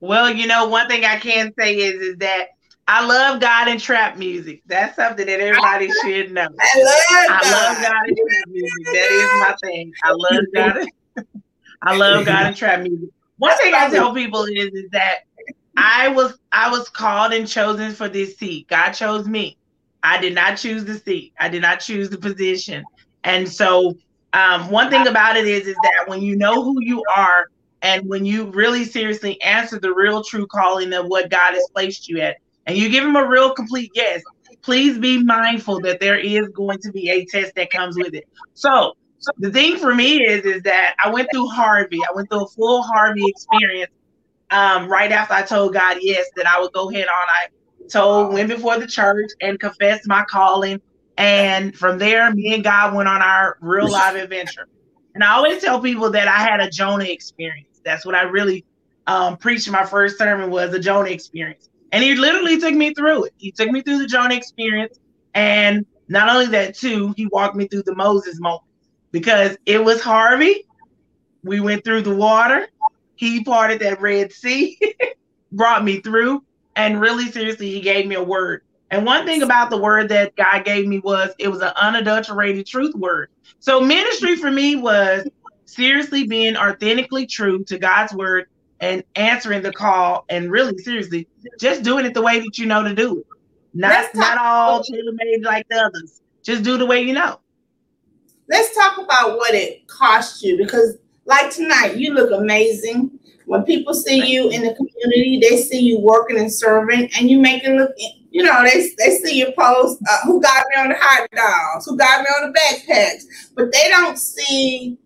well, 0.00 0.32
you 0.32 0.46
know, 0.46 0.68
one 0.68 0.86
thing 0.86 1.04
I 1.04 1.16
can 1.16 1.52
say 1.58 1.78
is 1.78 2.00
is 2.00 2.16
that 2.18 2.50
I 2.86 3.04
love 3.04 3.40
God 3.40 3.66
and 3.66 3.80
trap 3.80 4.18
music. 4.18 4.62
That's 4.66 4.94
something 4.94 5.26
that 5.26 5.40
everybody 5.40 5.90
should 6.04 6.30
know. 6.30 6.46
I 6.46 6.78
love 6.78 7.00
God, 7.10 7.28
I 7.28 7.50
love 7.50 7.82
God 7.82 8.06
and 8.06 8.16
trap 8.16 8.44
music. 8.46 8.84
That 8.92 9.10
is 9.10 9.30
my 9.40 9.56
thing. 9.64 9.92
I 10.04 10.12
love 10.12 10.44
God. 10.54 10.88
I 11.82 11.96
love 11.96 12.24
God 12.24 12.46
and 12.46 12.56
trap 12.56 12.82
music. 12.82 13.08
One 13.38 13.58
thing 13.58 13.74
I 13.74 13.90
tell 13.90 14.14
people 14.14 14.44
is 14.44 14.68
is 14.68 14.90
that 14.92 15.22
I 15.76 16.06
was 16.06 16.38
I 16.52 16.70
was 16.70 16.88
called 16.88 17.32
and 17.32 17.48
chosen 17.48 17.94
for 17.94 18.08
this 18.08 18.36
seat. 18.36 18.68
God 18.68 18.92
chose 18.92 19.26
me. 19.26 19.58
I 20.02 20.20
did 20.20 20.34
not 20.34 20.56
choose 20.56 20.84
the 20.84 20.98
seat. 20.98 21.32
I 21.38 21.48
did 21.48 21.62
not 21.62 21.80
choose 21.80 22.10
the 22.10 22.18
position. 22.18 22.84
And 23.24 23.48
so 23.48 23.94
um, 24.32 24.70
one 24.70 24.90
thing 24.90 25.06
about 25.06 25.36
it 25.36 25.46
is 25.46 25.66
is 25.66 25.76
that 25.82 26.04
when 26.08 26.22
you 26.22 26.36
know 26.36 26.62
who 26.62 26.76
you 26.80 27.02
are 27.14 27.46
and 27.82 28.08
when 28.08 28.24
you 28.24 28.50
really 28.50 28.84
seriously 28.84 29.40
answer 29.42 29.78
the 29.78 29.92
real 29.92 30.22
true 30.24 30.46
calling 30.46 30.92
of 30.92 31.06
what 31.06 31.30
God 31.30 31.54
has 31.54 31.68
placed 31.74 32.08
you 32.08 32.20
at, 32.20 32.36
and 32.66 32.76
you 32.76 32.88
give 32.88 33.04
him 33.04 33.16
a 33.16 33.26
real 33.26 33.52
complete 33.54 33.90
yes, 33.94 34.22
please 34.62 34.98
be 34.98 35.22
mindful 35.22 35.80
that 35.80 36.00
there 36.00 36.18
is 36.18 36.48
going 36.48 36.78
to 36.78 36.92
be 36.92 37.10
a 37.10 37.24
test 37.26 37.54
that 37.56 37.70
comes 37.70 37.96
with 37.96 38.14
it. 38.14 38.24
So, 38.54 38.94
the 39.38 39.50
thing 39.52 39.76
for 39.76 39.94
me 39.94 40.24
is 40.24 40.44
is 40.44 40.62
that 40.62 40.94
I 41.04 41.10
went 41.10 41.28
through 41.32 41.48
Harvey. 41.48 42.00
I 42.02 42.14
went 42.14 42.28
through 42.30 42.44
a 42.44 42.48
full 42.48 42.82
Harvey 42.82 43.24
experience 43.26 43.90
um, 44.50 44.88
right 44.88 45.12
after 45.12 45.34
I 45.34 45.42
told 45.42 45.74
God 45.74 45.98
yes 46.00 46.26
that 46.36 46.46
I 46.46 46.60
would 46.60 46.72
go 46.72 46.90
ahead 46.90 47.06
on. 47.06 47.28
I 47.28 47.46
told 47.92 48.32
went 48.32 48.48
before 48.48 48.78
the 48.78 48.86
church 48.86 49.30
and 49.40 49.58
confessed 49.60 50.06
my 50.06 50.24
calling. 50.24 50.80
And 51.16 51.76
from 51.76 51.98
there, 51.98 52.32
me 52.32 52.54
and 52.54 52.64
God 52.64 52.94
went 52.94 53.08
on 53.08 53.22
our 53.22 53.56
real 53.60 53.90
life 53.90 54.16
adventure. 54.16 54.66
And 55.14 55.22
I 55.22 55.32
always 55.32 55.62
tell 55.62 55.80
people 55.80 56.10
that 56.10 56.28
I 56.28 56.38
had 56.38 56.60
a 56.60 56.70
Jonah 56.70 57.04
experience. 57.04 57.80
That's 57.84 58.06
what 58.06 58.14
I 58.14 58.22
really 58.22 58.64
um, 59.06 59.36
preached 59.36 59.66
in 59.66 59.72
my 59.72 59.84
first 59.84 60.18
sermon 60.18 60.50
was 60.50 60.72
a 60.72 60.78
Jonah 60.78 61.10
experience. 61.10 61.68
And 61.92 62.02
he 62.02 62.14
literally 62.14 62.58
took 62.58 62.74
me 62.74 62.94
through 62.94 63.24
it. 63.24 63.34
He 63.36 63.52
took 63.52 63.70
me 63.70 63.82
through 63.82 63.98
the 63.98 64.06
Jonah 64.06 64.34
experience. 64.34 64.98
And 65.34 65.84
not 66.08 66.30
only 66.30 66.46
that, 66.46 66.74
too, 66.74 67.12
he 67.16 67.26
walked 67.26 67.54
me 67.54 67.68
through 67.68 67.82
the 67.84 67.94
Moses 67.94 68.40
moment 68.40 68.62
because 69.12 69.56
it 69.66 69.84
was 69.84 70.00
Harvey. 70.00 70.64
We 71.44 71.60
went 71.60 71.84
through 71.84 72.02
the 72.02 72.14
water. 72.14 72.66
He 73.16 73.44
parted 73.44 73.80
that 73.80 74.00
Red 74.00 74.32
Sea, 74.32 74.78
brought 75.52 75.84
me 75.84 76.00
through. 76.00 76.42
And 76.76 77.00
really, 77.00 77.30
seriously, 77.30 77.70
he 77.70 77.80
gave 77.80 78.06
me 78.06 78.14
a 78.14 78.22
word. 78.22 78.62
And 78.90 79.06
one 79.06 79.24
thing 79.24 79.42
about 79.42 79.70
the 79.70 79.78
word 79.78 80.08
that 80.10 80.36
God 80.36 80.64
gave 80.64 80.86
me 80.86 80.98
was 80.98 81.30
it 81.38 81.48
was 81.48 81.62
an 81.62 81.72
unadulterated 81.76 82.66
truth 82.66 82.94
word. 82.94 83.30
So 83.58 83.80
ministry 83.80 84.36
for 84.36 84.50
me 84.50 84.76
was 84.76 85.26
seriously 85.64 86.26
being 86.26 86.56
authentically 86.56 87.26
true 87.26 87.64
to 87.64 87.78
God's 87.78 88.12
word 88.12 88.48
and 88.80 89.02
answering 89.16 89.62
the 89.62 89.72
call 89.72 90.26
and 90.28 90.50
really 90.50 90.76
seriously 90.78 91.26
just 91.58 91.82
doing 91.82 92.04
it 92.04 92.12
the 92.12 92.20
way 92.20 92.40
that 92.40 92.58
you 92.58 92.66
know 92.66 92.82
to 92.82 92.94
do 92.94 93.20
it. 93.20 93.26
Not 93.72 94.14
not 94.14 94.36
all 94.38 94.82
tailor 94.82 95.12
made 95.12 95.42
like 95.42 95.66
the 95.70 95.76
others. 95.76 96.20
Just 96.42 96.62
do 96.62 96.76
the 96.76 96.84
way 96.84 97.00
you 97.02 97.14
know. 97.14 97.40
Let's 98.48 98.74
talk 98.74 98.98
about 98.98 99.38
what 99.38 99.54
it 99.54 99.86
cost 99.86 100.42
you 100.42 100.58
because 100.58 100.98
like 101.24 101.50
tonight, 101.50 101.96
you 101.96 102.12
look 102.12 102.30
amazing. 102.32 103.18
When 103.46 103.64
people 103.64 103.94
see 103.94 104.24
you 104.24 104.50
in 104.50 104.62
the 104.62 104.74
community, 104.74 105.40
they 105.40 105.58
see 105.58 105.80
you 105.80 105.98
working 105.98 106.38
and 106.38 106.52
serving, 106.52 107.10
and 107.18 107.30
you 107.30 107.40
make 107.40 107.64
it 107.64 107.74
look. 107.74 107.92
You 108.30 108.42
know, 108.42 108.62
they 108.62 108.88
they 108.98 109.16
see 109.16 109.38
your 109.38 109.52
post. 109.52 110.00
Uh, 110.08 110.18
who 110.24 110.40
got 110.40 110.64
me 110.70 110.80
on 110.80 110.88
the 110.88 110.96
hot 110.98 111.28
dogs? 111.34 111.86
Who 111.86 111.96
got 111.96 112.20
me 112.20 112.26
on 112.26 112.52
the 112.52 112.58
backpacks? 112.58 113.24
But 113.54 113.72
they 113.72 113.88
don't 113.88 114.18
see 114.18 114.98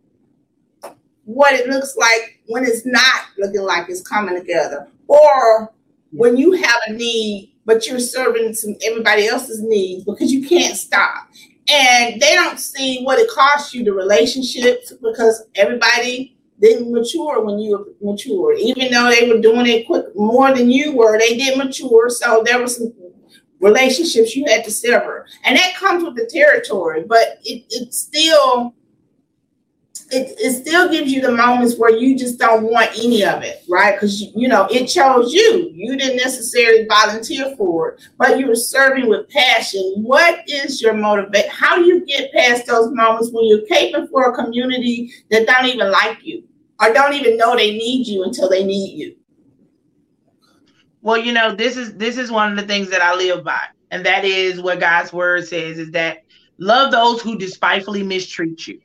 what 1.25 1.55
it 1.55 1.69
looks 1.69 1.97
like 1.97 2.41
when 2.47 2.65
it's 2.65 2.87
not 2.87 3.25
looking 3.39 3.63
like 3.63 3.89
it's 3.89 4.07
coming 4.07 4.39
together, 4.39 4.89
or 5.09 5.73
when 6.13 6.37
you 6.37 6.53
have 6.53 6.81
a 6.87 6.93
need 6.93 7.53
but 7.67 7.87
you're 7.87 7.99
serving 8.01 8.55
some 8.55 8.77
everybody 8.85 9.27
else's 9.27 9.61
needs 9.61 10.05
because 10.05 10.33
you 10.33 10.49
can't 10.49 10.77
stop. 10.77 11.29
And 11.69 12.23
they 12.23 12.35
don't 12.35 12.59
see 12.59 13.03
what 13.03 13.19
it 13.19 13.29
costs 13.29 13.75
you 13.75 13.85
the 13.85 13.93
relationships 13.93 14.93
because 15.03 15.43
everybody 15.57 16.36
didn't 16.61 16.93
mature 16.93 17.45
when 17.45 17.59
you 17.59 17.95
matured. 18.01 18.59
Even 18.59 18.91
though 18.91 19.11
they 19.11 19.29
were 19.29 19.41
doing 19.41 19.67
it 19.67 19.87
quick 19.87 20.07
more 20.15 20.55
than 20.55 20.71
you 20.71 20.93
were, 20.93 21.19
they 21.19 21.37
did 21.37 21.59
mature. 21.59 22.09
So 22.09 22.43
there 22.45 22.59
were 22.59 22.67
some 22.67 22.93
relationships 23.61 24.37
you 24.37 24.45
had 24.47 24.65
to 24.65 24.71
sever. 24.71 25.27
And 25.45 25.57
that 25.57 25.75
comes 25.75 26.05
with 26.05 26.17
the 26.17 26.27
territory, 26.27 27.05
but 27.07 27.39
it, 27.45 27.65
it 27.71 27.95
still 27.95 28.75
it, 30.11 30.37
it 30.39 30.53
still 30.65 30.89
gives 30.89 31.11
you 31.11 31.21
the 31.21 31.33
moments 31.33 31.79
where 31.79 31.91
you 31.91 32.17
just 32.17 32.39
don't 32.39 32.71
want 32.71 32.91
any 32.97 33.25
of 33.25 33.43
it, 33.43 33.65
right? 33.69 33.95
Because 33.95 34.21
you 34.21 34.47
know 34.47 34.69
it 34.71 34.87
chose 34.87 35.33
you. 35.33 35.71
You 35.75 35.97
didn't 35.97 36.19
necessarily 36.19 36.87
volunteer 36.87 37.57
for 37.57 37.91
it, 37.91 38.09
but 38.17 38.39
you 38.39 38.47
were 38.47 38.55
serving 38.55 39.09
with 39.09 39.29
passion. 39.31 39.83
What 39.97 40.49
is 40.49 40.81
your 40.81 40.93
motivate? 40.95 41.49
How 41.49 41.77
do 41.77 41.85
you 41.85 42.07
get 42.07 42.33
past 42.33 42.67
those 42.67 42.93
moments 42.93 43.31
when 43.33 43.47
you're 43.47 43.67
caping 43.67 44.09
for 44.11 44.31
a 44.31 44.45
community 44.45 45.13
that 45.31 45.47
don't 45.47 45.67
even 45.67 45.91
like 45.91 46.25
you 46.25 46.46
or 46.81 46.93
don't 46.93 47.15
even 47.15 47.37
know 47.37 47.57
they 47.57 47.73
need 47.73 48.07
you 48.07 48.25
until 48.25 48.49
they 48.49 48.65
need 48.65 48.99
you? 48.99 49.17
Well, 51.03 51.19
you 51.19 51.33
know, 51.33 51.55
this 51.55 51.77
is 51.77 51.95
this 51.95 52.19
is 52.19 52.31
one 52.31 52.51
of 52.51 52.57
the 52.59 52.67
things 52.67 52.91
that 52.91 53.03
I 53.03 53.15
live 53.15 53.45
by, 53.45 53.61
and 53.91 54.05
that 54.05 54.25
is 54.25 54.61
what 54.61 54.81
God's 54.81 55.13
word 55.13 55.47
says: 55.47 55.79
is 55.79 55.93
that 55.93 56.19
love 56.59 56.91
those 56.91 57.21
who 57.21 57.39
despitefully 57.39 58.03
mistreat 58.03 58.67
you. 58.67 58.81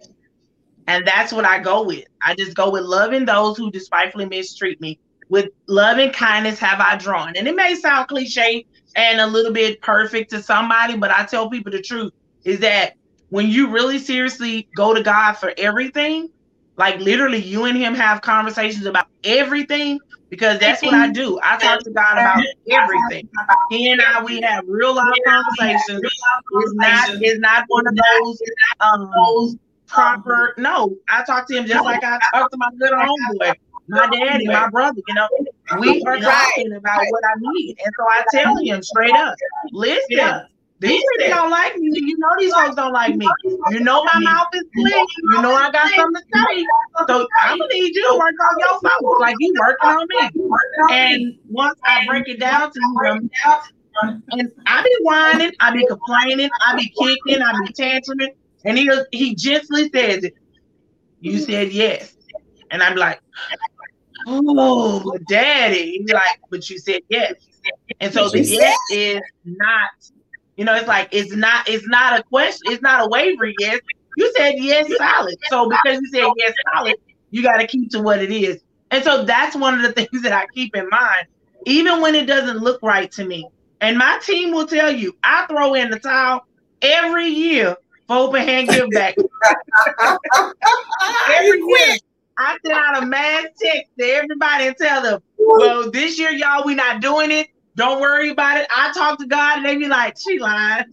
And 0.88 1.08
that's 1.08 1.32
what 1.32 1.46
I 1.46 1.60
go 1.60 1.84
with. 1.84 2.06
I 2.22 2.36
just 2.36 2.56
go 2.56 2.72
with 2.72 2.84
loving 2.84 3.26
those 3.26 3.58
who 3.58 3.72
despitefully 3.72 4.26
mistreat 4.26 4.82
me. 4.82 5.00
With 5.30 5.50
love 5.68 5.98
and 5.98 6.12
kindness 6.14 6.60
have 6.60 6.82
I 6.82 6.98
drawn. 6.98 7.38
And 7.38 7.48
it 7.48 7.56
may 7.56 7.76
sound 7.76 8.10
cliche 8.10 8.66
and 8.96 9.22
a 9.22 9.28
little 9.28 9.54
bit 9.54 9.82
perfect 9.82 10.32
to 10.32 10.44
somebody, 10.44 10.98
but 10.98 11.12
I 11.12 11.26
tell 11.26 11.50
people 11.50 11.72
the 11.72 11.82
truth 11.82 12.12
is 12.44 12.60
that 12.60 12.96
when 13.30 13.48
you 13.48 13.70
really 13.70 13.98
seriously 13.98 14.68
go 14.76 14.94
to 14.94 15.02
God 15.02 15.34
for 15.34 15.54
everything, 15.58 16.30
like 16.78 17.00
literally 17.00 17.40
you 17.40 17.66
and 17.66 17.78
him 17.78 17.94
have 17.96 18.22
conversations 18.22 18.86
about 18.86 19.08
everything, 19.24 20.00
because 20.30 20.60
that's 20.60 20.82
what 20.82 20.94
I 20.94 21.10
do. 21.12 21.40
I 21.44 21.58
talk 21.58 21.84
to 21.84 21.92
God 21.92 22.14
about 22.14 22.44
everything. 22.70 23.30
He 23.70 23.92
and 23.92 24.02
I, 24.02 24.24
we 24.24 24.42
have 24.42 24.64
real 24.68 24.96
life 24.96 25.14
conversations. 25.26 26.02
It's 26.04 26.74
not, 26.74 27.10
it's 27.22 27.40
not 27.40 27.66
one 27.68 27.86
of 27.88 27.96
those 27.96 28.42
um, 28.80 29.60
proper. 29.88 30.54
No, 30.58 30.96
I 31.10 31.24
talk 31.24 31.48
to 31.50 31.58
him 31.58 31.66
just 31.66 31.84
like 31.84 32.04
I 32.04 32.20
talk 32.34 32.50
to 32.52 32.58
my 32.58 32.70
good 32.80 32.92
homeboy, 32.92 33.54
my 33.88 34.08
daddy, 34.08 34.48
my 34.48 34.70
brother. 34.70 35.02
You 35.08 35.14
know, 35.14 35.28
we 35.80 36.02
are 36.04 36.18
talking 36.20 36.74
about 36.74 37.02
what 37.10 37.24
I 37.26 37.34
need, 37.40 37.78
and 37.84 37.94
so 37.98 38.06
I 38.08 38.24
tell 38.32 38.58
him 38.58 38.82
straight 38.82 39.16
up, 39.16 39.36
listen. 39.72 40.48
These 40.82 41.04
people 41.18 41.36
don't 41.36 41.52
like 41.52 41.78
me. 41.78 41.92
You 41.94 42.18
know 42.18 42.28
these 42.40 42.54
folks 42.54 42.76
don't 42.76 42.92
like 42.92 43.16
me. 43.16 43.28
You 43.70 43.82
know 43.82 44.04
my 44.04 44.20
mouth 44.20 44.48
is 44.54 44.64
slick. 44.76 45.08
You 45.32 45.42
know 45.42 45.54
I 45.54 45.72
got 45.72 45.92
something 45.92 46.22
to 46.22 46.56
say. 46.56 46.66
So 47.08 47.28
I'm 47.44 47.60
gonna 47.60 47.74
need 47.74 47.96
you 47.96 48.12
to 48.12 48.18
work 48.18 48.34
on 48.42 48.60
your 48.60 48.80
folks 48.82 49.20
like 49.20 49.36
you 49.40 49.54
working 49.60 49.90
on 49.90 50.08
me. 50.10 50.30
And 50.92 51.38
once 51.50 51.80
I 51.86 52.06
break 52.08 52.28
it 52.28 52.40
down 52.40 52.72
to 52.72 52.80
him, 53.06 53.30
and 54.32 54.52
I 54.66 54.84
be 54.84 54.98
whining, 55.02 55.52
I 55.60 55.72
be 55.72 55.86
complaining, 55.86 56.50
I 56.66 56.76
be 56.76 56.90
kicking, 56.98 57.42
I 57.42 57.54
be 57.62 57.74
tantruming. 57.74 58.34
And 58.66 58.78
he 58.78 58.90
he 59.12 59.36
gently 59.36 59.90
says 59.94 60.24
it. 60.24 60.34
You 61.20 61.38
said 61.40 61.72
yes. 61.72 62.16
And 62.72 62.82
I'm 62.82 62.96
like, 62.96 63.20
oh, 64.28 65.18
daddy. 65.28 66.00
He's 66.00 66.12
like, 66.12 66.40
but 66.50 66.68
you 66.70 66.80
said 66.80 67.02
yes. 67.10 67.34
And 68.00 68.12
so 68.14 68.30
the 68.30 68.42
yes 68.42 68.78
is 68.90 69.22
not, 69.46 69.92
you 70.62 70.66
know, 70.66 70.76
it's 70.76 70.88
like 70.88 71.10
it's 71.12 71.36
not, 71.36 71.68
it's 71.68 71.88
not 71.88 72.20
a 72.20 72.22
question, 72.22 72.72
it's 72.72 72.84
not 72.84 73.04
a 73.04 73.10
wavering 73.10 73.56
yes. 73.58 73.80
You 74.16 74.32
said 74.38 74.54
yes, 74.60 74.88
solid. 74.96 75.36
So 75.50 75.68
because 75.68 76.00
you 76.00 76.08
said 76.14 76.30
yes, 76.38 76.54
solid, 76.72 76.98
you 77.32 77.42
got 77.42 77.58
to 77.58 77.66
keep 77.66 77.90
to 77.90 78.00
what 78.00 78.22
it 78.22 78.32
is. 78.32 78.62
And 78.92 79.04
so 79.04 79.24
that's 79.24 79.56
one 79.56 79.74
of 79.74 79.82
the 79.82 79.92
things 79.92 80.22
that 80.22 80.32
I 80.32 80.46
keep 80.54 80.76
in 80.76 80.88
mind, 80.90 81.26
even 81.66 82.00
when 82.00 82.14
it 82.14 82.28
doesn't 82.28 82.58
look 82.58 82.80
right 82.84 83.12
to 83.14 83.26
me. 83.26 83.50
And 83.80 83.98
my 83.98 84.20
team 84.24 84.54
will 84.54 84.68
tell 84.68 84.92
you, 84.92 85.18
I 85.24 85.48
throw 85.48 85.74
in 85.74 85.90
the 85.90 85.98
towel 85.98 86.46
every 86.84 87.26
year 87.26 87.76
for 88.06 88.18
open 88.18 88.44
hand 88.44 88.70
give 88.70 88.88
back. 88.92 89.16
every 91.32 91.60
year. 91.60 91.98
I 92.38 92.56
send 92.64 92.78
out 92.78 93.02
a 93.02 93.06
mass 93.08 93.46
text 93.60 93.90
to 93.98 94.06
everybody 94.06 94.68
and 94.68 94.78
tell 94.78 95.02
them, 95.02 95.24
well, 95.40 95.90
this 95.90 96.20
year, 96.20 96.30
y'all, 96.30 96.68
we 96.68 96.76
not 96.76 97.02
doing 97.02 97.32
it. 97.32 97.48
Don't 97.76 98.02
worry 98.02 98.30
about 98.30 98.58
it. 98.58 98.68
I 98.76 98.92
talk 98.94 99.20
to 99.20 99.28
God 99.28 99.58
and 99.58 99.66
they 99.66 99.78
be 99.78 99.88
like, 99.88 100.16
she 100.18 100.40
lying. 100.40 100.86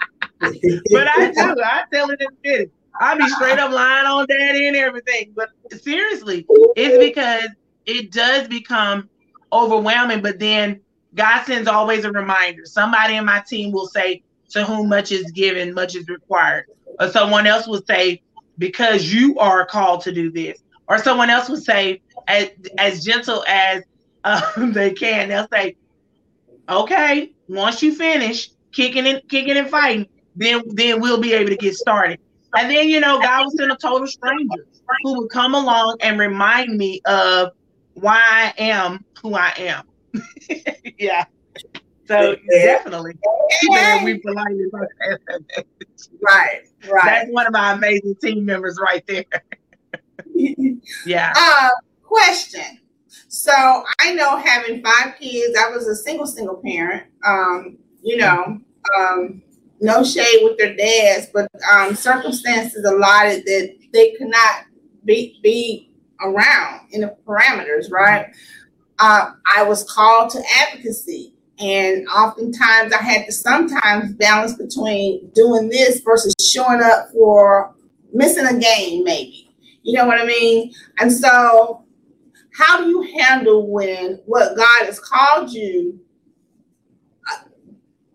but 0.40 1.08
I 1.08 1.32
do. 1.34 1.56
I 1.64 1.84
tell 1.92 2.10
it 2.10 2.20
in 2.20 2.28
the 2.42 2.70
I 3.00 3.16
be 3.16 3.28
straight 3.28 3.58
up 3.58 3.70
lying 3.70 4.06
on 4.06 4.26
daddy 4.26 4.66
and 4.68 4.76
everything. 4.76 5.32
But 5.34 5.50
seriously, 5.70 6.46
it's 6.76 6.98
because 6.98 7.50
it 7.86 8.12
does 8.12 8.48
become 8.48 9.08
overwhelming. 9.52 10.20
But 10.20 10.38
then 10.38 10.80
God 11.14 11.44
sends 11.44 11.68
always 11.68 12.04
a 12.04 12.12
reminder. 12.12 12.64
Somebody 12.64 13.16
in 13.16 13.24
my 13.24 13.42
team 13.48 13.72
will 13.72 13.86
say, 13.86 14.22
To 14.50 14.64
whom 14.64 14.88
much 14.88 15.12
is 15.12 15.30
given, 15.32 15.74
much 15.74 15.94
is 15.94 16.08
required. 16.08 16.66
Or 17.00 17.08
someone 17.08 17.46
else 17.46 17.66
will 17.66 17.82
say, 17.86 18.22
Because 18.58 19.12
you 19.12 19.38
are 19.38 19.64
called 19.64 20.02
to 20.02 20.12
do 20.12 20.30
this. 20.30 20.58
Or 20.88 20.98
someone 20.98 21.30
else 21.30 21.48
will 21.48 21.58
say, 21.58 22.00
as, 22.26 22.50
as 22.78 23.04
gentle 23.04 23.44
as 23.46 23.82
um, 24.24 24.42
they 24.72 24.92
can, 24.92 25.28
they'll 25.28 25.48
say, 25.52 25.76
Okay, 26.68 27.32
once 27.48 27.82
you 27.82 27.94
finish 27.94 28.50
kicking 28.72 29.06
and 29.06 29.22
kicking 29.28 29.56
and 29.56 29.68
fighting, 29.68 30.06
then 30.36 30.62
then 30.68 31.00
we'll 31.00 31.20
be 31.20 31.32
able 31.32 31.50
to 31.50 31.56
get 31.56 31.74
started. 31.74 32.20
And 32.56 32.70
then 32.70 32.88
you 32.88 33.00
know, 33.00 33.20
God 33.20 33.44
will 33.44 33.50
send 33.52 33.72
a 33.72 33.76
total 33.76 34.06
stranger 34.06 34.66
who 35.02 35.14
will 35.14 35.28
come 35.28 35.54
along 35.54 35.96
and 36.00 36.18
remind 36.18 36.76
me 36.76 37.00
of 37.06 37.52
why 37.94 38.18
I 38.20 38.54
am 38.58 39.04
who 39.22 39.34
I 39.34 39.52
am. 39.58 39.84
yeah. 40.98 41.24
So 42.06 42.36
definitely, 42.50 43.14
we 44.02 44.18
politely 44.18 44.64
right, 44.72 46.62
right. 46.88 47.04
That's 47.04 47.30
one 47.30 47.46
of 47.46 47.52
my 47.52 47.74
amazing 47.74 48.14
team 48.22 48.46
members 48.46 48.78
right 48.82 49.04
there. 49.06 49.24
yeah. 51.04 51.34
Uh, 51.36 51.68
question. 52.02 52.80
So 53.28 53.52
I 54.00 54.14
know 54.14 54.38
having 54.38 54.82
five 54.82 55.14
kids, 55.20 55.56
I 55.58 55.70
was 55.70 55.86
a 55.86 55.94
single 55.94 56.26
single 56.26 56.60
parent. 56.64 57.04
Um, 57.24 57.78
you 58.02 58.16
know, 58.16 58.58
um, 58.96 59.42
no 59.80 60.02
shade 60.02 60.40
with 60.42 60.56
their 60.58 60.74
dads, 60.74 61.28
but 61.32 61.48
um, 61.70 61.94
circumstances 61.94 62.84
allotted 62.84 63.44
that 63.44 63.74
they 63.92 64.12
could 64.12 64.28
not 64.28 64.64
be 65.04 65.38
be 65.42 65.90
around 66.20 66.88
in 66.90 67.02
the 67.02 67.16
parameters, 67.26 67.90
right? 67.90 68.26
Uh, 68.98 69.32
I 69.54 69.62
was 69.62 69.84
called 69.84 70.30
to 70.30 70.42
advocacy, 70.60 71.34
and 71.58 72.08
oftentimes 72.08 72.92
I 72.92 73.02
had 73.02 73.26
to 73.26 73.32
sometimes 73.32 74.14
balance 74.14 74.54
between 74.54 75.30
doing 75.34 75.68
this 75.68 76.00
versus 76.00 76.34
showing 76.40 76.80
up 76.82 77.10
for 77.12 77.74
missing 78.12 78.46
a 78.46 78.58
game, 78.58 79.04
maybe. 79.04 79.54
You 79.82 79.98
know 79.98 80.06
what 80.06 80.20
I 80.20 80.24
mean? 80.24 80.72
And 80.98 81.12
so, 81.12 81.84
how 82.58 82.82
do 82.82 82.88
you 82.88 83.02
handle 83.02 83.68
when 83.68 84.20
what 84.26 84.56
God 84.56 84.86
has 84.86 84.98
called 84.98 85.52
you 85.52 86.00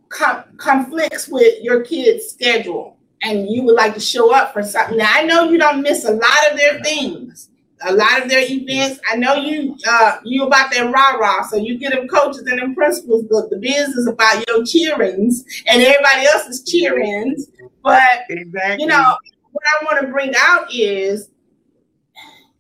com- 0.10 0.44
conflicts 0.58 1.30
with 1.30 1.64
your 1.64 1.82
kid's 1.82 2.28
schedule 2.28 2.98
and 3.22 3.50
you 3.50 3.64
would 3.64 3.76
like 3.76 3.94
to 3.94 4.02
show 4.02 4.34
up 4.34 4.52
for 4.52 4.62
something. 4.62 4.98
Now 4.98 5.10
I 5.10 5.24
know 5.24 5.50
you 5.50 5.58
don't 5.58 5.82
miss 5.82 6.04
a 6.04 6.12
lot 6.12 6.52
of 6.52 6.58
their 6.58 6.82
things, 6.84 7.52
a 7.86 7.94
lot 7.94 8.22
of 8.22 8.30
their 8.30 8.44
events. 8.46 9.00
I 9.10 9.16
know 9.16 9.36
you 9.36 9.78
uh 9.88 10.18
you 10.26 10.44
about 10.44 10.72
their 10.72 10.90
rah 10.90 11.12
rah, 11.12 11.44
so 11.44 11.56
you 11.56 11.78
get 11.78 11.94
them 11.94 12.10
coaches 12.10 12.46
and 12.46 12.60
them 12.60 12.76
principals. 12.76 13.24
But 13.30 13.50
the 13.50 13.58
business 13.58 14.08
about 14.08 14.46
your 14.48 14.66
cheerings 14.66 15.46
and 15.68 15.82
everybody 15.82 16.26
else's 16.26 16.64
cheerings. 16.70 17.48
But 17.82 18.26
exactly. 18.30 18.84
you 18.84 18.88
know 18.88 19.16
what 19.52 19.64
I 19.80 19.86
want 19.86 20.02
to 20.02 20.12
bring 20.12 20.34
out 20.38 20.68
is 20.74 21.30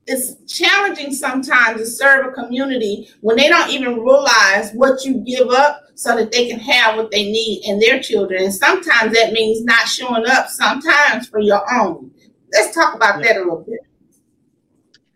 it's 0.05 0.35
challenging 0.53 1.13
sometimes 1.13 1.79
to 1.79 1.85
serve 1.85 2.25
a 2.25 2.31
community 2.31 3.09
when 3.21 3.37
they 3.37 3.47
don't 3.47 3.69
even 3.69 3.99
realize 4.01 4.71
what 4.73 5.05
you 5.05 5.15
give 5.25 5.49
up 5.49 5.81
so 5.95 6.15
that 6.17 6.31
they 6.31 6.49
can 6.49 6.59
have 6.59 6.97
what 6.97 7.11
they 7.11 7.31
need 7.31 7.63
and 7.65 7.81
their 7.81 8.01
children. 8.01 8.43
And 8.43 8.53
sometimes 8.53 9.13
that 9.13 9.31
means 9.31 9.63
not 9.63 9.87
showing 9.87 10.25
up 10.27 10.49
sometimes 10.49 11.27
for 11.27 11.39
your 11.39 11.63
own. 11.73 12.11
Let's 12.51 12.75
talk 12.75 12.95
about 12.95 13.19
yeah. 13.19 13.33
that 13.33 13.37
a 13.37 13.39
little 13.39 13.65
bit. 13.67 13.79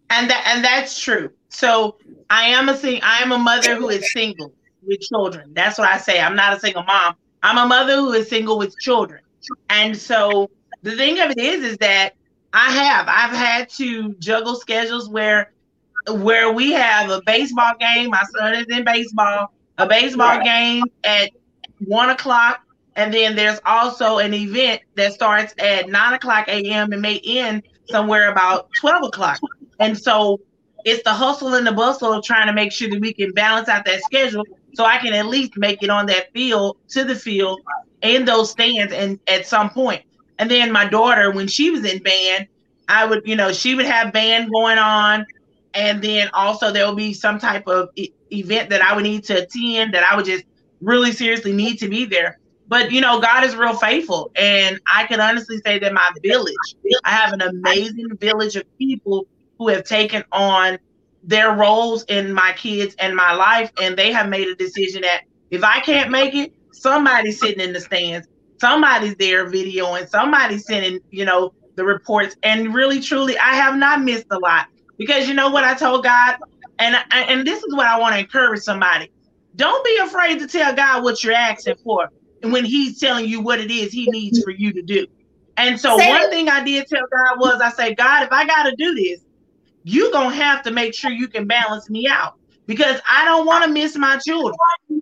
And 0.10 0.30
that 0.30 0.44
and 0.48 0.64
that's 0.64 1.00
true. 1.00 1.32
So 1.50 1.98
I 2.30 2.46
am 2.48 2.70
a 2.70 2.78
sing 2.78 3.02
I 3.04 3.20
am 3.20 3.32
a 3.32 3.38
mother 3.38 3.76
who 3.76 3.90
is 3.90 4.12
single 4.14 4.54
with 4.86 5.02
children. 5.02 5.54
That's 5.54 5.78
what 5.78 5.90
I 5.90 5.98
say. 5.98 6.22
I'm 6.22 6.36
not 6.36 6.56
a 6.56 6.60
single 6.60 6.84
mom. 6.84 7.16
I'm 7.44 7.58
a 7.58 7.68
mother 7.68 7.96
who 7.98 8.14
is 8.14 8.30
single 8.30 8.58
with 8.58 8.78
children. 8.80 9.22
And 9.70 9.98
so 9.98 10.50
the 10.84 10.96
thing 10.96 11.20
of 11.20 11.32
it 11.32 11.40
is 11.40 11.64
is 11.64 11.78
that 11.80 12.17
I 12.60 12.72
have. 12.72 13.08
I've 13.08 13.38
had 13.38 13.70
to 13.78 14.16
juggle 14.16 14.56
schedules 14.56 15.08
where 15.08 15.52
where 16.10 16.52
we 16.52 16.72
have 16.72 17.12
a 17.12 17.22
baseball 17.24 17.74
game. 17.80 18.10
My 18.10 18.24
son 18.36 18.56
is 18.56 18.66
in 18.70 18.84
baseball, 18.84 19.54
a 19.78 19.86
baseball 19.86 20.38
right. 20.38 20.44
game 20.44 20.86
at 21.04 21.30
one 21.86 22.10
o'clock, 22.10 22.62
and 22.96 23.14
then 23.14 23.36
there's 23.36 23.60
also 23.64 24.18
an 24.18 24.34
event 24.34 24.82
that 24.96 25.14
starts 25.14 25.54
at 25.60 25.88
nine 25.90 26.16
o'clock 26.16 26.48
a.m. 26.48 26.92
and 26.94 27.00
may 27.00 27.20
end 27.24 27.62
somewhere 27.92 28.32
about 28.32 28.70
twelve 28.74 29.04
o'clock. 29.04 29.40
And 29.80 29.96
so 29.96 30.42
it's 30.84 31.04
the 31.04 31.14
hustle 31.14 31.54
and 31.54 31.68
the 31.68 31.74
bustle 31.74 32.12
of 32.12 32.24
trying 32.26 32.48
to 32.48 32.54
make 32.54 32.72
sure 32.72 32.90
that 32.90 33.00
we 33.00 33.14
can 33.14 33.34
balance 33.34 33.70
out 33.70 33.86
that 33.86 34.02
schedule 34.02 34.44
so 34.74 34.84
I 34.84 34.98
can 34.98 35.14
at 35.14 35.28
least 35.28 35.58
make 35.58 35.84
it 35.84 35.92
on 35.92 36.08
that 36.08 36.34
field 36.34 36.78
to 36.90 37.04
the 37.04 37.16
field 37.16 37.62
in 38.02 38.26
those 38.26 38.50
stands 38.50 38.92
and 38.94 39.20
at 39.28 39.46
some 39.46 39.70
point. 39.70 40.02
And 40.40 40.50
then 40.50 40.72
my 40.72 40.88
daughter, 40.88 41.32
when 41.32 41.48
she 41.48 41.72
was 41.72 41.84
in 41.86 42.02
band, 42.04 42.48
I 42.88 43.06
would, 43.06 43.24
you 43.26 43.36
know, 43.36 43.52
she 43.52 43.76
would 43.76 43.86
have 43.86 44.14
band 44.14 44.52
going 44.52 44.78
on. 44.78 45.26
And 45.74 46.02
then 46.02 46.30
also 46.34 46.72
there 46.72 46.88
would 46.88 46.98
be 46.98 47.14
some 47.14 47.40
type 47.40 47.68
of 47.68 47.90
e- 47.96 48.12
event 48.32 48.70
that 48.70 48.82
I 48.82 48.96
would 48.96 49.04
need 49.04 49.24
to 49.26 49.44
attend 49.44 49.94
that 49.94 50.04
I 50.10 50.16
would 50.16 50.26
just 50.26 50.44
really 50.82 51.12
seriously 51.12 51.54
need 51.54 51.78
to 51.80 51.90
be 51.90 52.06
there. 52.06 52.40
But, 52.68 52.92
you 52.92 53.02
know, 53.02 53.20
God 53.20 53.44
is 53.44 53.56
real 53.56 53.76
faithful. 53.76 54.32
And 54.36 54.80
I 54.94 55.06
can 55.06 55.20
honestly 55.20 55.58
say 55.66 55.80
that 55.80 55.94
my 55.94 56.12
village, 56.24 56.56
I 57.04 57.12
have 57.12 57.34
an 57.34 57.42
amazing 57.42 58.10
village 58.20 58.56
of 58.56 58.64
people 58.78 59.28
who 59.58 59.70
have 59.70 59.84
taken 59.86 60.24
on 60.32 60.78
their 61.24 61.54
roles 61.56 62.04
in 62.06 62.34
my 62.34 62.54
kids 62.58 62.96
and 63.00 63.16
my 63.16 63.34
life. 63.34 63.72
And 63.82 63.98
they 63.98 64.12
have 64.12 64.30
made 64.30 64.48
a 64.48 64.56
decision 64.56 65.02
that 65.02 65.22
if 65.50 65.64
I 65.64 65.80
can't 65.80 66.12
make 66.12 66.36
it, 66.36 66.54
somebody's 66.74 67.40
sitting 67.40 67.62
in 67.62 67.74
the 67.74 67.82
stands 67.82 68.28
somebody's 68.60 69.16
there 69.18 69.50
videoing, 69.50 70.08
somebody's 70.10 70.66
sending, 70.66 71.00
you 71.10 71.26
know, 71.26 71.52
the 71.76 71.86
reports. 71.86 72.36
And 72.44 72.74
really, 72.74 73.00
truly, 73.00 73.38
I 73.38 73.56
have 73.56 73.76
not 73.76 74.02
missed 74.02 74.26
a 74.32 74.40
lot 74.40 74.66
because 74.98 75.28
you 75.28 75.34
know 75.34 75.50
what 75.50 75.64
I 75.64 75.74
told 75.74 76.04
God, 76.04 76.36
and 76.80 76.96
and 77.12 77.46
this 77.46 77.64
is 77.64 77.74
what 77.76 77.88
I 77.88 78.00
want 78.00 78.16
to 78.16 78.20
encourage 78.20 78.62
somebody. 78.62 79.12
Don't 79.56 79.84
be 79.86 79.98
afraid 80.04 80.40
to 80.40 80.48
tell 80.48 80.76
God 80.76 81.04
what 81.04 81.24
you're 81.24 81.34
asking 81.34 81.76
for 81.84 82.10
and 82.44 82.52
when 82.52 82.66
He's 82.66 83.00
telling 83.00 83.26
you 83.26 83.42
what 83.42 83.60
it 83.60 83.72
is 83.72 83.92
He 83.92 84.08
needs 84.10 84.40
for 84.44 84.52
you 84.52 84.74
to 84.74 84.82
do. 84.82 85.06
And 85.56 85.80
so 85.80 85.98
Say 85.98 86.08
one 86.08 86.22
it. 86.24 86.30
thing 86.30 86.50
I 86.50 86.64
did 86.64 86.86
tell 86.88 87.02
God 87.12 87.40
was 87.40 87.62
I 87.62 87.72
said, 87.72 87.98
God, 87.98 88.24
if 88.24 88.32
I 88.32 88.46
got 88.46 88.64
to 88.64 88.76
do 88.78 88.94
this, 88.94 89.22
you're 89.84 90.12
gonna 90.12 90.36
have 90.36 90.64
to 90.64 90.72
make 90.72 90.94
sure 90.94 91.12
you 91.12 91.28
can 91.28 91.48
balance 91.48 91.90
me 91.90 92.08
out 92.08 92.34
because 92.68 93.00
I 93.10 93.26
don't 93.26 93.46
want 93.46 93.64
to 93.64 93.72
miss 93.72 93.96
my 93.96 94.18
children. 94.18 94.56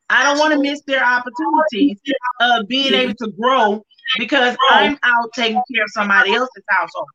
I 0.09 0.23
don't 0.23 0.37
want 0.37 0.53
to 0.53 0.59
miss 0.59 0.81
their 0.83 1.03
opportunities 1.03 1.97
of 2.39 2.67
being 2.67 2.93
able 2.93 3.15
to 3.15 3.31
grow 3.39 3.83
because 4.19 4.55
I'm 4.69 4.97
out 5.03 5.31
taking 5.33 5.61
care 5.73 5.83
of 5.83 5.89
somebody 5.93 6.33
else's 6.33 6.63
household. 6.69 7.07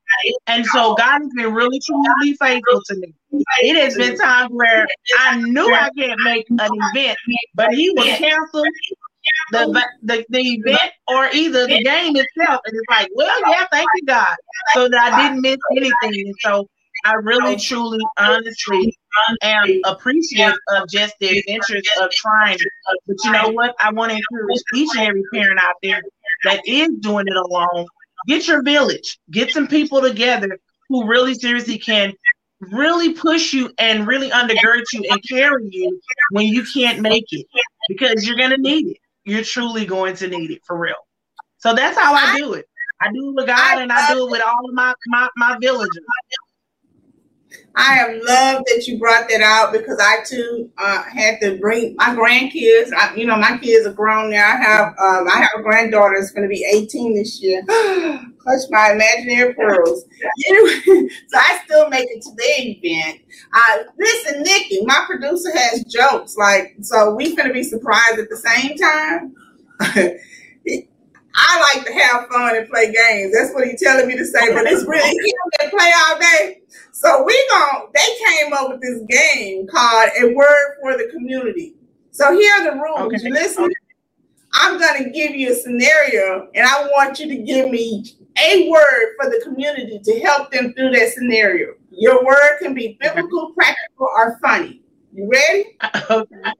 And 0.47 0.67
so 0.67 0.95
God 0.95 1.21
has 1.21 1.31
been 1.37 1.55
really 1.55 1.81
truly 1.87 2.35
faithful 2.35 2.83
to 2.87 2.97
me. 2.97 3.15
It 3.63 3.77
has 3.77 3.97
been 3.97 4.17
times 4.19 4.51
where 4.53 4.87
I 5.19 5.37
knew 5.37 5.73
I 5.73 5.91
can't 5.97 6.21
make 6.25 6.47
an 6.59 6.71
event, 6.75 7.19
but 7.55 7.73
he 7.73 7.91
would 7.91 8.17
cancel 8.19 8.65
the, 9.53 9.85
the 10.03 10.25
the 10.29 10.41
event 10.41 10.93
or 11.09 11.29
either 11.33 11.67
the 11.67 11.83
game 11.83 12.17
itself. 12.17 12.61
And 12.67 12.75
it's 12.75 12.87
like, 12.91 13.09
well, 13.15 13.41
yeah, 13.47 13.67
thank 13.71 13.89
you, 13.95 14.07
God. 14.07 14.37
So 14.75 14.89
that 14.89 15.13
I 15.13 15.17
didn't 15.17 15.41
miss 15.43 15.59
anything. 15.77 15.95
And 16.03 16.35
so 16.41 16.69
I 17.05 17.15
really, 17.15 17.57
truly, 17.57 17.99
honestly 18.19 18.97
am 19.43 19.81
appreciative 19.85 20.57
of 20.77 20.89
just 20.89 21.15
the 21.21 21.39
adventures 21.39 21.89
of 22.01 22.11
trying. 22.11 22.59
But 23.07 23.17
you 23.25 23.33
know 23.33 23.49
what? 23.51 23.75
I 23.81 23.93
want 23.93 24.13
to 24.13 24.17
encourage 24.17 24.61
each 24.75 24.91
and 24.97 25.09
every 25.09 25.23
parent 25.33 25.61
out 25.63 25.77
there 25.83 26.03
that 26.45 26.61
is 26.67 26.91
doing 27.01 27.27
it 27.27 27.37
alone. 27.37 27.87
Get 28.27 28.47
your 28.47 28.63
village, 28.63 29.19
get 29.31 29.51
some 29.51 29.67
people 29.67 30.01
together 30.03 30.59
who 30.89 31.07
really 31.07 31.35
seriously 31.35 31.79
can 31.79 32.13
really 32.61 33.15
push 33.15 33.55
you 33.55 33.73
and 33.79 34.07
really 34.07 34.31
undergird 34.31 34.83
you 34.93 35.03
and 35.11 35.21
carry 35.27 35.67
you 35.71 35.99
when 36.31 36.47
you 36.47 36.65
can't 36.75 37.01
make 37.01 37.25
it 37.31 37.47
because 37.89 38.27
you're 38.27 38.37
going 38.37 38.51
to 38.51 38.59
need 38.59 38.89
it. 38.89 38.97
You're 39.25 39.45
truly 39.45 39.87
going 39.87 40.17
to 40.17 40.29
need 40.29 40.51
it 40.51 40.61
for 40.67 40.77
real. 40.77 40.95
So 41.59 41.75
that's 41.75 41.97
how 41.97 42.15
I 42.15 42.37
do 42.37 42.55
it. 42.55 42.67
I 43.01 43.11
do 43.13 43.31
it 43.31 43.35
with 43.35 43.47
God 43.47 43.81
and 43.81 43.91
I 43.91 44.13
do 44.13 44.27
it 44.27 44.31
with 44.31 44.43
all 44.43 44.69
of 44.69 44.75
my, 44.75 44.95
my, 45.07 45.29
my 45.37 45.57
villagers. 45.59 46.05
I 47.77 47.95
have 47.95 48.11
loved 48.11 48.67
that 48.67 48.85
you 48.87 48.99
brought 48.99 49.29
that 49.29 49.41
out 49.41 49.73
because 49.73 49.99
I 50.01 50.25
too 50.25 50.71
uh, 50.77 51.03
had 51.05 51.41
to 51.41 51.57
bring 51.59 51.95
my 51.97 52.15
grandkids. 52.17 52.91
I, 52.97 53.15
you 53.15 53.27
know, 53.27 53.37
my 53.37 53.59
kids 53.59 53.87
are 53.87 53.93
grown 53.93 54.31
now. 54.31 54.45
I 54.45 54.57
have 54.57 54.87
um, 54.99 55.29
I 55.29 55.39
have 55.39 55.61
a 55.61 55.63
granddaughter 55.63 56.17
that's 56.19 56.33
going 56.33 56.43
to 56.43 56.49
be 56.49 56.65
18 56.75 57.15
this 57.15 57.41
year. 57.41 57.63
Clutch 57.69 58.63
my 58.71 58.93
imaginary 58.93 59.55
pearls. 59.55 60.05
So 61.29 61.39
I 61.39 61.61
still 61.65 61.89
make 61.89 62.09
it 62.11 62.23
to 62.23 62.31
the 62.37 62.43
event. 62.63 63.21
Uh, 63.55 63.79
listen, 63.99 64.43
Nikki, 64.43 64.85
my 64.85 65.05
producer 65.07 65.51
has 65.57 65.85
jokes 65.85 66.37
like 66.37 66.77
so. 66.81 67.15
we're 67.15 67.37
going 67.37 67.49
to 67.49 67.55
be 67.55 67.63
surprised 67.63 68.19
at 68.19 68.29
the 68.29 68.37
same 68.37 68.77
time. 68.77 69.35
I 71.35 71.75
like 71.75 71.87
to 71.87 71.93
have 71.93 72.27
fun 72.29 72.57
and 72.57 72.69
play 72.69 72.93
games. 72.93 73.33
That's 73.33 73.55
what 73.55 73.67
he's 73.67 73.81
telling 73.81 74.09
me 74.09 74.17
to 74.17 74.25
say, 74.25 74.53
but 74.53 74.67
it's 74.67 74.85
really 74.85 75.33
play 75.71 75.93
all 76.09 76.19
day. 76.19 76.60
So 76.93 77.25
we 77.25 77.49
going 77.53 77.87
they 77.95 78.01
came 78.27 78.53
up 78.53 78.71
with 78.71 78.81
this 78.81 79.03
game 79.09 79.67
called 79.67 80.11
a 80.21 80.35
word 80.35 80.77
for 80.81 80.97
the 80.97 81.09
community. 81.13 81.75
So 82.11 82.33
here 82.33 82.53
are 82.55 82.65
the 82.65 82.77
rules. 82.77 83.15
Okay. 83.15 83.31
Listen, 83.31 83.65
okay. 83.65 83.75
I'm 84.55 84.79
gonna 84.79 85.11
give 85.11 85.35
you 85.35 85.53
a 85.53 85.55
scenario 85.55 86.49
and 86.55 86.67
I 86.67 86.83
want 86.87 87.19
you 87.21 87.29
to 87.29 87.37
give 87.37 87.71
me 87.71 88.05
a 88.39 88.69
word 88.69 89.15
for 89.21 89.31
the 89.31 89.41
community 89.45 90.01
to 90.03 90.21
help 90.21 90.51
them 90.51 90.73
through 90.75 90.91
that 90.91 91.11
scenario. 91.11 91.75
Your 91.91 92.25
word 92.25 92.59
can 92.61 92.75
be 92.75 92.97
biblical, 93.01 93.53
practical, 93.53 94.09
or 94.17 94.39
funny. 94.43 94.83
You 95.13 95.31
ready? 95.31 95.77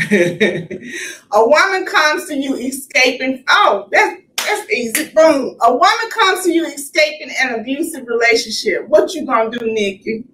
Okay. 0.00 0.92
a 1.32 1.48
woman 1.48 1.84
comes 1.84 2.26
to 2.26 2.34
you 2.36 2.54
escaping. 2.54 3.42
Oh, 3.48 3.88
that's 3.90 4.22
that's 4.48 4.70
easy. 4.72 5.10
Boom. 5.14 5.56
A 5.62 5.72
woman 5.72 6.10
comes 6.10 6.44
to 6.44 6.52
you 6.52 6.66
escaping 6.66 7.30
an 7.42 7.60
abusive 7.60 8.06
relationship. 8.06 8.88
What 8.88 9.14
you 9.14 9.26
gonna 9.26 9.50
do, 9.50 9.66
Nikki? 9.66 10.24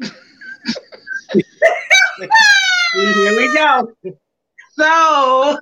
Here 2.94 3.36
we 3.36 3.54
go. 3.54 3.92
So 4.78 5.58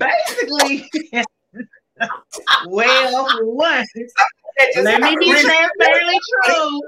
basically, 0.00 0.88
well, 2.66 3.28
one, 3.54 3.86
let 4.82 5.00
me 5.00 5.16
be 5.16 5.30
transparently 5.32 6.18
true. 6.44 6.80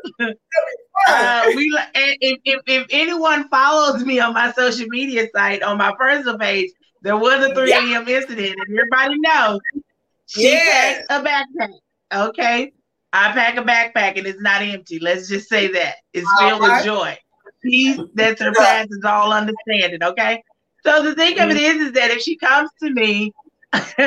Uh, 1.08 1.50
we 1.54 1.78
if, 1.94 2.40
if, 2.44 2.60
if 2.66 2.86
anyone 2.90 3.48
follows 3.48 4.04
me 4.04 4.20
on 4.20 4.32
my 4.34 4.52
social 4.52 4.86
media 4.88 5.26
site 5.34 5.62
on 5.62 5.78
my 5.78 5.94
personal 5.98 6.38
page, 6.38 6.70
there 7.04 7.18
was 7.18 7.44
a 7.44 7.54
3 7.54 7.70
a.m. 7.70 8.08
Yeah. 8.08 8.16
incident, 8.16 8.56
and 8.66 8.78
everybody 8.78 9.18
knows 9.20 9.60
she 10.26 10.50
yeah. 10.50 11.02
packed 11.06 11.10
a 11.10 11.28
backpack. 11.28 12.28
Okay. 12.30 12.72
I 13.12 13.32
pack 13.32 13.58
a 13.58 13.62
backpack 13.62 14.16
and 14.18 14.26
it's 14.26 14.40
not 14.40 14.62
empty. 14.62 14.98
Let's 14.98 15.28
just 15.28 15.48
say 15.48 15.68
that. 15.68 15.96
It's 16.14 16.26
uh-huh. 16.26 16.48
filled 16.48 16.62
with 16.62 16.84
joy. 16.84 17.18
Peace 17.62 18.00
that 18.14 18.38
surpasses 18.38 19.04
all 19.04 19.32
understanding. 19.32 20.02
Okay. 20.02 20.42
So 20.84 21.02
the 21.02 21.14
thing 21.14 21.38
of 21.38 21.50
it 21.50 21.56
mm-hmm. 21.56 21.80
is, 21.80 21.88
is 21.88 21.92
that 21.92 22.10
if 22.10 22.22
she 22.22 22.36
comes 22.36 22.70
to 22.82 22.90
me 22.90 23.32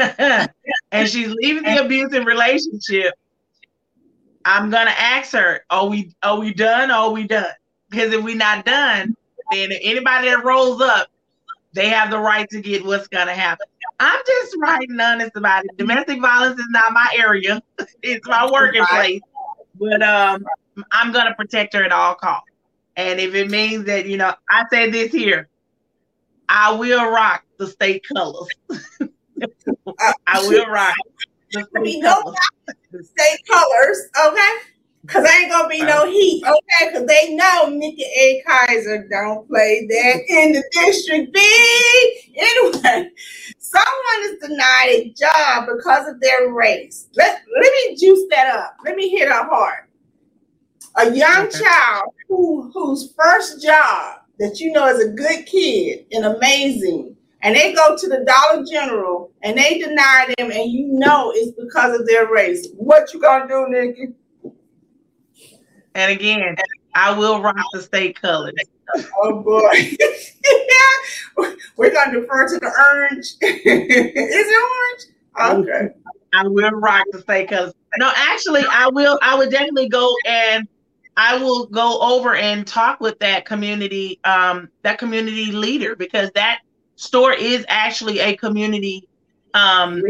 and 0.92 1.08
she's 1.08 1.30
leaving 1.30 1.64
the 1.64 1.86
abusive 1.86 2.26
relationship, 2.26 3.14
I'm 4.44 4.70
gonna 4.70 4.94
ask 4.98 5.34
her, 5.34 5.62
are 5.70 5.86
we 5.86 6.14
are 6.24 6.40
we 6.40 6.54
done? 6.54 6.92
Or 6.92 6.96
are 6.96 7.12
we 7.12 7.28
done? 7.28 7.46
Because 7.90 8.12
if 8.12 8.24
we're 8.24 8.36
not 8.36 8.66
done, 8.66 9.16
then 9.52 9.72
anybody 9.72 10.30
that 10.30 10.44
rolls 10.44 10.82
up 10.82 11.08
they 11.78 11.90
have 11.90 12.10
the 12.10 12.18
right 12.18 12.50
to 12.50 12.60
get 12.60 12.84
what's 12.84 13.08
gonna 13.08 13.34
happen. 13.34 13.68
I'm 14.00 14.20
just 14.26 14.56
writing 14.60 15.00
honest 15.00 15.36
about 15.36 15.64
it. 15.66 15.78
Domestic 15.78 16.20
violence 16.20 16.60
is 16.60 16.68
not 16.70 16.92
my 16.92 17.08
area; 17.16 17.62
it's 18.02 18.28
my 18.28 18.50
working 18.52 18.84
place. 18.86 19.22
But 19.80 20.02
um, 20.02 20.44
I'm 20.92 21.12
gonna 21.12 21.36
protect 21.36 21.76
her 21.76 21.84
at 21.84 21.92
all 21.92 22.16
costs. 22.16 22.50
And 22.96 23.20
if 23.20 23.36
it 23.36 23.52
means 23.52 23.86
that 23.86 24.08
you 24.08 24.18
know, 24.18 24.34
I 24.50 24.66
say 24.72 24.90
this 24.90 25.12
here, 25.12 25.48
I 26.50 26.74
will 26.74 27.12
rock 27.12 27.44
the 27.60 27.68
state 27.68 28.04
colors. 28.12 28.48
I 30.26 30.46
will 30.48 30.66
rock 30.66 30.96
the 31.52 31.62
state 31.78 32.04
colors. 32.04 32.36
State 33.04 33.40
colors, 33.48 34.10
okay. 34.26 34.52
Cause 35.08 35.26
ain't 35.26 35.50
gonna 35.50 35.70
be 35.70 35.82
no 35.82 36.06
heat, 36.06 36.44
okay? 36.46 36.92
Cause 36.92 37.06
they 37.06 37.34
know 37.34 37.70
Nikki 37.70 38.04
A. 38.04 38.44
Kaiser 38.46 39.08
don't 39.10 39.48
play 39.48 39.88
that 39.90 40.22
in 40.28 40.52
the 40.52 40.64
district 40.74 41.34
B. 41.34 42.34
Anyway, 42.36 43.10
someone 43.58 44.22
is 44.24 44.40
denied 44.42 44.90
a 44.90 45.14
job 45.18 45.70
because 45.74 46.10
of 46.10 46.20
their 46.20 46.52
race. 46.52 47.08
Let 47.16 47.42
let 47.62 47.72
me 47.72 47.96
juice 47.96 48.26
that 48.32 48.54
up. 48.54 48.76
Let 48.84 48.98
me 48.98 49.08
hit 49.10 49.30
her 49.30 49.46
hard. 49.46 49.86
A 50.98 51.16
young 51.16 51.48
okay. 51.48 51.60
child 51.60 52.14
who 52.28 52.70
whose 52.74 53.14
first 53.18 53.64
job 53.64 54.18
that 54.40 54.60
you 54.60 54.74
know 54.74 54.88
is 54.88 55.00
a 55.00 55.10
good 55.10 55.46
kid 55.46 56.06
and 56.12 56.26
amazing, 56.26 57.16
and 57.44 57.56
they 57.56 57.74
go 57.74 57.96
to 57.96 58.10
the 58.10 58.26
Dollar 58.26 58.66
General 58.66 59.32
and 59.42 59.58
they 59.58 59.80
deny 59.80 60.34
them, 60.38 60.52
and 60.52 60.70
you 60.70 60.88
know 60.88 61.32
it's 61.34 61.52
because 61.52 61.98
of 61.98 62.06
their 62.08 62.28
race. 62.28 62.68
What 62.76 63.14
you 63.14 63.22
gonna 63.22 63.48
do, 63.48 63.68
Nikki? 63.70 64.14
And 65.98 66.12
again, 66.12 66.56
I 66.94 67.12
will 67.18 67.42
rock 67.42 67.66
the 67.74 67.82
state 67.82 68.22
colors. 68.22 68.54
Oh 69.24 69.42
boy. 69.42 69.98
We're 71.76 71.92
gonna 71.92 72.22
defer 72.22 72.48
to 72.48 72.60
the 72.60 72.72
orange. 72.94 73.34
Is 73.42 74.48
it 74.48 75.12
orange? 75.36 75.66
Okay. 75.66 75.90
I 76.34 76.48
will 76.48 76.70
rock 76.70 77.04
the 77.12 77.22
state 77.22 77.50
colors. 77.50 77.74
No, 77.98 78.12
actually, 78.16 78.64
I 78.70 78.90
will. 78.90 79.18
I 79.24 79.36
would 79.36 79.50
definitely 79.50 79.90
go 79.90 80.14
and 80.28 80.68
I 81.18 81.36
will 81.36 81.66
go 81.66 82.00
over 82.00 82.36
and 82.36 82.66
talk 82.68 83.02
with 83.02 83.18
that 83.18 83.46
community, 83.46 84.20
um, 84.24 84.70
that 84.84 85.00
community 85.00 85.52
leader 85.52 85.96
because 85.96 86.30
that 86.36 86.60
store 86.96 87.34
is 87.34 87.66
actually 87.70 88.20
a 88.20 88.38
community 88.38 89.08
um, 89.56 90.04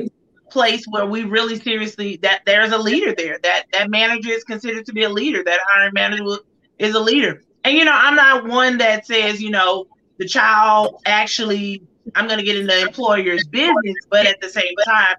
place 0.50 0.86
where 0.88 1.06
we 1.06 1.24
really 1.24 1.60
seriously 1.60 2.18
that 2.24 2.42
there's 2.46 2.72
a 2.72 2.78
leader 2.78 3.14
there. 3.16 3.40
That 3.44 3.66
that 3.74 3.90
manager 3.90 4.30
is 4.30 4.44
considered 4.44 4.86
to 4.86 4.94
be 4.94 5.04
a 5.04 5.10
leader. 5.10 5.44
That 5.44 5.60
hiring 5.68 5.94
manager 5.94 6.38
is 6.80 6.96
a 6.96 7.00
leader. 7.00 7.42
And 7.64 7.78
you 7.78 7.84
know 7.84 7.94
i'm 7.94 8.16
not 8.16 8.48
one 8.48 8.78
that 8.78 9.06
says 9.06 9.42
you 9.42 9.50
know 9.50 9.88
the 10.20 10.26
child 10.26 11.02
actually 11.06 11.82
i'm 12.16 12.26
going 12.26 12.40
to 12.40 12.46
get 12.46 12.56
in 12.56 12.66
the 12.66 12.82
employer's 12.82 13.46
business 13.48 13.96
but 14.10 14.26
at 14.26 14.40
the 14.40 14.50
same 14.50 14.74
time 14.86 15.16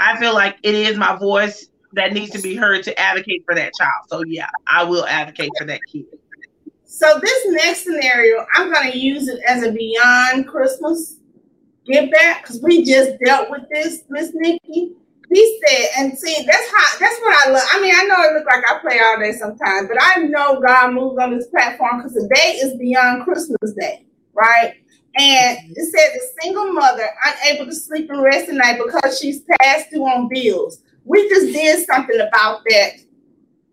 i 0.00 0.18
feel 0.18 0.34
like 0.34 0.56
it 0.64 0.74
is 0.74 0.96
my 0.96 1.16
voice 1.16 1.68
that 1.92 2.12
needs 2.12 2.32
to 2.32 2.40
be 2.40 2.56
heard 2.56 2.82
to 2.82 2.98
advocate 2.98 3.44
for 3.44 3.54
that 3.54 3.72
child. 3.78 3.92
So 4.08 4.24
yeah 4.24 4.48
i 4.66 4.82
will 4.82 5.06
advocate 5.06 5.50
for 5.56 5.64
that 5.66 5.80
kid. 5.90 6.06
So 6.84 7.20
this 7.22 7.46
next 7.46 7.84
scenario 7.84 8.44
i'm 8.56 8.72
going 8.72 8.90
to 8.90 8.98
use 8.98 9.28
it 9.28 9.40
as 9.46 9.62
a 9.62 9.70
beyond 9.70 10.48
christmas 10.48 11.18
get 11.86 12.10
back 12.10 12.42
because 12.42 12.60
we 12.62 12.84
just 12.84 13.18
dealt 13.24 13.50
with 13.50 13.62
this, 13.70 14.02
Miss 14.08 14.30
Nikki. 14.34 14.92
He 15.32 15.60
said, 15.66 15.88
and 15.98 16.18
see, 16.18 16.44
that's 16.44 16.70
how 16.74 16.98
that's 16.98 17.20
what 17.20 17.46
I 17.46 17.50
love. 17.50 17.62
I 17.72 17.80
mean, 17.80 17.94
I 17.96 18.04
know 18.04 18.16
it 18.22 18.34
looks 18.34 18.46
like 18.46 18.64
I 18.70 18.78
play 18.80 19.00
all 19.00 19.18
day 19.18 19.32
sometimes, 19.32 19.88
but 19.88 19.96
I 19.98 20.24
know 20.24 20.60
God 20.60 20.92
moves 20.92 21.18
on 21.18 21.34
this 21.36 21.46
platform 21.46 21.98
because 21.98 22.12
today 22.12 22.58
is 22.62 22.76
beyond 22.76 23.24
Christmas 23.24 23.72
Day, 23.72 24.04
right? 24.34 24.74
And 25.16 25.58
mm-hmm. 25.58 25.72
it 25.74 25.94
said 25.94 26.16
a 26.16 26.42
single 26.42 26.72
mother 26.72 27.08
unable 27.24 27.66
to 27.66 27.74
sleep 27.74 28.10
and 28.10 28.22
rest 28.22 28.50
at 28.50 28.56
night 28.56 28.80
because 28.84 29.18
she's 29.18 29.42
past 29.60 29.90
due 29.90 30.04
on 30.04 30.28
bills. 30.28 30.82
We 31.04 31.28
just 31.28 31.46
did 31.46 31.86
something 31.86 32.20
about 32.20 32.62
that 32.68 32.92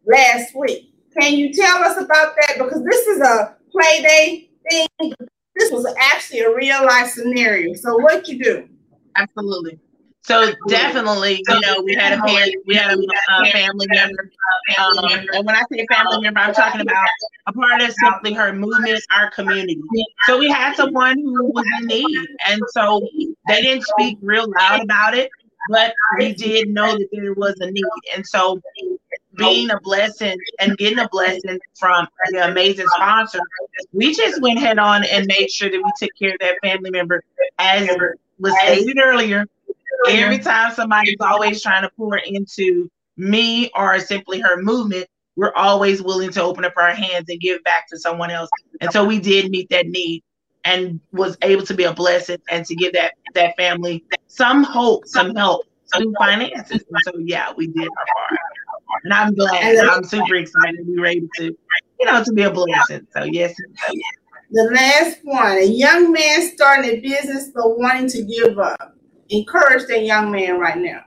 last 0.05 0.55
week. 0.55 0.93
Can 1.19 1.33
you 1.33 1.53
tell 1.53 1.83
us 1.83 1.97
about 1.97 2.35
that? 2.35 2.57
Because 2.57 2.83
this 2.83 3.07
is 3.07 3.21
a 3.21 3.55
play 3.71 4.01
day 4.01 4.49
thing, 4.69 5.13
this 5.59 5.71
was 5.71 5.85
actually 5.99 6.39
a 6.39 6.55
real 6.55 6.83
life 6.85 7.09
scenario. 7.09 7.73
So 7.75 7.97
what 7.97 8.27
you 8.27 8.43
do? 8.43 8.69
Absolutely. 9.15 9.79
So 10.21 10.53
definitely, 10.67 11.43
you 11.47 11.59
know, 11.61 11.81
we 11.83 11.95
had 11.95 12.19
a 12.19 12.21
parent, 12.21 12.53
we 12.67 12.75
had 12.75 12.91
a, 12.91 13.01
a 13.41 13.51
family 13.51 13.87
member, 13.89 14.29
um, 14.77 15.27
and 15.33 15.45
when 15.45 15.55
I 15.55 15.63
say 15.71 15.87
family 15.91 16.21
member, 16.21 16.39
I'm 16.39 16.53
talking 16.53 16.81
about 16.81 17.07
a 17.47 17.53
part 17.53 17.81
of 17.81 17.91
simply 17.93 18.33
her 18.33 18.53
movement, 18.53 19.01
our 19.11 19.31
community. 19.31 19.81
So 20.27 20.37
we 20.37 20.49
had 20.49 20.75
someone 20.75 21.17
who 21.17 21.51
was 21.51 21.65
in 21.79 21.87
need, 21.87 22.27
and 22.47 22.61
so 22.73 23.01
they 23.47 23.61
didn't 23.61 23.85
speak 23.85 24.19
real 24.21 24.45
loud 24.59 24.83
about 24.83 25.15
it, 25.15 25.31
but 25.71 25.93
we 26.19 26.33
did 26.33 26.69
know 26.69 26.91
that 26.91 27.07
there 27.11 27.33
was 27.33 27.55
a 27.61 27.71
need, 27.71 27.83
and 28.15 28.23
so 28.27 28.61
being 29.39 29.71
a 29.71 29.79
blessing 29.81 30.37
and 30.59 30.77
getting 30.77 30.99
a 30.99 31.09
blessing 31.09 31.59
from 31.77 32.07
the 32.31 32.49
amazing 32.49 32.87
sponsor, 32.95 33.39
we 33.93 34.13
just 34.13 34.41
went 34.41 34.59
head 34.59 34.79
on 34.79 35.03
and 35.05 35.25
made 35.27 35.49
sure 35.51 35.69
that 35.69 35.77
we 35.77 35.91
took 35.99 36.15
care 36.17 36.31
of 36.31 36.39
that 36.39 36.55
family 36.63 36.91
member. 36.91 37.23
As 37.57 37.89
was 38.39 38.53
stated 38.61 38.99
earlier, 39.03 39.45
every 40.07 40.39
time 40.39 40.73
somebody's 40.73 41.17
always 41.19 41.61
trying 41.61 41.83
to 41.83 41.89
pour 41.97 42.17
into 42.17 42.89
me 43.17 43.69
or 43.75 43.99
simply 43.99 44.39
her 44.39 44.61
movement, 44.61 45.07
we're 45.35 45.53
always 45.55 46.01
willing 46.01 46.31
to 46.31 46.41
open 46.41 46.65
up 46.65 46.73
our 46.77 46.93
hands 46.93 47.25
and 47.29 47.39
give 47.39 47.63
back 47.63 47.87
to 47.89 47.97
someone 47.97 48.31
else. 48.31 48.49
And 48.81 48.91
so 48.91 49.05
we 49.05 49.19
did 49.19 49.49
meet 49.51 49.69
that 49.69 49.87
need 49.87 50.23
and 50.65 50.99
was 51.11 51.37
able 51.41 51.65
to 51.65 51.73
be 51.73 51.85
a 51.85 51.93
blessing 51.93 52.37
and 52.49 52.65
to 52.65 52.75
give 52.75 52.93
that 52.93 53.13
that 53.33 53.55
family 53.55 54.03
some 54.27 54.63
hope, 54.63 55.07
some 55.07 55.33
help 55.35 55.65
do 55.97 56.13
finances. 56.17 56.83
And 56.89 56.97
so 57.03 57.11
yeah, 57.19 57.53
we 57.55 57.67
did 57.67 57.87
our 57.87 58.05
part. 58.27 58.39
And 59.03 59.13
I'm 59.13 59.33
glad. 59.33 59.77
I'm 59.77 60.03
super 60.03 60.35
excited 60.35 60.77
to 60.77 60.83
be 60.83 60.99
ready 60.99 61.29
to, 61.37 61.43
you 61.99 62.05
know, 62.05 62.23
to 62.23 62.33
be 62.33 62.43
a 62.43 62.51
blessing. 62.51 63.07
So 63.13 63.23
yes. 63.23 63.55
The 64.51 64.63
last 64.73 65.19
one, 65.23 65.57
a 65.57 65.65
young 65.65 66.11
man 66.11 66.41
starting 66.53 66.89
a 66.89 66.99
business 66.99 67.51
but 67.53 67.77
wanting 67.77 68.09
to 68.09 68.23
give 68.23 68.57
up. 68.57 68.95
Encourage 69.29 69.87
that 69.87 70.03
young 70.03 70.31
man 70.31 70.59
right 70.59 70.77
now. 70.77 71.03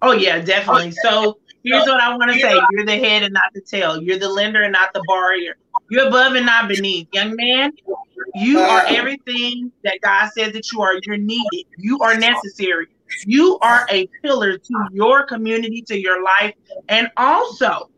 Oh 0.00 0.12
yeah, 0.12 0.40
definitely. 0.40 0.92
So 1.02 1.38
here's 1.62 1.84
what 1.84 2.00
I 2.00 2.16
want 2.16 2.32
to 2.32 2.38
say: 2.38 2.58
You're 2.70 2.86
the 2.86 2.96
head 2.96 3.22
and 3.22 3.34
not 3.34 3.50
the 3.54 3.60
tail. 3.60 4.00
You're 4.00 4.18
the 4.18 4.28
lender 4.28 4.62
and 4.62 4.72
not 4.72 4.94
the 4.94 5.02
borrower. 5.06 5.34
You're 5.90 6.08
above 6.08 6.34
and 6.34 6.46
not 6.46 6.68
beneath, 6.68 7.08
young 7.12 7.36
man. 7.36 7.72
You 8.34 8.60
are 8.60 8.84
everything 8.86 9.70
that 9.84 9.98
God 10.02 10.30
says 10.36 10.52
that 10.54 10.72
you 10.72 10.80
are. 10.80 10.94
You're 11.02 11.18
needed. 11.18 11.66
You 11.76 11.98
are 12.00 12.16
necessary. 12.16 12.86
You 13.24 13.58
are 13.60 13.86
a 13.90 14.06
pillar 14.22 14.58
to 14.58 14.88
your 14.92 15.24
community, 15.24 15.82
to 15.82 15.98
your 15.98 16.22
life, 16.22 16.54
and 16.88 17.10
also 17.16 17.90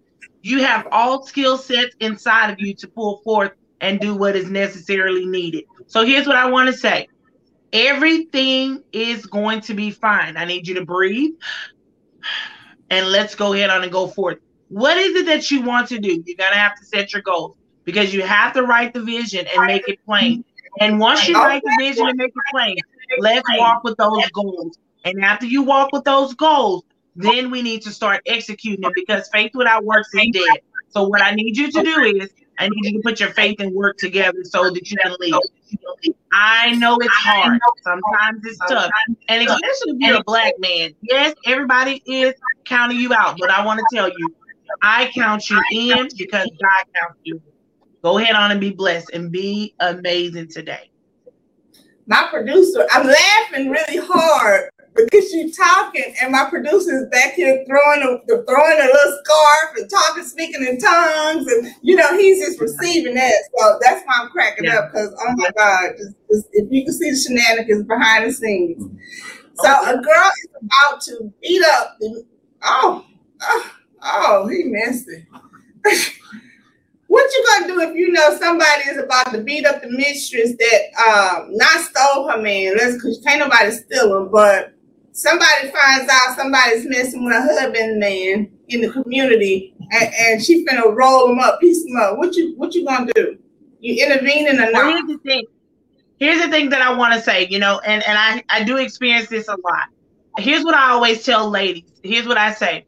you 0.42 0.62
have 0.62 0.86
all 0.92 1.26
skill 1.26 1.58
sets 1.58 1.94
inside 2.00 2.50
of 2.50 2.60
you 2.60 2.74
to 2.74 2.88
pull 2.88 3.18
forth 3.18 3.52
and 3.80 4.00
do 4.00 4.14
what 4.14 4.36
is 4.36 4.50
necessarily 4.50 5.26
needed. 5.26 5.64
So 5.86 6.04
here's 6.04 6.26
what 6.26 6.36
I 6.36 6.50
want 6.50 6.68
to 6.68 6.72
say. 6.72 7.08
Everything 7.72 8.82
is 8.92 9.26
going 9.26 9.60
to 9.62 9.74
be 9.74 9.90
fine. 9.90 10.36
I 10.36 10.44
need 10.44 10.66
you 10.66 10.74
to 10.74 10.84
breathe 10.84 11.34
and 12.90 13.08
let's 13.08 13.34
go 13.34 13.52
ahead 13.52 13.70
on 13.70 13.82
and 13.82 13.92
go 13.92 14.06
forth. 14.06 14.38
What 14.68 14.96
is 14.96 15.14
it 15.14 15.26
that 15.26 15.50
you 15.50 15.62
want 15.62 15.88
to 15.88 15.98
do? 15.98 16.08
You're 16.08 16.36
going 16.36 16.52
to 16.52 16.58
have 16.58 16.76
to 16.78 16.84
set 16.84 17.12
your 17.12 17.22
goals 17.22 17.56
because 17.84 18.12
you 18.12 18.22
have 18.22 18.52
to 18.54 18.62
write 18.62 18.94
the 18.94 19.02
vision 19.02 19.46
and 19.54 19.66
make 19.66 19.88
it 19.88 19.98
plain. 20.04 20.44
And 20.80 20.98
once 20.98 21.26
you 21.26 21.34
write 21.34 21.62
the 21.62 21.76
vision 21.78 22.06
and 22.06 22.16
make 22.16 22.28
it 22.28 22.42
plain, 22.50 22.76
let's 23.18 23.48
walk 23.56 23.84
with 23.84 23.96
those 23.96 24.28
goals. 24.30 24.78
And 25.04 25.24
after 25.24 25.46
you 25.46 25.62
walk 25.62 25.92
with 25.92 26.04
those 26.04 26.34
goals, 26.34 26.84
then 27.14 27.50
we 27.50 27.62
need 27.62 27.82
to 27.82 27.90
start 27.90 28.22
executing 28.26 28.80
them 28.82 28.92
because 28.94 29.28
faith 29.32 29.52
without 29.54 29.84
works 29.84 30.08
is 30.14 30.28
dead. 30.32 30.58
So 30.90 31.06
what 31.06 31.22
I 31.22 31.32
need 31.32 31.56
you 31.56 31.70
to 31.70 31.82
do 31.82 32.00
is 32.00 32.30
I 32.58 32.68
need 32.68 32.84
you 32.84 32.92
to 32.94 33.02
put 33.02 33.20
your 33.20 33.30
faith 33.30 33.60
and 33.60 33.74
work 33.74 33.98
together 33.98 34.38
so 34.44 34.70
that 34.70 34.90
you 34.90 34.96
can 35.02 35.14
lead. 35.18 35.34
I 36.32 36.74
know 36.76 36.96
it's 37.00 37.14
hard. 37.14 37.58
Sometimes 37.82 38.44
it's 38.44 38.58
tough. 38.58 38.90
And 39.28 39.42
especially 39.42 39.92
if 39.92 39.96
you're 39.98 40.16
a 40.18 40.24
black 40.24 40.54
man. 40.58 40.94
Yes, 41.02 41.34
everybody 41.46 42.02
is 42.06 42.34
counting 42.64 42.98
you 42.98 43.12
out, 43.12 43.36
but 43.38 43.50
I 43.50 43.64
want 43.64 43.80
to 43.80 43.96
tell 43.96 44.08
you, 44.08 44.34
I 44.82 45.10
count 45.14 45.48
you 45.50 45.60
in 45.72 46.08
because 46.16 46.48
God 46.60 46.84
counts 46.94 47.18
you. 47.24 47.40
Go 48.02 48.18
ahead 48.18 48.36
on 48.36 48.50
and 48.52 48.60
be 48.60 48.70
blessed 48.70 49.10
and 49.12 49.32
be 49.32 49.74
amazing 49.80 50.48
today. 50.48 50.90
My 52.06 52.28
producer, 52.30 52.86
I'm 52.90 53.06
laughing 53.06 53.70
really 53.70 53.98
hard 53.98 54.70
because 55.04 55.32
you 55.32 55.52
talking 55.52 56.14
and 56.20 56.32
my 56.32 56.48
producer 56.48 56.96
is 56.96 57.06
back 57.10 57.34
here 57.34 57.64
throwing 57.66 58.02
a 58.02 58.26
throwing 58.26 58.78
a 58.80 58.84
little 58.84 59.20
scarf 59.24 59.76
and 59.76 59.90
talking, 59.90 60.24
speaking 60.24 60.66
in 60.66 60.78
tongues, 60.78 61.46
and 61.46 61.74
you 61.82 61.96
know 61.96 62.16
he's 62.16 62.44
just 62.44 62.60
receiving 62.60 63.14
that. 63.14 63.34
So 63.58 63.78
that's 63.80 64.04
why 64.06 64.14
I'm 64.20 64.30
cracking 64.30 64.64
yeah. 64.64 64.78
up 64.78 64.92
because 64.92 65.14
oh 65.18 65.34
my 65.36 65.50
god, 65.56 65.90
just, 65.96 66.14
just, 66.30 66.46
if 66.52 66.68
you 66.70 66.84
can 66.84 66.92
see 66.92 67.10
the 67.10 67.16
shenanigans 67.16 67.84
behind 67.84 68.28
the 68.28 68.32
scenes. 68.32 68.82
So 69.56 69.68
a 69.68 69.94
girl 69.94 70.30
is 70.44 70.48
about 70.62 71.00
to 71.02 71.32
beat 71.42 71.62
up 71.64 71.96
the 72.00 72.24
oh 72.62 73.04
oh, 73.42 73.72
oh 74.02 74.48
he 74.48 74.64
missed 74.64 75.08
it. 75.08 75.24
what 77.06 77.30
you 77.32 77.46
gonna 77.46 77.66
do 77.66 77.80
if 77.80 77.96
you 77.96 78.12
know 78.12 78.36
somebody 78.36 78.82
is 78.88 78.98
about 78.98 79.32
to 79.32 79.42
beat 79.42 79.64
up 79.64 79.80
the 79.82 79.90
mistress 79.90 80.52
that 80.58 80.80
um 81.06 81.48
not 81.56 81.80
stole 81.80 82.28
her 82.28 82.40
man? 82.40 82.76
Let's 82.76 83.00
cause 83.00 83.20
can't 83.24 83.40
nobody 83.40 83.70
steal 83.70 84.16
him, 84.16 84.30
but 84.30 84.77
somebody 85.18 85.70
finds 85.70 86.10
out 86.10 86.36
somebody's 86.36 86.86
messing 86.86 87.24
with 87.24 87.34
a 87.34 87.40
husband 87.40 87.98
man 87.98 88.48
in 88.68 88.80
the 88.80 88.90
community 88.90 89.74
and, 89.90 90.14
and 90.14 90.42
she 90.42 90.64
finna 90.64 90.94
roll 90.94 91.28
them 91.28 91.40
up, 91.40 91.60
piece 91.60 91.84
them 91.84 91.96
up. 91.96 92.18
What 92.18 92.36
you 92.36 92.54
what 92.56 92.74
you 92.74 92.86
gonna 92.86 93.12
do? 93.14 93.36
You 93.80 94.06
intervening 94.06 94.58
or 94.58 94.70
not? 94.70 94.72
Well, 94.72 94.90
here's 94.90 95.06
the 95.08 95.18
thing. 95.18 95.44
Here's 96.18 96.42
the 96.42 96.48
thing 96.48 96.68
that 96.70 96.82
I 96.82 96.92
want 96.94 97.14
to 97.14 97.20
say, 97.20 97.46
you 97.46 97.58
know, 97.58 97.80
and, 97.84 98.02
and 98.06 98.18
I, 98.18 98.42
I 98.48 98.64
do 98.64 98.76
experience 98.76 99.28
this 99.28 99.46
a 99.46 99.52
lot. 99.52 99.88
Here's 100.38 100.64
what 100.64 100.74
I 100.74 100.90
always 100.90 101.24
tell 101.24 101.48
ladies. 101.48 101.90
Here's 102.02 102.26
what 102.26 102.36
I 102.36 102.52
say. 102.52 102.86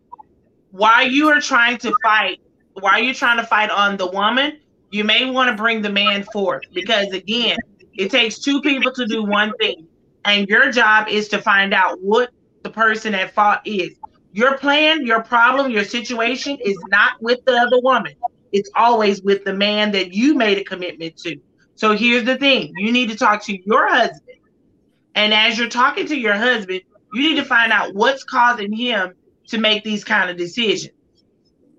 While 0.73 1.07
you 1.07 1.29
are 1.29 1.41
trying 1.41 1.79
to 1.79 1.95
fight, 2.03 2.41
while 2.75 3.01
you're 3.01 3.15
trying 3.15 3.39
to 3.39 3.47
fight 3.47 3.71
on 3.71 3.97
the 3.97 4.09
woman, 4.09 4.59
you 4.91 5.05
may 5.05 5.31
want 5.31 5.49
to 5.49 5.61
bring 5.61 5.81
the 5.81 5.91
man 5.91 6.25
forth 6.33 6.63
because 6.73 7.13
again, 7.13 7.59
it 7.95 8.11
takes 8.11 8.39
two 8.39 8.61
people 8.63 8.93
to 8.93 9.07
do 9.07 9.23
one 9.23 9.53
thing 9.59 9.87
and 10.25 10.49
your 10.49 10.71
job 10.71 11.09
is 11.09 11.29
to 11.29 11.41
find 11.41 11.73
out 11.73 11.99
what 12.01 12.31
the 12.63 12.71
person 12.71 13.15
at 13.15 13.33
fault 13.35 13.61
is. 13.65 13.95
Your 14.33 14.59
plan, 14.59 15.05
your 15.07 15.23
problem, 15.23 15.71
your 15.71 15.85
situation 15.85 16.59
is 16.65 16.77
not 16.89 17.21
with 17.21 17.45
the 17.47 17.53
other 17.53 17.81
woman. 17.81 18.13
It's 18.53 18.71
always 18.75 19.23
with 19.23 19.45
the 19.45 19.53
man 19.53 19.93
that 19.93 20.13
you 20.13 20.35
made 20.35 20.59
a 20.59 20.65
commitment 20.65 21.17
to. 21.19 21.37
So 21.75 21.97
here's 21.97 22.25
the 22.25 22.37
thing 22.37 22.73
you 22.77 22.93
need 22.93 23.11
to 23.11 23.17
talk 23.17 23.43
to 23.45 23.59
your 23.67 23.89
husband. 23.89 24.39
And 25.15 25.35
as 25.35 25.59
you're 25.59 25.69
talking 25.69 26.07
to 26.07 26.17
your 26.17 26.35
husband, 26.35 26.83
you 27.13 27.23
need 27.23 27.37
to 27.37 27.45
find 27.45 27.73
out 27.73 27.95
what's 27.95 28.23
causing 28.25 28.73
him 28.73 29.15
to 29.49 29.59
make 29.59 29.83
these 29.83 30.05
kind 30.05 30.31
of 30.31 30.37
decisions. 30.37 30.95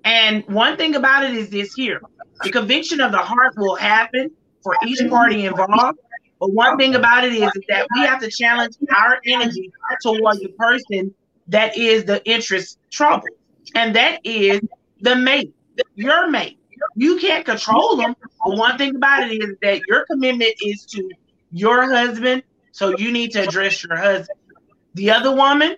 And 0.03 0.43
one 0.47 0.77
thing 0.77 0.95
about 0.95 1.23
it 1.23 1.35
is 1.35 1.49
this 1.49 1.73
here 1.73 2.01
the 2.43 2.49
conviction 2.51 2.99
of 2.99 3.11
the 3.11 3.19
heart 3.19 3.53
will 3.55 3.75
happen 3.75 4.31
for 4.63 4.75
each 4.85 5.07
party 5.09 5.45
involved, 5.45 5.99
but 6.41 6.51
one 6.53 6.75
thing 6.75 6.95
about 6.95 7.23
it 7.23 7.33
is, 7.33 7.51
that 7.69 7.87
we 7.95 8.01
have 8.01 8.19
to 8.19 8.31
challenge 8.31 8.75
our 8.97 9.19
energy 9.27 9.71
towards 10.01 10.39
the 10.39 10.49
person 10.57 11.13
that 11.49 11.77
is 11.77 12.05
the 12.05 12.25
interest 12.25 12.79
trouble. 12.89 13.27
And 13.75 13.95
that 13.95 14.21
is 14.23 14.59
the 15.01 15.15
mate, 15.15 15.53
your 15.93 16.31
mate. 16.31 16.57
You 16.95 17.19
can't 17.19 17.45
control 17.45 17.95
them. 17.95 18.15
But 18.43 18.57
one 18.57 18.75
thing 18.79 18.95
about 18.95 19.29
it 19.29 19.35
is 19.35 19.55
that 19.61 19.81
your 19.87 20.03
commitment 20.07 20.55
is 20.65 20.83
to 20.87 21.11
your 21.51 21.83
husband. 21.83 22.41
So 22.71 22.97
you 22.97 23.11
need 23.11 23.33
to 23.33 23.43
address 23.43 23.83
your 23.83 23.95
husband. 23.95 24.39
The 24.95 25.11
other 25.11 25.35
woman, 25.35 25.75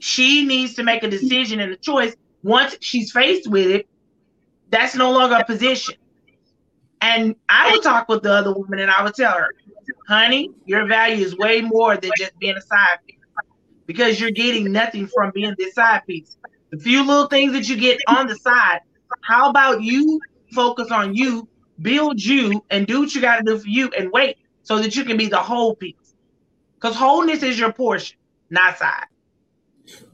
she 0.00 0.44
needs 0.44 0.74
to 0.74 0.82
make 0.82 1.02
a 1.04 1.08
decision 1.08 1.58
and 1.58 1.72
a 1.72 1.76
choice. 1.76 2.14
Once 2.42 2.76
she's 2.82 3.12
faced 3.12 3.48
with 3.48 3.68
it, 3.68 3.88
that's 4.68 4.94
no 4.94 5.10
longer 5.10 5.36
a 5.36 5.44
position. 5.46 5.94
And 7.00 7.34
I 7.48 7.72
would 7.72 7.82
talk 7.82 8.08
with 8.10 8.22
the 8.22 8.32
other 8.32 8.52
woman 8.52 8.78
and 8.78 8.90
I 8.90 9.02
would 9.02 9.14
tell 9.14 9.32
her, 9.32 9.48
honey, 10.10 10.50
your 10.66 10.86
value 10.86 11.24
is 11.24 11.36
way 11.36 11.60
more 11.60 11.96
than 11.96 12.10
just 12.18 12.36
being 12.40 12.56
a 12.56 12.60
side 12.60 12.98
piece 13.06 13.16
because 13.86 14.20
you're 14.20 14.32
getting 14.32 14.72
nothing 14.72 15.06
from 15.06 15.30
being 15.32 15.54
this 15.56 15.74
side 15.74 16.02
piece. 16.06 16.36
The 16.72 16.78
few 16.78 17.06
little 17.06 17.28
things 17.28 17.52
that 17.52 17.68
you 17.68 17.76
get 17.76 18.00
on 18.08 18.26
the 18.26 18.36
side, 18.36 18.80
how 19.22 19.50
about 19.50 19.82
you 19.82 20.20
focus 20.52 20.90
on 20.90 21.14
you, 21.14 21.48
build 21.80 22.22
you, 22.22 22.64
and 22.70 22.86
do 22.86 23.00
what 23.00 23.14
you 23.14 23.20
got 23.20 23.36
to 23.36 23.44
do 23.44 23.58
for 23.58 23.68
you 23.68 23.88
and 23.96 24.10
wait 24.10 24.36
so 24.64 24.78
that 24.78 24.96
you 24.96 25.04
can 25.04 25.16
be 25.16 25.26
the 25.26 25.38
whole 25.38 25.76
piece? 25.76 26.14
Because 26.74 26.96
wholeness 26.96 27.42
is 27.42 27.58
your 27.58 27.72
portion, 27.72 28.16
not 28.50 28.78
side. 28.78 29.04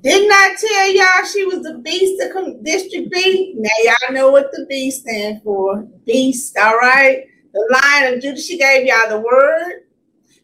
Didn't 0.03 0.31
I 0.31 0.57
tell 0.59 0.95
y'all 0.95 1.27
she 1.27 1.45
was 1.45 1.63
the 1.63 1.79
beast 1.79 2.23
of 2.23 2.65
District 2.65 3.11
B? 3.11 3.55
Now 3.57 3.71
y'all 3.83 4.15
know 4.15 4.31
what 4.31 4.51
the 4.53 4.67
B 4.69 4.91
stands 4.91 5.43
for. 5.43 5.87
Beast, 6.05 6.57
all 6.59 6.77
right? 6.77 7.25
The 7.53 7.81
Lion 7.83 8.15
of 8.15 8.21
Judah, 8.21 8.41
she 8.41 8.59
gave 8.59 8.87
y'all 8.87 9.09
the 9.09 9.19
word, 9.19 9.86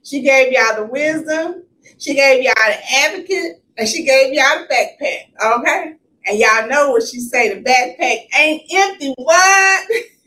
she 0.02 0.22
gave 0.22 0.52
y'all 0.52 0.76
the 0.76 0.86
wisdom, 0.86 1.64
she 1.98 2.14
gave 2.14 2.42
y'all 2.42 2.54
the 2.56 2.94
advocate, 2.96 3.62
and 3.78 3.88
she 3.88 4.04
gave 4.04 4.32
y'all 4.34 4.60
the 4.60 4.74
backpack. 4.74 5.58
Okay? 5.58 5.94
And 6.26 6.38
y'all 6.38 6.68
know 6.68 6.90
what 6.90 7.02
she 7.02 7.20
say, 7.20 7.52
the 7.52 7.62
backpack 7.62 8.26
ain't 8.38 8.62
empty. 8.72 9.14
What? 9.16 9.88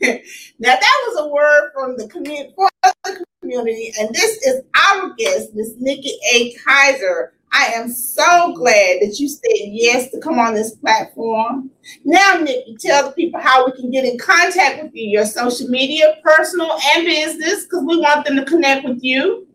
now 0.58 0.74
that 0.74 1.04
was 1.06 1.20
a 1.20 1.28
word 1.28 1.70
from 1.74 1.96
the 1.96 2.08
community 2.08 2.52
for 2.54 2.68
the 3.04 3.24
community, 3.40 3.92
and 3.98 4.14
this 4.14 4.46
is 4.46 4.62
our 4.88 5.14
guest, 5.14 5.54
Miss 5.54 5.74
Nikki 5.78 6.18
A. 6.34 6.54
Kaiser 6.54 7.32
I 7.52 7.72
am 7.74 7.90
so 7.90 8.52
glad 8.54 8.98
that 9.00 9.16
you 9.18 9.28
said 9.28 9.40
yes 9.54 10.10
to 10.10 10.20
come 10.20 10.38
on 10.38 10.52
this 10.54 10.74
platform. 10.74 11.70
Now, 12.04 12.34
Nikki, 12.34 12.76
tell 12.78 13.06
the 13.06 13.12
people 13.12 13.40
how 13.40 13.64
we 13.64 13.72
can 13.72 13.90
get 13.90 14.04
in 14.04 14.18
contact 14.18 14.82
with 14.82 14.94
you, 14.94 15.08
your 15.08 15.24
social 15.24 15.68
media, 15.68 16.16
personal 16.22 16.76
and 16.94 17.06
business, 17.06 17.64
because 17.64 17.84
we 17.86 17.96
want 17.96 18.26
them 18.26 18.36
to 18.36 18.44
connect 18.44 18.86
with 18.86 18.98
you. 19.02 19.45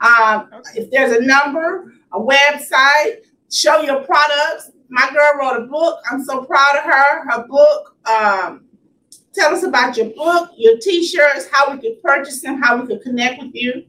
Um, 0.00 0.50
if 0.74 0.90
there's 0.90 1.12
a 1.12 1.20
number, 1.20 1.92
a 2.12 2.20
website, 2.20 3.24
show 3.50 3.80
your 3.82 4.00
products. 4.04 4.70
My 4.88 5.08
girl 5.12 5.32
wrote 5.38 5.64
a 5.64 5.66
book. 5.66 6.00
I'm 6.10 6.24
so 6.24 6.44
proud 6.44 6.76
of 6.76 6.84
her. 6.84 7.30
Her 7.30 7.46
book. 7.46 7.96
Um, 8.06 8.64
tell 9.34 9.54
us 9.54 9.62
about 9.62 9.96
your 9.96 10.10
book, 10.10 10.50
your 10.56 10.78
t-shirts, 10.78 11.48
how 11.52 11.72
we 11.72 11.80
can 11.80 11.96
purchase 12.02 12.40
them, 12.40 12.60
how 12.62 12.80
we 12.80 12.86
can 12.86 13.00
connect 13.00 13.42
with 13.42 13.54
you. 13.54 13.84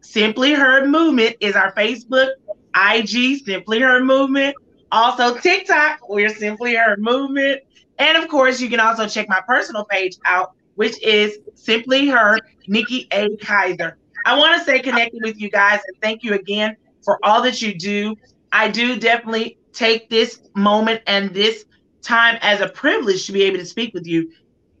Simply 0.00 0.52
Her 0.52 0.86
Movement 0.86 1.34
is 1.40 1.56
our 1.56 1.72
Facebook, 1.74 2.28
IG, 2.76 3.44
Simply 3.44 3.80
Her 3.80 4.04
Movement. 4.04 4.54
Also, 4.92 5.36
TikTok, 5.36 6.08
we're 6.08 6.28
Simply 6.28 6.76
Her 6.76 6.96
Movement. 6.96 7.60
And 7.98 8.16
of 8.16 8.28
course, 8.28 8.60
you 8.60 8.70
can 8.70 8.78
also 8.78 9.08
check 9.08 9.28
my 9.28 9.40
personal 9.48 9.84
page 9.84 10.16
out, 10.26 10.52
which 10.76 11.02
is 11.02 11.38
Simply 11.56 12.06
Her, 12.06 12.38
Nikki 12.68 13.08
A. 13.12 13.36
Kaiser. 13.38 13.98
I 14.24 14.38
want 14.38 14.56
to 14.56 14.62
stay 14.62 14.78
connected 14.78 15.22
with 15.24 15.40
you 15.40 15.50
guys 15.50 15.80
and 15.88 15.96
thank 16.00 16.22
you 16.22 16.34
again 16.34 16.76
for 17.04 17.18
all 17.24 17.42
that 17.42 17.60
you 17.60 17.74
do. 17.74 18.14
I 18.52 18.68
do 18.68 18.96
definitely 18.96 19.58
take 19.72 20.08
this 20.08 20.40
moment 20.54 21.02
and 21.08 21.34
this 21.34 21.64
time 22.02 22.38
as 22.42 22.60
a 22.60 22.68
privilege 22.68 23.26
to 23.26 23.32
be 23.32 23.42
able 23.42 23.58
to 23.58 23.66
speak 23.66 23.92
with 23.92 24.06
you. 24.06 24.30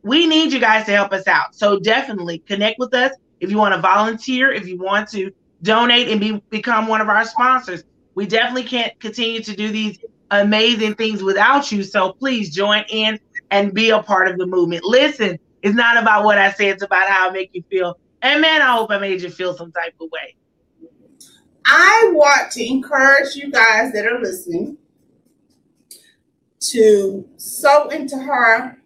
We 0.04 0.26
need 0.26 0.52
you 0.52 0.60
guys 0.60 0.84
to 0.86 0.92
help 0.92 1.12
us 1.12 1.26
out. 1.26 1.54
So 1.54 1.80
definitely 1.80 2.38
connect 2.40 2.78
with 2.78 2.94
us 2.94 3.12
if 3.40 3.50
you 3.50 3.56
want 3.56 3.74
to 3.74 3.80
volunteer, 3.80 4.52
if 4.52 4.68
you 4.68 4.78
want 4.78 5.08
to 5.10 5.32
donate 5.62 6.08
and 6.08 6.20
be, 6.20 6.42
become 6.50 6.86
one 6.86 7.00
of 7.00 7.08
our 7.08 7.24
sponsors. 7.24 7.84
We 8.14 8.26
definitely 8.26 8.64
can't 8.64 8.98
continue 9.00 9.42
to 9.42 9.56
do 9.56 9.70
these 9.70 9.98
amazing 10.30 10.94
things 10.94 11.22
without 11.22 11.72
you. 11.72 11.82
So 11.82 12.12
please 12.12 12.54
join 12.54 12.84
in 12.90 13.18
and 13.50 13.72
be 13.72 13.90
a 13.90 14.02
part 14.02 14.28
of 14.28 14.38
the 14.38 14.46
movement. 14.46 14.84
Listen, 14.84 15.38
it's 15.62 15.74
not 15.74 15.96
about 15.96 16.24
what 16.24 16.38
I 16.38 16.52
say, 16.52 16.68
it's 16.68 16.82
about 16.82 17.08
how 17.08 17.30
I 17.30 17.32
make 17.32 17.50
you 17.54 17.64
feel. 17.70 17.98
And 18.22 18.40
man, 18.40 18.62
I 18.62 18.72
hope 18.72 18.90
I 18.90 18.98
made 18.98 19.22
you 19.22 19.30
feel 19.30 19.56
some 19.56 19.72
type 19.72 19.94
of 20.00 20.10
way. 20.10 20.36
I 21.66 22.10
want 22.12 22.52
to 22.52 22.64
encourage 22.64 23.34
you 23.34 23.50
guys 23.50 23.92
that 23.92 24.06
are 24.06 24.20
listening 24.20 24.76
to 26.60 27.26
sow 27.36 27.88
into 27.88 28.18
her, 28.18 28.78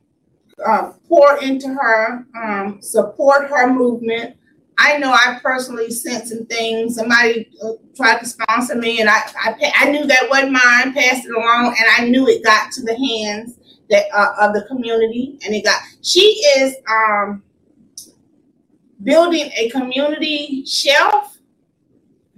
uh, 0.67 0.93
pour 1.09 1.39
into 1.43 1.69
her, 1.69 2.27
um, 2.37 2.81
support 2.81 3.49
her 3.49 3.73
movement. 3.73 4.37
I 4.79 4.99
know 4.99 5.13
I 5.13 5.39
personally 5.43 5.91
sent 5.91 6.29
some 6.29 6.47
things. 6.47 6.97
Somebody 6.97 7.51
uh, 7.63 7.73
tried 7.97 8.21
to 8.21 8.27
sponsor 8.27 8.77
me, 8.77 9.01
and 9.01 9.11
I, 9.11 9.23
I, 9.45 9.73
I 9.77 9.91
knew 9.91 10.07
that 10.07 10.29
wasn't 10.31 10.53
mine. 10.53 10.95
Passed 10.95 11.27
it 11.27 11.35
along, 11.35 11.77
and 11.79 11.87
I 11.99 12.09
knew 12.09 12.29
it 12.29 12.45
got 12.45 12.71
to 12.73 12.83
the 12.83 12.95
hands 12.95 13.59
that 13.91 14.07
uh, 14.15 14.35
of 14.41 14.55
the 14.55 14.63
community, 14.69 15.39
and 15.45 15.55
it 15.55 15.65
got. 15.65 15.81
She 16.03 16.21
is 16.59 16.77
um, 16.89 17.43
building 19.03 19.51
a 19.57 19.69
community 19.71 20.65
shelf 20.65 21.39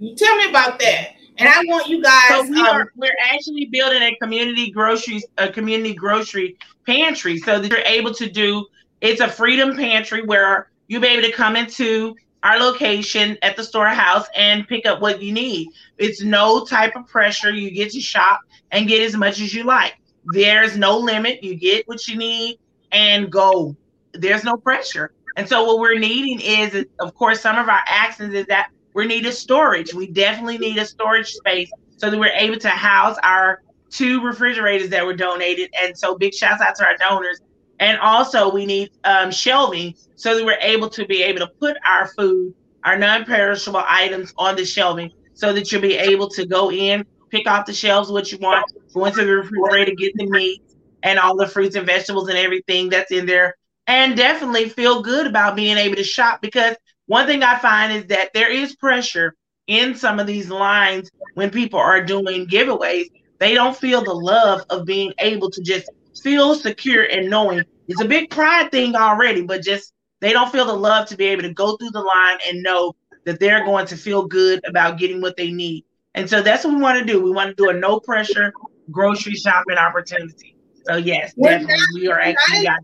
you 0.01 0.15
tell 0.15 0.35
me 0.37 0.49
about 0.49 0.79
that. 0.79 1.09
And 1.41 1.49
I 1.49 1.61
want 1.65 1.87
you 1.87 2.01
guys. 2.01 2.29
So 2.29 2.43
we 2.43 2.61
um, 2.61 2.67
are 2.67 2.91
we're 2.95 3.15
actually 3.33 3.65
building 3.65 4.01
a 4.01 4.15
community 4.17 4.71
grocery 4.71 5.23
a 5.37 5.49
community 5.49 5.93
grocery 5.93 6.57
pantry 6.85 7.37
so 7.37 7.59
that 7.59 7.69
you're 7.69 7.79
able 7.79 8.13
to 8.13 8.29
do. 8.29 8.65
It's 9.01 9.21
a 9.21 9.27
freedom 9.27 9.75
pantry 9.75 10.23
where 10.23 10.69
you'll 10.87 11.01
be 11.01 11.07
able 11.07 11.27
to 11.27 11.31
come 11.31 11.55
into 11.55 12.15
our 12.43 12.59
location 12.59 13.37
at 13.41 13.55
the 13.55 13.63
storehouse 13.63 14.27
and 14.35 14.67
pick 14.67 14.85
up 14.85 15.01
what 15.01 15.21
you 15.21 15.31
need. 15.31 15.69
It's 15.97 16.21
no 16.21 16.65
type 16.65 16.95
of 16.95 17.07
pressure. 17.07 17.51
You 17.51 17.71
get 17.71 17.91
to 17.91 17.99
shop 17.99 18.41
and 18.71 18.87
get 18.87 19.01
as 19.01 19.15
much 19.15 19.39
as 19.39 19.53
you 19.53 19.63
like. 19.63 19.95
There's 20.25 20.77
no 20.77 20.97
limit. 20.97 21.43
You 21.43 21.55
get 21.55 21.87
what 21.87 22.07
you 22.07 22.17
need 22.17 22.59
and 22.91 23.31
go. 23.31 23.75
There's 24.13 24.43
no 24.43 24.55
pressure. 24.55 25.13
And 25.37 25.47
so 25.47 25.63
what 25.63 25.79
we're 25.79 25.97
needing 25.97 26.39
is, 26.39 26.85
of 26.99 27.15
course, 27.15 27.41
some 27.41 27.57
of 27.57 27.69
our 27.69 27.81
actions 27.87 28.33
is 28.33 28.45
that 28.47 28.69
we 28.93 29.05
need 29.05 29.25
a 29.25 29.31
storage. 29.31 29.93
We 29.93 30.07
definitely 30.07 30.57
need 30.57 30.77
a 30.77 30.85
storage 30.85 31.31
space 31.31 31.71
so 31.97 32.09
that 32.09 32.19
we're 32.19 32.27
able 32.27 32.57
to 32.57 32.69
house 32.69 33.17
our 33.23 33.61
two 33.89 34.21
refrigerators 34.21 34.89
that 34.89 35.05
were 35.05 35.15
donated. 35.15 35.69
And 35.79 35.97
so 35.97 36.17
big 36.17 36.33
shouts 36.33 36.61
out 36.61 36.75
to 36.75 36.85
our 36.85 36.97
donors. 36.97 37.39
And 37.79 37.99
also 37.99 38.51
we 38.51 38.65
need 38.65 38.91
um, 39.03 39.31
shelving 39.31 39.95
so 40.15 40.35
that 40.35 40.45
we're 40.45 40.59
able 40.61 40.89
to 40.89 41.05
be 41.05 41.23
able 41.23 41.39
to 41.39 41.47
put 41.59 41.77
our 41.87 42.07
food, 42.07 42.53
our 42.83 42.97
non-perishable 42.97 43.83
items 43.87 44.33
on 44.37 44.55
the 44.55 44.65
shelving 44.65 45.11
so 45.33 45.53
that 45.53 45.71
you'll 45.71 45.81
be 45.81 45.95
able 45.95 46.29
to 46.29 46.45
go 46.45 46.71
in, 46.71 47.05
pick 47.29 47.47
off 47.47 47.65
the 47.65 47.73
shelves 47.73 48.11
what 48.11 48.31
you 48.31 48.37
want, 48.37 48.65
go 48.93 49.05
into 49.05 49.25
the 49.25 49.31
refrigerator, 49.31 49.93
get 49.95 50.15
the 50.15 50.27
meat 50.27 50.61
and 51.03 51.17
all 51.17 51.35
the 51.35 51.47
fruits 51.47 51.75
and 51.75 51.87
vegetables 51.87 52.29
and 52.29 52.37
everything 52.37 52.89
that's 52.89 53.11
in 53.11 53.25
there. 53.25 53.55
And 53.87 54.15
definitely 54.15 54.69
feel 54.69 55.01
good 55.01 55.25
about 55.27 55.55
being 55.55 55.77
able 55.77 55.95
to 55.95 56.03
shop 56.03 56.41
because 56.41 56.75
one 57.11 57.27
thing 57.27 57.43
I 57.43 57.59
find 57.59 57.91
is 57.91 58.05
that 58.05 58.29
there 58.33 58.49
is 58.49 58.73
pressure 58.77 59.35
in 59.67 59.95
some 59.95 60.17
of 60.17 60.27
these 60.27 60.49
lines 60.49 61.11
when 61.33 61.49
people 61.49 61.77
are 61.77 62.01
doing 62.01 62.47
giveaways. 62.47 63.11
They 63.37 63.53
don't 63.53 63.75
feel 63.75 64.01
the 64.01 64.13
love 64.13 64.63
of 64.69 64.85
being 64.85 65.11
able 65.19 65.51
to 65.51 65.61
just 65.61 65.89
feel 66.23 66.55
secure 66.55 67.03
and 67.03 67.29
knowing 67.29 67.63
it's 67.89 67.99
a 67.99 68.07
big 68.07 68.29
pride 68.29 68.71
thing 68.71 68.95
already, 68.95 69.41
but 69.41 69.61
just 69.61 69.91
they 70.21 70.31
don't 70.31 70.53
feel 70.53 70.63
the 70.63 70.71
love 70.73 71.05
to 71.09 71.17
be 71.17 71.25
able 71.25 71.41
to 71.41 71.53
go 71.53 71.75
through 71.75 71.89
the 71.89 71.99
line 71.99 72.37
and 72.47 72.63
know 72.63 72.93
that 73.25 73.41
they're 73.41 73.65
going 73.65 73.87
to 73.87 73.97
feel 73.97 74.25
good 74.25 74.61
about 74.65 74.97
getting 74.97 75.19
what 75.19 75.35
they 75.35 75.51
need. 75.51 75.83
And 76.15 76.29
so 76.29 76.41
that's 76.41 76.63
what 76.63 76.73
we 76.73 76.79
want 76.79 76.97
to 76.97 77.03
do. 77.03 77.21
We 77.21 77.31
want 77.31 77.49
to 77.49 77.61
do 77.61 77.71
a 77.71 77.73
no 77.73 77.99
pressure 77.99 78.53
grocery 78.89 79.35
shopping 79.35 79.75
opportunity. 79.75 80.55
So 80.85 80.95
yes, 80.95 81.33
we're 81.35 81.49
definitely 81.49 81.75
not, 81.75 82.01
we 82.01 82.07
are 82.07 82.19
actually 82.19 82.63
not 82.63 82.79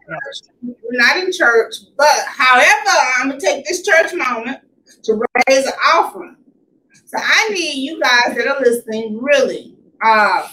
We're 0.61 0.75
not 0.91 1.17
in 1.17 1.31
church, 1.31 1.75
but 1.97 2.25
however, 2.27 2.91
I'm 3.17 3.29
gonna 3.29 3.39
take 3.39 3.65
this 3.65 3.83
church 3.83 4.13
moment 4.13 4.59
to 5.03 5.21
raise 5.47 5.65
an 5.65 5.73
offering. 5.93 6.35
So 7.05 7.17
I 7.17 7.49
need 7.49 7.75
you 7.83 7.99
guys 7.99 8.35
that 8.35 8.47
are 8.47 8.59
listening, 8.59 9.21
really, 9.21 9.75
uh, 10.03 10.47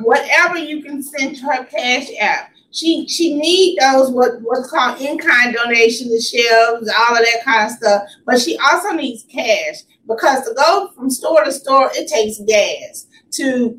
whatever 0.00 0.58
you 0.58 0.82
can 0.82 1.02
send 1.02 1.36
to 1.36 1.42
her 1.46 1.64
cash 1.64 2.06
app. 2.20 2.50
She 2.70 3.06
she 3.06 3.36
need 3.36 3.78
those 3.80 4.10
what 4.10 4.40
what's 4.40 4.70
called 4.70 5.00
in 5.00 5.18
kind 5.18 5.54
donations, 5.54 6.10
the 6.10 6.20
shelves, 6.20 6.90
all 6.98 7.16
of 7.16 7.18
that 7.18 7.44
kind 7.44 7.70
of 7.70 7.76
stuff. 7.76 8.02
But 8.24 8.40
she 8.40 8.56
also 8.58 8.92
needs 8.92 9.24
cash 9.24 9.82
because 10.06 10.46
to 10.46 10.54
go 10.54 10.90
from 10.96 11.10
store 11.10 11.44
to 11.44 11.52
store, 11.52 11.90
it 11.92 12.08
takes 12.08 12.40
gas 12.46 13.06
to 13.32 13.78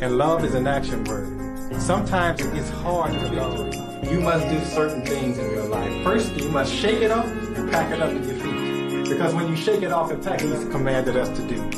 and 0.00 0.18
love 0.18 0.44
is 0.44 0.54
an 0.54 0.66
action 0.66 1.02
word. 1.04 1.80
Sometimes 1.80 2.40
it's 2.42 2.70
hard 2.70 3.12
to 3.12 3.32
love 3.32 3.87
you 4.10 4.20
must 4.20 4.48
do 4.48 4.58
certain 4.64 5.04
things 5.04 5.38
in 5.38 5.50
your 5.50 5.64
life. 5.64 6.04
First, 6.04 6.34
you 6.36 6.48
must 6.48 6.72
shake 6.72 7.02
it 7.02 7.10
off 7.10 7.26
and 7.26 7.70
pack 7.70 7.92
it 7.92 8.00
up 8.00 8.10
in 8.10 8.24
your 8.24 8.36
feet. 8.36 9.08
Because 9.08 9.34
when 9.34 9.48
you 9.48 9.56
shake 9.56 9.82
it 9.82 9.92
off 9.92 10.10
and 10.10 10.22
pack 10.22 10.42
it, 10.42 10.48
He's 10.48 10.68
commanded 10.70 11.16
us 11.16 11.28
to 11.38 11.46
do. 11.46 11.70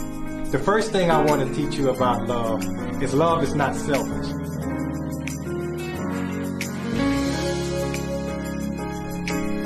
The 0.50 0.58
first 0.58 0.92
thing 0.92 1.10
I 1.10 1.24
want 1.24 1.46
to 1.46 1.54
teach 1.54 1.76
you 1.76 1.90
about 1.90 2.26
love 2.26 2.64
is 3.02 3.14
love 3.14 3.42
is 3.42 3.54
not 3.54 3.76
selfish. 3.76 4.26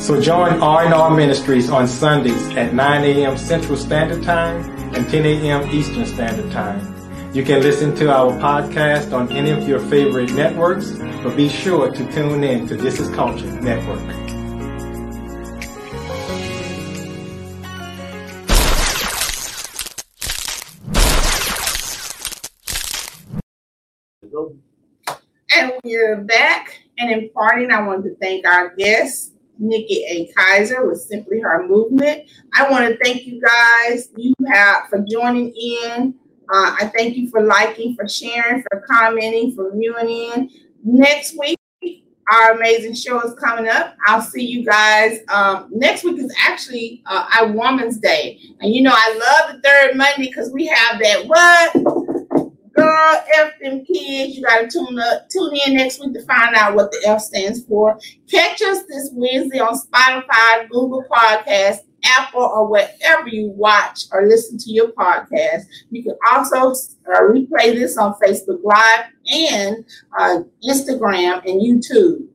So 0.02 0.20
join 0.20 0.60
R&R 0.62 1.16
Ministries 1.16 1.70
on 1.70 1.88
Sundays 1.88 2.56
at 2.56 2.74
9 2.74 3.04
a.m. 3.04 3.38
Central 3.38 3.78
Standard 3.78 4.22
Time 4.22 4.70
and 4.94 5.08
10 5.08 5.24
a.m. 5.24 5.70
Eastern 5.70 6.04
Standard 6.04 6.52
Time. 6.52 6.93
You 7.35 7.43
can 7.43 7.62
listen 7.62 7.97
to 7.97 8.12
our 8.12 8.30
podcast 8.39 9.12
on 9.12 9.32
any 9.32 9.51
of 9.51 9.66
your 9.66 9.80
favorite 9.80 10.32
networks, 10.35 10.93
but 10.93 11.37
be 11.37 11.49
sure 11.49 11.91
to 11.91 12.12
tune 12.12 12.45
in 12.45 12.68
to 12.68 12.76
This 12.76 13.01
is 13.01 13.09
Culture 13.09 13.51
Network. 13.61 13.99
And 25.51 25.72
we're 25.82 26.22
back. 26.22 26.82
And 26.99 27.11
in 27.11 27.30
parting, 27.30 27.72
I 27.72 27.85
want 27.85 28.05
to 28.05 28.14
thank 28.14 28.47
our 28.47 28.76
guest, 28.76 29.32
Nikki 29.59 30.05
A. 30.09 30.32
Kaiser 30.37 30.87
with 30.87 31.01
Simply 31.01 31.41
Her 31.41 31.66
Movement. 31.66 32.30
I 32.53 32.70
want 32.70 32.87
to 32.87 32.97
thank 33.03 33.26
you 33.26 33.43
guys 33.43 34.11
you 34.16 34.35
have 34.47 34.85
for 34.89 35.05
joining 35.11 35.53
in 35.53 36.14
uh, 36.53 36.76
I 36.80 36.92
thank 36.97 37.16
you 37.16 37.30
for 37.30 37.42
liking, 37.42 37.95
for 37.97 38.09
sharing, 38.09 38.62
for 38.62 38.84
commenting, 38.90 39.55
for 39.55 39.72
viewing 39.74 40.09
in. 40.09 40.51
Next 40.82 41.38
week, 41.38 41.59
our 42.32 42.53
amazing 42.53 42.95
show 42.95 43.20
is 43.22 43.34
coming 43.34 43.68
up. 43.68 43.97
I'll 44.07 44.22
see 44.22 44.45
you 44.45 44.64
guys. 44.64 45.20
Um, 45.28 45.68
next 45.70 46.05
week 46.05 46.18
is 46.18 46.34
actually 46.40 47.03
uh, 47.07 47.26
our 47.38 47.53
Woman's 47.53 47.99
Day. 47.99 48.40
And 48.61 48.74
you 48.74 48.82
know, 48.82 48.92
I 48.95 49.12
love 49.12 49.57
the 49.57 49.68
third 49.68 49.97
Monday 49.97 50.26
because 50.28 50.51
we 50.53 50.66
have 50.66 50.99
that 51.01 51.26
what? 51.26 51.72
Girl, 52.74 53.24
F 53.36 53.53
them 53.62 53.84
kids. 53.84 54.36
You 54.36 54.42
got 54.42 54.62
to 54.62 54.68
tune 54.68 54.99
up, 54.99 55.28
tune 55.30 55.57
in 55.66 55.76
next 55.76 56.01
week 56.01 56.12
to 56.14 56.22
find 56.24 56.57
out 56.57 56.74
what 56.74 56.90
the 56.90 57.03
F 57.07 57.20
stands 57.20 57.64
for. 57.64 57.99
Catch 58.28 58.62
us 58.62 58.82
this 58.88 59.11
Wednesday 59.12 59.61
on 59.61 59.78
Spotify, 59.78 60.68
Google 60.68 61.05
Podcasts, 61.09 61.80
Apple 62.05 62.42
or 62.42 62.66
wherever 62.68 63.28
you 63.28 63.50
watch 63.50 64.05
or 64.12 64.26
listen 64.26 64.59
to 64.59 64.70
your 64.70 64.88
podcast. 64.92 65.62
You 65.90 66.02
can 66.02 66.16
also 66.30 66.72
uh, 67.12 67.20
replay 67.22 67.74
this 67.74 67.96
on 67.98 68.14
Facebook 68.14 68.61
Live 68.62 69.07
and 69.32 69.84
uh, 70.18 70.40
Instagram 70.68 71.42
and 71.46 71.61
YouTube. 71.61 72.26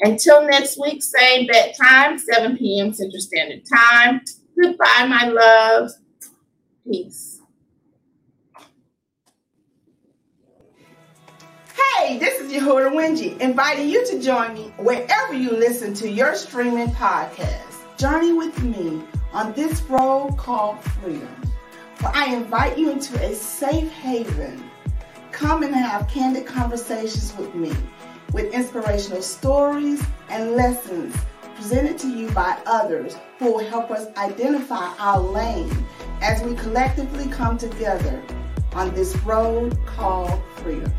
Until 0.00 0.46
next 0.46 0.78
week, 0.80 1.02
same 1.02 1.46
bat 1.46 1.74
time, 1.76 2.18
7 2.18 2.56
p.m. 2.56 2.92
Central 2.92 3.20
Standard 3.20 3.62
Time. 3.64 4.20
Goodbye, 4.60 5.06
my 5.08 5.28
loves. 5.28 5.98
Peace. 6.88 7.40
Hey, 11.96 12.18
this 12.18 12.40
is 12.40 12.52
Yehuda 12.52 12.92
Winji, 12.92 13.38
inviting 13.40 13.88
you 13.88 14.06
to 14.06 14.20
join 14.20 14.54
me 14.54 14.72
wherever 14.78 15.34
you 15.34 15.50
listen 15.50 15.94
to 15.94 16.08
your 16.08 16.34
streaming 16.34 16.88
podcast. 16.88 17.67
Journey 17.98 18.32
with 18.32 18.62
me 18.62 19.02
on 19.32 19.52
this 19.54 19.82
road 19.82 20.36
called 20.36 20.80
freedom, 20.84 21.36
where 21.98 22.12
I 22.14 22.26
invite 22.26 22.78
you 22.78 22.92
into 22.92 23.20
a 23.20 23.34
safe 23.34 23.90
haven. 23.90 24.70
Come 25.32 25.64
and 25.64 25.74
have 25.74 26.06
candid 26.06 26.46
conversations 26.46 27.36
with 27.36 27.52
me 27.56 27.74
with 28.32 28.54
inspirational 28.54 29.20
stories 29.20 30.00
and 30.28 30.52
lessons 30.52 31.12
presented 31.56 31.98
to 31.98 32.08
you 32.08 32.30
by 32.30 32.56
others 32.66 33.16
who 33.40 33.54
will 33.54 33.68
help 33.68 33.90
us 33.90 34.06
identify 34.16 34.94
our 35.00 35.18
lane 35.18 35.84
as 36.20 36.40
we 36.44 36.54
collectively 36.54 37.26
come 37.26 37.58
together 37.58 38.22
on 38.74 38.94
this 38.94 39.16
road 39.24 39.76
called 39.86 40.40
freedom. 40.58 40.92